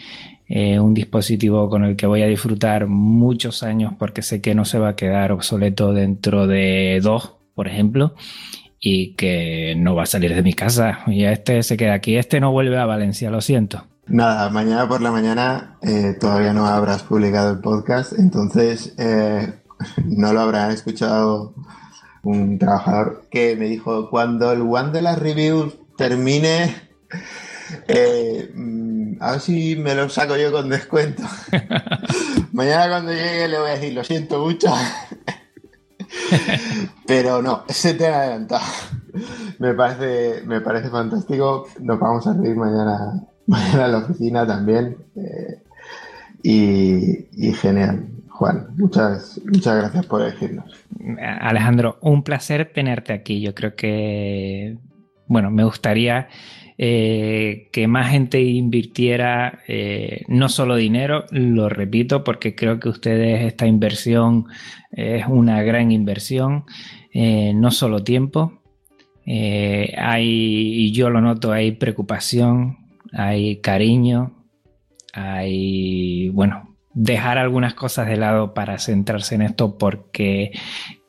eh, 0.48 0.80
un 0.80 0.94
dispositivo 0.94 1.70
con 1.70 1.84
el 1.84 1.96
que 1.96 2.06
voy 2.06 2.22
a 2.22 2.28
disfrutar 2.28 2.88
muchos 2.88 3.62
años 3.64 3.94
porque 4.00 4.22
sé 4.22 4.42
que 4.42 4.56
no 4.56 4.64
se 4.64 4.80
va 4.80 4.90
a 4.90 4.96
quedar 4.96 5.32
obsoleto 5.32 5.92
dentro 5.92 6.48
de 6.48 7.00
dos, 7.04 7.36
por 7.56 7.68
ejemplo, 7.68 8.16
y 8.80 9.16
que 9.16 9.76
no 9.78 9.96
va 9.96 10.04
a 10.04 10.06
salir 10.06 10.34
de 10.34 10.44
mi 10.44 10.54
casa. 10.54 11.00
Y 11.08 11.26
este 11.26 11.62
se 11.64 11.78
queda 11.78 11.94
aquí, 11.94 12.16
este 12.16 12.40
no 12.40 12.52
vuelve 12.52 12.78
a 12.78 12.86
Valencia, 12.86 13.30
lo 13.30 13.42
siento. 13.42 13.86
Nada, 14.10 14.49
mañana 14.49 14.88
por 14.88 15.01
la 15.01 15.12
mañana 15.12 15.78
eh, 15.84 16.18
todavía 16.20 16.51
no 16.51 16.66
habrás 16.66 17.03
publicado 17.03 17.51
el 17.51 17.60
podcast, 17.60 18.14
entonces 18.18 18.95
eh, 18.97 19.53
no 20.05 20.34
lo 20.34 20.41
habrá 20.41 20.74
escuchado 20.74 21.53
un 22.24 22.57
trabajador 22.57 23.26
que 23.30 23.55
me 23.55 23.68
dijo, 23.68 24.10
cuando 24.10 24.51
el 24.51 24.62
one 24.62 24.91
de 24.91 25.03
las 25.03 25.20
reviews 25.20 25.78
termine, 25.95 26.76
eh, 27.88 28.51
mm, 28.55 29.22
a 29.22 29.32
ver 29.34 29.41
si 29.41 29.76
me 29.76 29.93
lo 29.93 30.10
saco 30.10 30.36
yo 30.38 30.51
con 30.51 30.70
descuento. 30.70 31.22
mañana 32.51 32.89
cuando 32.89 33.14
llegue 33.14 33.47
le 33.47 33.60
voy 33.60 33.70
a 33.70 33.74
decir, 33.74 33.93
lo 33.93 34.03
siento 34.03 34.39
mucho. 34.39 34.74
Pero 37.05 37.43
no, 37.43 37.64
se 37.68 37.93
te 37.93 38.07
ha 38.07 38.22
adelantado. 38.22 38.66
Me 39.60 39.76
parece, 39.76 40.41
me 40.47 40.62
parece 40.62 40.89
fantástico. 40.89 41.68
Nos 41.80 41.99
vamos 41.99 42.26
a 42.26 42.34
reír 42.34 42.55
mañana 42.55 43.30
mañana 43.50 43.86
a 43.86 43.88
la 43.88 43.97
oficina 43.97 44.47
también. 44.47 44.95
Eh, 45.16 45.64
y, 46.43 47.52
genial. 47.54 48.08
Juan, 48.30 48.68
muchas, 48.78 49.41
muchas 49.43 49.76
gracias 49.76 50.06
por 50.06 50.22
elegirnos. 50.22 50.74
Alejandro, 51.41 51.97
un 52.02 52.24
placer 52.24 52.72
tenerte 52.74 53.12
aquí. 53.12 53.41
Yo 53.41 53.54
creo 53.54 53.76
que, 53.76 54.78
bueno, 55.28 55.52
me 55.52 55.66
gustaría 55.66 56.30
eh, 56.78 57.68
que 57.74 57.88
más 57.88 58.10
gente 58.10 58.41
invirtiera 58.41 59.60
eh, 59.68 60.24
no 60.30 60.47
solo 60.47 60.78
dinero, 60.78 61.26
lo 61.32 61.68
repito, 61.68 62.24
porque 62.24 62.56
creo 62.56 62.80
que 62.80 62.88
ustedes 62.88 63.43
esta 63.43 63.68
inversión 63.68 64.45
es 64.91 65.26
una 65.28 65.62
gran 65.64 65.91
inversión, 65.91 66.64
no 67.14 67.72
solo 67.72 68.04
tiempo. 68.04 68.62
hay, 69.26 70.86
y 70.86 70.91
yo 70.93 71.10
lo 71.10 71.20
noto, 71.20 71.52
hay 71.52 71.74
preocupación, 71.74 72.78
hay 73.14 73.62
cariño, 73.62 74.45
hay, 75.14 76.30
bueno, 76.30 76.76
dejar 76.93 77.38
algunas 77.38 77.74
cosas 77.74 78.07
de 78.07 78.18
lado 78.18 78.53
para 78.53 78.78
centrarse 78.80 79.36
en 79.36 79.43
esto 79.43 79.78
porque 79.78 80.51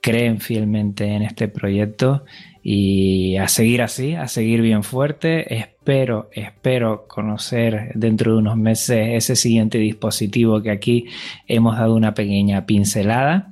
creen 0.00 0.40
fielmente 0.40 1.04
en 1.06 1.22
este 1.22 1.48
proyecto 1.48 2.24
y 2.62 3.36
a 3.36 3.48
seguir 3.48 3.82
así, 3.82 4.14
a 4.14 4.28
seguir 4.28 4.60
bien 4.60 4.82
fuerte. 4.82 5.54
Espero, 5.54 6.28
espero 6.32 7.06
conocer 7.06 7.92
dentro 7.94 8.32
de 8.32 8.38
unos 8.38 8.56
meses 8.56 9.08
ese 9.12 9.36
siguiente 9.36 9.78
dispositivo 9.78 10.62
que 10.62 10.70
aquí 10.70 11.06
hemos 11.46 11.76
dado 11.76 11.94
una 11.94 12.14
pequeña 12.14 12.66
pincelada. 12.66 13.50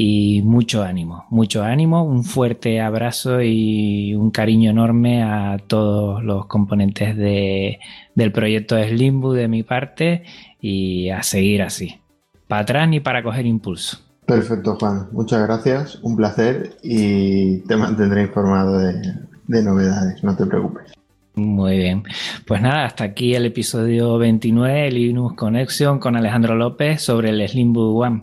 Y 0.00 0.42
mucho 0.42 0.84
ánimo, 0.84 1.26
mucho 1.28 1.64
ánimo, 1.64 2.04
un 2.04 2.22
fuerte 2.22 2.80
abrazo 2.80 3.42
y 3.42 4.14
un 4.14 4.30
cariño 4.30 4.70
enorme 4.70 5.24
a 5.24 5.58
todos 5.66 6.22
los 6.22 6.46
componentes 6.46 7.16
de, 7.16 7.80
del 8.14 8.30
proyecto 8.30 8.80
Slimbu 8.80 9.32
de 9.32 9.48
mi 9.48 9.64
parte 9.64 10.22
y 10.60 11.10
a 11.10 11.24
seguir 11.24 11.62
así, 11.62 11.98
para 12.46 12.62
atrás 12.62 12.88
ni 12.88 13.00
para 13.00 13.24
coger 13.24 13.44
impulso. 13.44 13.98
Perfecto, 14.24 14.76
Juan. 14.76 15.08
Muchas 15.10 15.42
gracias, 15.42 15.98
un 16.02 16.14
placer 16.14 16.76
y 16.80 17.58
te 17.62 17.76
mantendré 17.76 18.22
informado 18.22 18.78
de, 18.78 19.02
de 19.48 19.62
novedades, 19.64 20.22
no 20.22 20.36
te 20.36 20.46
preocupes. 20.46 20.92
Muy 21.34 21.76
bien. 21.76 22.04
Pues 22.46 22.62
nada, 22.62 22.84
hasta 22.84 23.02
aquí 23.02 23.34
el 23.34 23.46
episodio 23.46 24.16
29 24.16 24.92
Linux 24.92 25.34
Connection 25.34 25.98
con 25.98 26.14
Alejandro 26.14 26.54
López 26.54 27.02
sobre 27.02 27.30
el 27.30 27.48
Slimbook 27.48 27.96
One. 27.96 28.22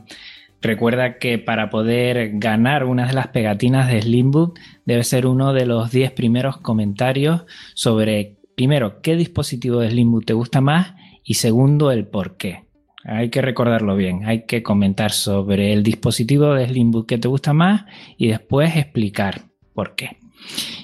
Recuerda 0.66 1.20
que 1.20 1.38
para 1.38 1.70
poder 1.70 2.32
ganar 2.40 2.86
una 2.86 3.06
de 3.06 3.14
las 3.14 3.28
pegatinas 3.28 3.88
de 3.88 4.02
Slimbook 4.02 4.60
debe 4.84 5.04
ser 5.04 5.28
uno 5.28 5.54
de 5.54 5.68
los 5.68 5.92
10 5.92 6.12
primeros 6.14 6.58
comentarios 6.58 7.46
sobre, 7.76 8.38
primero, 8.56 9.00
qué 9.02 9.16
dispositivo 9.16 9.80
de 9.82 9.92
Slimbook 9.92 10.26
te 10.26 10.34
gusta 10.34 10.62
más 10.62 10.96
y 11.24 11.36
segundo, 11.36 11.92
el 11.92 12.08
por 12.08 12.38
qué. 12.38 12.64
Hay 13.04 13.30
que 13.30 13.44
recordarlo 13.44 13.96
bien, 13.96 14.26
hay 14.26 14.48
que 14.48 14.64
comentar 14.64 15.12
sobre 15.12 15.72
el 15.72 15.84
dispositivo 15.84 16.56
de 16.56 16.68
Slimbook 16.68 17.06
que 17.06 17.20
te 17.20 17.28
gusta 17.28 17.54
más 17.54 17.86
y 18.18 18.30
después 18.30 18.76
explicar 18.76 19.42
por 19.76 19.94
qué. 19.94 20.18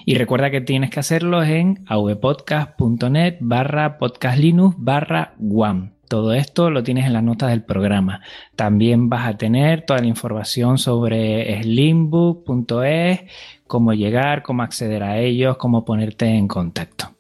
Y 0.06 0.14
recuerda 0.14 0.52
que 0.52 0.62
tienes 0.62 0.92
que 0.92 1.00
hacerlo 1.00 1.42
en 1.42 1.84
avpodcast.net 1.88 3.38
barra 3.40 3.98
podcastlinux 3.98 4.76
barra 4.78 5.34
one. 5.40 5.94
Todo 6.12 6.34
esto 6.34 6.70
lo 6.70 6.84
tienes 6.84 7.06
en 7.06 7.14
las 7.14 7.24
notas 7.24 7.52
del 7.52 7.64
programa. 7.64 8.20
También 8.58 9.08
vas 9.08 9.26
a 9.30 9.38
tener 9.38 9.86
toda 9.86 10.02
la 10.02 10.08
información 10.08 10.78
sobre 10.78 11.64
slimbook.es, 11.64 13.22
cómo 13.72 13.94
llegar, 13.94 14.44
cómo 14.44 14.64
acceder 14.64 15.02
a 15.02 15.20
ellos, 15.20 15.56
cómo 15.56 15.86
ponerte 15.86 16.26
en 16.26 16.50
contacto. 16.50 17.14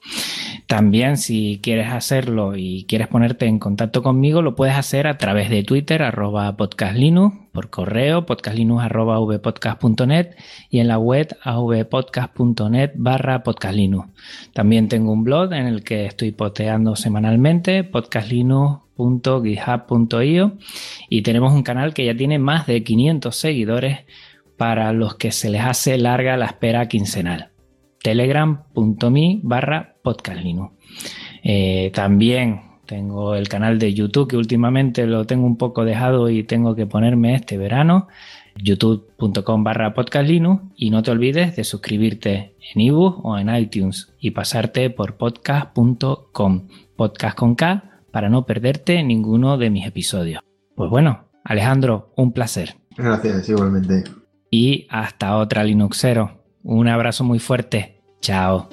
También 0.67 1.15
si 1.15 1.61
quieres 1.63 1.93
hacerlo 1.93 2.57
y 2.57 2.83
quieres 2.89 3.07
ponerte 3.07 3.45
en 3.45 3.57
contacto 3.57 4.03
conmigo, 4.03 4.41
lo 4.41 4.53
puedes 4.53 4.75
hacer 4.75 5.07
a 5.07 5.17
través 5.17 5.49
de 5.49 5.63
Twitter, 5.63 6.03
arroba 6.03 6.57
podcastlinux, 6.57 7.37
por 7.53 7.69
correo, 7.69 8.25
podcastlinux 8.25 8.83
y 10.69 10.79
en 10.79 10.89
la 10.89 10.97
web 10.97 11.37
avpodcast.net 11.41 12.91
barra 12.95 13.43
podcastlinux. 13.43 14.09
También 14.51 14.89
tengo 14.89 15.13
un 15.13 15.23
blog 15.23 15.53
en 15.53 15.67
el 15.67 15.85
que 15.85 16.05
estoy 16.05 16.33
posteando 16.33 16.97
semanalmente, 16.97 17.85
podcastlinux.github.io 17.85 20.57
y 21.09 21.21
tenemos 21.21 21.53
un 21.53 21.63
canal 21.63 21.93
que 21.93 22.05
ya 22.05 22.13
tiene 22.13 22.39
más 22.39 22.67
de 22.67 22.83
500 22.83 23.33
seguidores 23.33 23.99
para 24.61 24.93
los 24.93 25.15
que 25.15 25.31
se 25.31 25.49
les 25.49 25.61
hace 25.63 25.97
larga 25.97 26.37
la 26.37 26.45
espera 26.45 26.87
quincenal 26.87 27.49
telegram.me 28.03 29.39
barra 29.41 29.95
podcastlinux. 30.03 30.73
Eh, 31.41 31.89
también 31.95 32.61
tengo 32.85 33.33
el 33.33 33.49
canal 33.49 33.79
de 33.79 33.91
YouTube 33.95 34.27
que 34.27 34.37
últimamente 34.37 35.07
lo 35.07 35.25
tengo 35.25 35.47
un 35.47 35.57
poco 35.57 35.83
dejado 35.83 36.29
y 36.29 36.43
tengo 36.43 36.75
que 36.75 36.85
ponerme 36.85 37.33
este 37.33 37.57
verano 37.57 38.07
youtube.com 38.55 39.63
barra 39.63 39.95
podcastlinux 39.95 40.61
y 40.75 40.91
no 40.91 41.01
te 41.01 41.09
olvides 41.09 41.55
de 41.55 41.63
suscribirte 41.63 42.53
en 42.75 42.81
ebook 42.81 43.25
o 43.25 43.39
en 43.39 43.49
iTunes 43.55 44.13
y 44.19 44.29
pasarte 44.29 44.91
por 44.91 45.17
podcast.com 45.17 46.67
podcast 46.95 47.35
con 47.35 47.55
K 47.55 48.03
para 48.11 48.29
no 48.29 48.45
perderte 48.45 49.01
ninguno 49.01 49.57
de 49.57 49.71
mis 49.71 49.87
episodios. 49.87 50.43
Pues 50.75 50.91
bueno, 50.91 51.31
Alejandro, 51.43 52.13
un 52.15 52.31
placer. 52.31 52.75
Gracias, 52.95 53.49
igualmente. 53.49 54.20
Y 54.51 54.85
hasta 54.89 55.37
otra 55.37 55.63
Linuxero. 55.63 56.43
Un 56.63 56.89
abrazo 56.89 57.23
muy 57.23 57.39
fuerte. 57.39 58.03
Chao. 58.19 58.67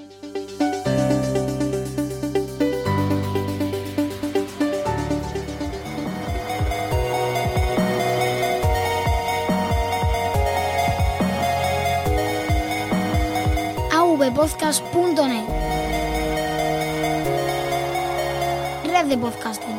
avpodcast.net 13.92 15.46
Red 18.84 19.06
de 19.06 19.16
podcasting. 19.16 19.77